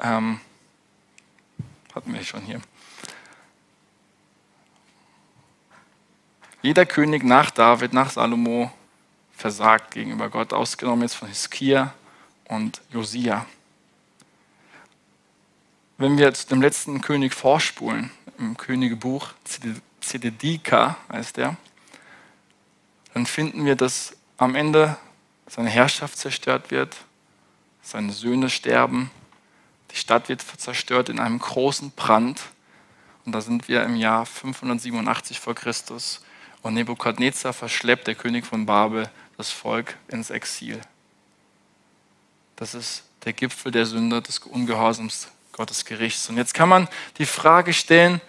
[0.00, 0.40] Ähm,
[1.94, 2.60] hatten wir schon hier.
[6.64, 8.72] Jeder König nach David, nach Salomo
[9.36, 11.92] versagt gegenüber Gott, ausgenommen jetzt von Hiskia
[12.48, 13.44] und Josia.
[15.98, 19.34] Wenn wir jetzt dem letzten König vorspulen, im Königebuch
[20.00, 21.58] Zededika heißt der,
[23.12, 24.96] dann finden wir, dass am Ende
[25.46, 26.96] seine Herrschaft zerstört wird,
[27.82, 29.10] seine Söhne sterben,
[29.90, 32.40] die Stadt wird zerstört in einem großen Brand.
[33.26, 36.22] Und da sind wir im Jahr 587 vor Christus.
[36.64, 40.80] Und Nebukadnezar verschleppt, der König von Babel, das Volk ins Exil.
[42.56, 46.30] Das ist der Gipfel der Sünde, des Ungehorsams Gottes Gerichts.
[46.30, 46.88] Und jetzt kann man
[47.18, 48.22] die Frage stellen,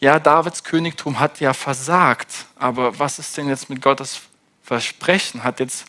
[0.00, 4.22] ja, Davids Königtum hat ja versagt, aber was ist denn jetzt mit Gottes
[4.64, 5.44] Versprechen?
[5.44, 5.84] Hat jetzt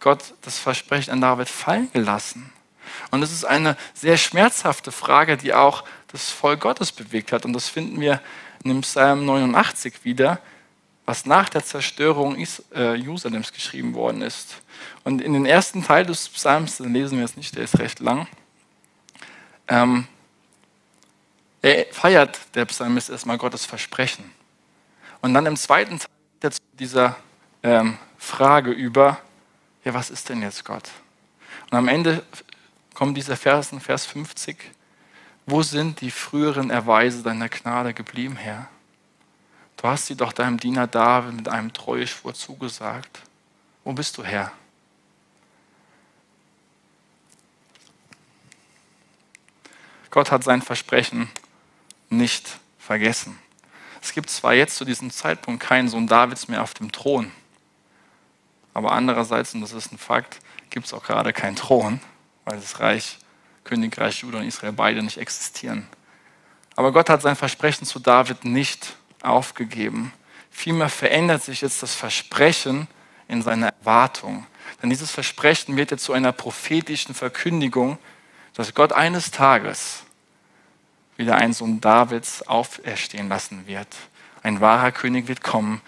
[0.00, 2.52] Gott das Versprechen an David fallen gelassen?
[3.10, 7.46] Und das ist eine sehr schmerzhafte Frage, die auch das Volk Gottes bewegt hat.
[7.46, 8.20] Und das finden wir
[8.62, 10.38] in dem Psalm 89 wieder,
[11.08, 14.60] was nach der Zerstörung äh, Jerusalems geschrieben worden ist.
[15.04, 18.00] Und in den ersten Teil des Psalms, den lesen wir jetzt nicht, der ist recht
[18.00, 18.26] lang,
[19.68, 20.06] ähm,
[21.62, 24.30] er feiert der Psalmist erstmal Gottes Versprechen.
[25.22, 26.10] Und dann im zweiten Teil
[26.40, 27.16] geht zu dieser
[27.62, 29.18] ähm, Frage über,
[29.84, 30.90] ja, was ist denn jetzt Gott?
[31.70, 32.22] Und am Ende
[32.92, 34.58] kommt dieser Vers in Vers 50.
[35.46, 38.68] Wo sind die früheren Erweise deiner Gnade geblieben, Herr?
[39.78, 43.20] Du hast sie doch deinem Diener David mit einem Treueschwur zugesagt.
[43.84, 44.52] Wo bist du, Herr?
[50.10, 51.30] Gott hat sein Versprechen
[52.10, 53.38] nicht vergessen.
[54.02, 57.30] Es gibt zwar jetzt zu diesem Zeitpunkt keinen Sohn Davids mehr auf dem Thron,
[58.74, 60.38] aber andererseits, und das ist ein Fakt,
[60.70, 62.00] gibt es auch gerade keinen Thron,
[62.44, 63.18] weil das Reich,
[63.64, 65.86] Königreich Juda und Israel beide nicht existieren.
[66.74, 70.12] Aber Gott hat sein Versprechen zu David nicht aufgegeben.
[70.50, 72.88] Vielmehr verändert sich jetzt das Versprechen
[73.28, 74.46] in seiner Erwartung.
[74.82, 77.98] Denn dieses Versprechen wird jetzt zu einer prophetischen Verkündigung,
[78.54, 80.02] dass Gott eines Tages
[81.16, 83.88] wieder einen Sohn Davids auferstehen lassen wird.
[84.42, 85.80] Ein wahrer König wird kommen,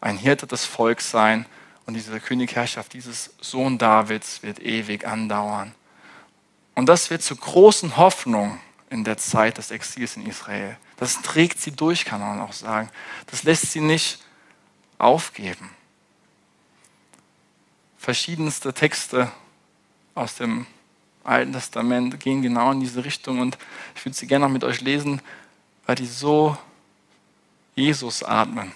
[0.00, 1.46] ein Hirte des Volks sein
[1.86, 5.74] und diese Königherrschaft dieses Sohn Davids wird ewig andauern.
[6.74, 8.60] Und das wird zu großen Hoffnung
[8.90, 10.76] in der Zeit des Exils in Israel.
[10.98, 12.90] Das trägt sie durch, kann man auch sagen.
[13.28, 14.22] Das lässt sie nicht
[14.98, 15.70] aufgeben.
[17.98, 19.30] Verschiedenste Texte
[20.14, 20.66] aus dem
[21.24, 23.58] Alten Testament gehen genau in diese Richtung und
[23.94, 25.20] ich würde sie gerne noch mit euch lesen,
[25.86, 26.56] weil die so
[27.74, 28.72] Jesus atmen.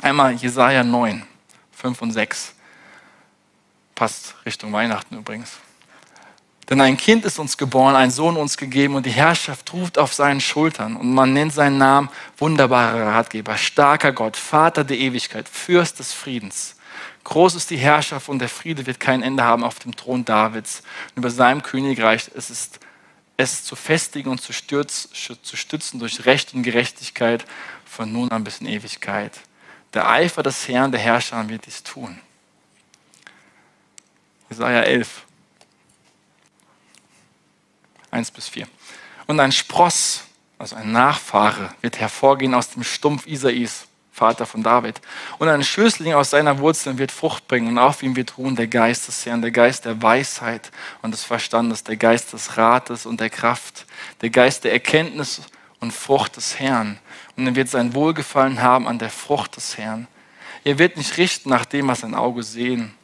[0.00, 1.26] Einmal Jesaja 9,
[1.72, 2.54] 5 und 6.
[3.94, 5.58] Passt Richtung Weihnachten übrigens.
[6.68, 10.12] Denn ein Kind ist uns geboren, ein Sohn uns gegeben und die Herrschaft ruft auf
[10.12, 10.96] seinen Schultern.
[10.96, 16.74] Und man nennt seinen Namen wunderbarer Ratgeber, starker Gott, Vater der Ewigkeit, Fürst des Friedens.
[17.22, 20.82] Groß ist die Herrschaft und der Friede wird kein Ende haben auf dem Thron Davids.
[21.14, 22.80] Und über seinem Königreich es ist
[23.36, 25.08] es zu festigen und zu, stürz,
[25.42, 27.44] zu stützen durch Recht und Gerechtigkeit
[27.84, 29.32] von nun an bis in Ewigkeit.
[29.92, 32.18] Der Eifer des Herrn, der Herrscher, wird dies tun.
[34.48, 35.24] Jesaja 11.
[38.10, 38.66] 1 bis 4.
[39.26, 40.24] Und ein Spross,
[40.58, 45.00] also ein Nachfahre, wird hervorgehen aus dem Stumpf Isais, Vater von David.
[45.38, 48.66] Und ein Schößling aus seiner Wurzeln wird Frucht bringen und auf ihm wird ruhen der
[48.66, 50.70] Geist des Herrn, der Geist der Weisheit
[51.02, 53.84] und des Verstandes, der Geist des Rates und der Kraft,
[54.22, 55.42] der Geist der Erkenntnis
[55.80, 56.98] und Frucht des Herrn.
[57.36, 60.06] Und er wird sein Wohlgefallen haben an der Frucht des Herrn.
[60.64, 62.94] Er wird nicht richten nach dem, was sein Auge sehen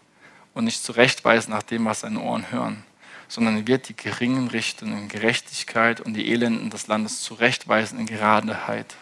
[0.55, 2.85] und nicht zurechtweisen nach dem, was seine Ohren hören
[3.33, 8.05] sondern er wird die Geringen richten in Gerechtigkeit und die Elenden des Landes zurechtweisen in
[8.05, 8.95] Geradeheit.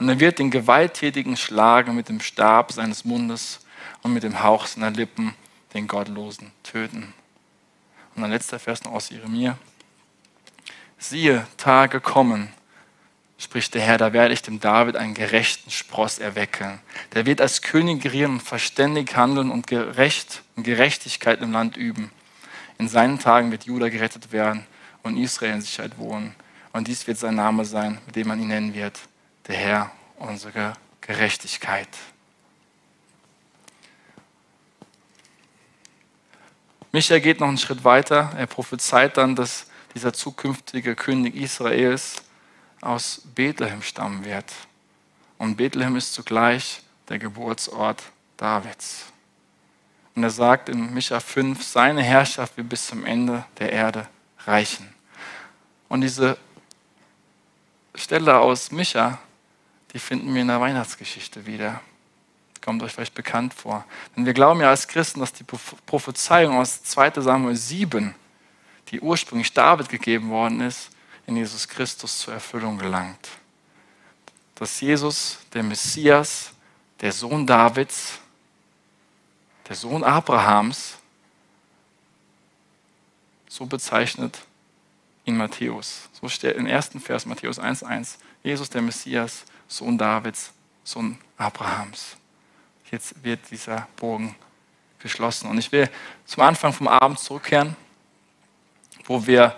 [0.00, 3.60] Und er wird den Gewalttätigen schlagen mit dem Stab seines Mundes
[4.02, 5.36] und mit dem Hauch seiner Lippen
[5.72, 7.14] den Gottlosen töten.
[8.16, 9.56] Und ein letzter Vers noch aus Jeremia.
[10.98, 12.48] Siehe, Tage kommen,
[13.38, 16.80] spricht der Herr, da werde ich dem David einen gerechten Spross erwecken.
[17.14, 22.10] Der wird als König regieren und verständig handeln und gerecht und Gerechtigkeit im Land üben.
[22.80, 24.66] In seinen Tagen wird Juda gerettet werden
[25.02, 26.34] und Israel in Sicherheit wohnen.
[26.72, 28.98] Und dies wird sein Name sein, mit dem man ihn nennen wird,
[29.48, 31.88] der Herr, unsere Gerechtigkeit.
[36.90, 38.32] Micha geht noch einen Schritt weiter.
[38.38, 42.22] Er prophezeit dann, dass dieser zukünftige König Israels
[42.80, 44.54] aus Bethlehem stammen wird.
[45.36, 46.80] Und Bethlehem ist zugleich
[47.10, 48.02] der Geburtsort
[48.38, 49.04] Davids.
[50.14, 54.08] Und er sagt in Micha 5, seine Herrschaft wird bis zum Ende der Erde
[54.46, 54.92] reichen.
[55.88, 56.36] Und diese
[57.94, 59.18] Stelle aus Micha,
[59.92, 61.80] die finden wir in der Weihnachtsgeschichte wieder.
[62.60, 63.84] Kommt euch vielleicht bekannt vor.
[64.16, 68.14] Denn wir glauben ja als Christen, dass die Prophezeiung aus 2 Samuel 7,
[68.88, 70.90] die ursprünglich David gegeben worden ist,
[71.26, 73.28] in Jesus Christus zur Erfüllung gelangt.
[74.56, 76.52] Dass Jesus, der Messias,
[77.00, 78.18] der Sohn Davids,
[79.70, 80.98] der Sohn Abrahams,
[83.48, 84.40] so bezeichnet
[85.24, 86.08] in Matthäus.
[86.12, 88.16] So steht im ersten Vers Matthäus 1,1.
[88.42, 90.50] Jesus, der Messias, Sohn Davids,
[90.82, 92.16] Sohn Abrahams.
[92.90, 94.34] Jetzt wird dieser Bogen
[94.98, 95.48] geschlossen.
[95.48, 95.88] Und ich will
[96.24, 97.76] zum Anfang vom Abend zurückkehren,
[99.04, 99.56] wo wir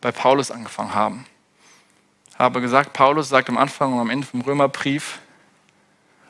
[0.00, 1.26] bei Paulus angefangen haben.
[2.30, 5.20] Ich habe gesagt, Paulus sagt am Anfang und am Ende vom Römerbrief,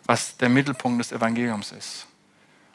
[0.04, 2.06] was der Mittelpunkt des Evangeliums ist.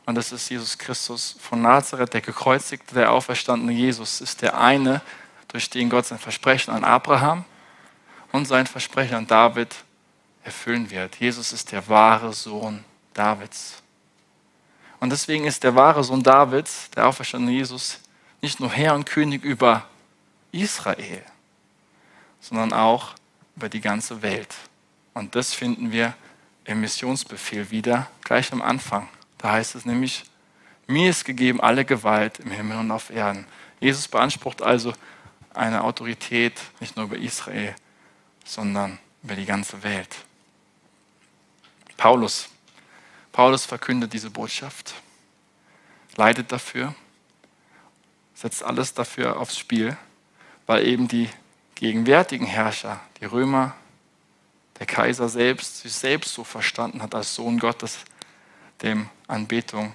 [0.08, 5.02] Und das ist Jesus Christus von Nazareth, der gekreuzigte, der auferstandene Jesus, ist der eine,
[5.50, 7.44] durch den Gott sein Versprechen an Abraham
[8.32, 9.76] und sein Versprechen an David
[10.46, 11.18] erfüllen wird.
[11.18, 13.84] Jesus ist der wahre Sohn Davids.
[15.02, 18.00] Und deswegen ist der wahre Sohn Davids, der auferstandene Jesus,
[18.42, 19.90] nicht nur Herr und König über
[20.54, 21.22] Israel,
[22.40, 23.14] sondern auch
[23.58, 24.56] über die ganze Welt.
[25.14, 26.14] Und das finden wir
[26.64, 29.10] im Missionsbefehl wieder, gleich am Anfang.
[29.38, 30.26] Da heißt es nämlich,
[30.88, 33.46] mir ist gegeben alle Gewalt im Himmel und auf Erden.
[33.80, 34.94] Jesus beansprucht also
[35.54, 37.76] eine Autorität nicht nur über Israel,
[38.46, 40.16] sondern über die ganze Welt.
[41.98, 42.50] Paulus.
[43.32, 44.96] Paulus verkündet diese Botschaft,
[46.16, 46.96] leidet dafür,
[48.34, 49.98] setzt alles dafür aufs Spiel,
[50.66, 51.30] weil eben die
[51.76, 53.76] gegenwärtigen Herrscher, die Römer,
[54.80, 58.00] der Kaiser selbst, sich selbst so verstanden hat als Sohn Gottes,
[58.82, 59.94] dem Anbetung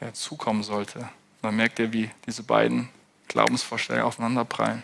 [0.00, 1.08] ja, zukommen sollte.
[1.42, 2.88] dann merkt er, wie diese beiden
[3.28, 4.82] Glaubensvorstellungen aufeinanderprallen.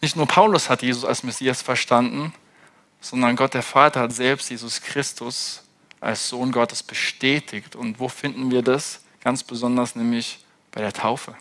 [0.00, 2.34] Nicht nur Paulus hat Jesus als Messias verstanden,
[3.00, 5.62] sondern Gott der Vater hat selbst Jesus Christus
[6.00, 7.76] als Sohn Gottes bestätigt.
[7.76, 9.00] Und wo finden wir das?
[9.22, 11.34] Ganz besonders nämlich bei der Taufe.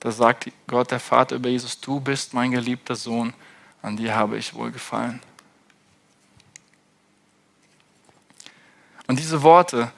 [0.00, 3.34] Da sagt Gott der Vater über Jesus, du bist mein geliebter Sohn,
[3.82, 5.20] an dir habe ich wohlgefallen.
[9.10, 9.90] Und diese Worte,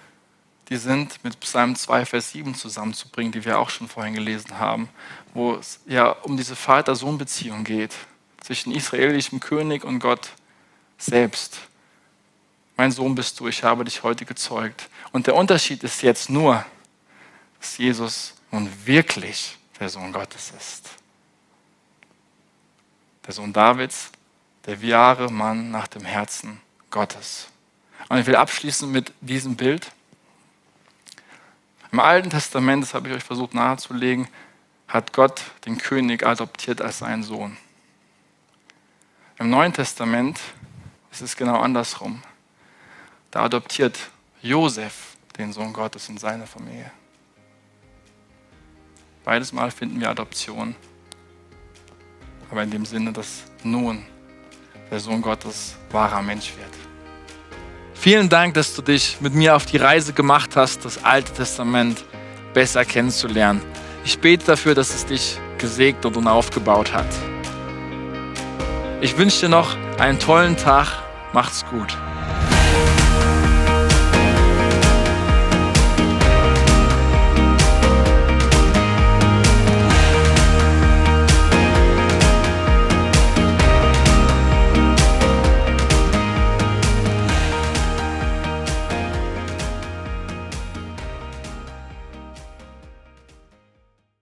[0.70, 4.88] die sind mit Psalm 2, Vers 7 zusammenzubringen, die wir auch schon vorhin gelesen haben,
[5.34, 7.94] wo es ja um diese Vater-Sohn-Beziehung geht
[8.40, 10.30] zwischen israelischem König und Gott
[10.96, 11.58] selbst.
[12.78, 14.88] Mein Sohn bist du, ich habe dich heute gezeugt.
[15.12, 16.64] Und der Unterschied ist jetzt nur,
[17.60, 20.88] dass Jesus nun wirklich der Sohn Gottes ist.
[23.26, 24.10] Der Sohn Davids,
[24.64, 27.51] der wahre Mann nach dem Herzen Gottes.
[28.12, 29.90] Und ich will abschließen mit diesem Bild.
[31.92, 34.28] Im Alten Testament, das habe ich euch versucht nahezulegen,
[34.86, 37.56] hat Gott den König adoptiert als seinen Sohn.
[39.38, 40.38] Im Neuen Testament
[41.10, 42.22] ist es genau andersrum.
[43.30, 43.98] Da adoptiert
[44.42, 46.90] Josef den Sohn Gottes in seine Familie.
[49.24, 50.76] Beides Mal finden wir Adoption.
[52.50, 54.04] Aber in dem Sinne, dass nun
[54.90, 56.91] der Sohn Gottes wahrer Mensch wird.
[58.02, 62.04] Vielen Dank, dass du dich mit mir auf die Reise gemacht hast, das Alte Testament
[62.52, 63.62] besser kennenzulernen.
[64.04, 67.06] Ich bete dafür, dass es dich gesegnet und aufgebaut hat.
[69.00, 70.88] Ich wünsche dir noch einen tollen Tag.
[71.32, 71.96] Macht's gut.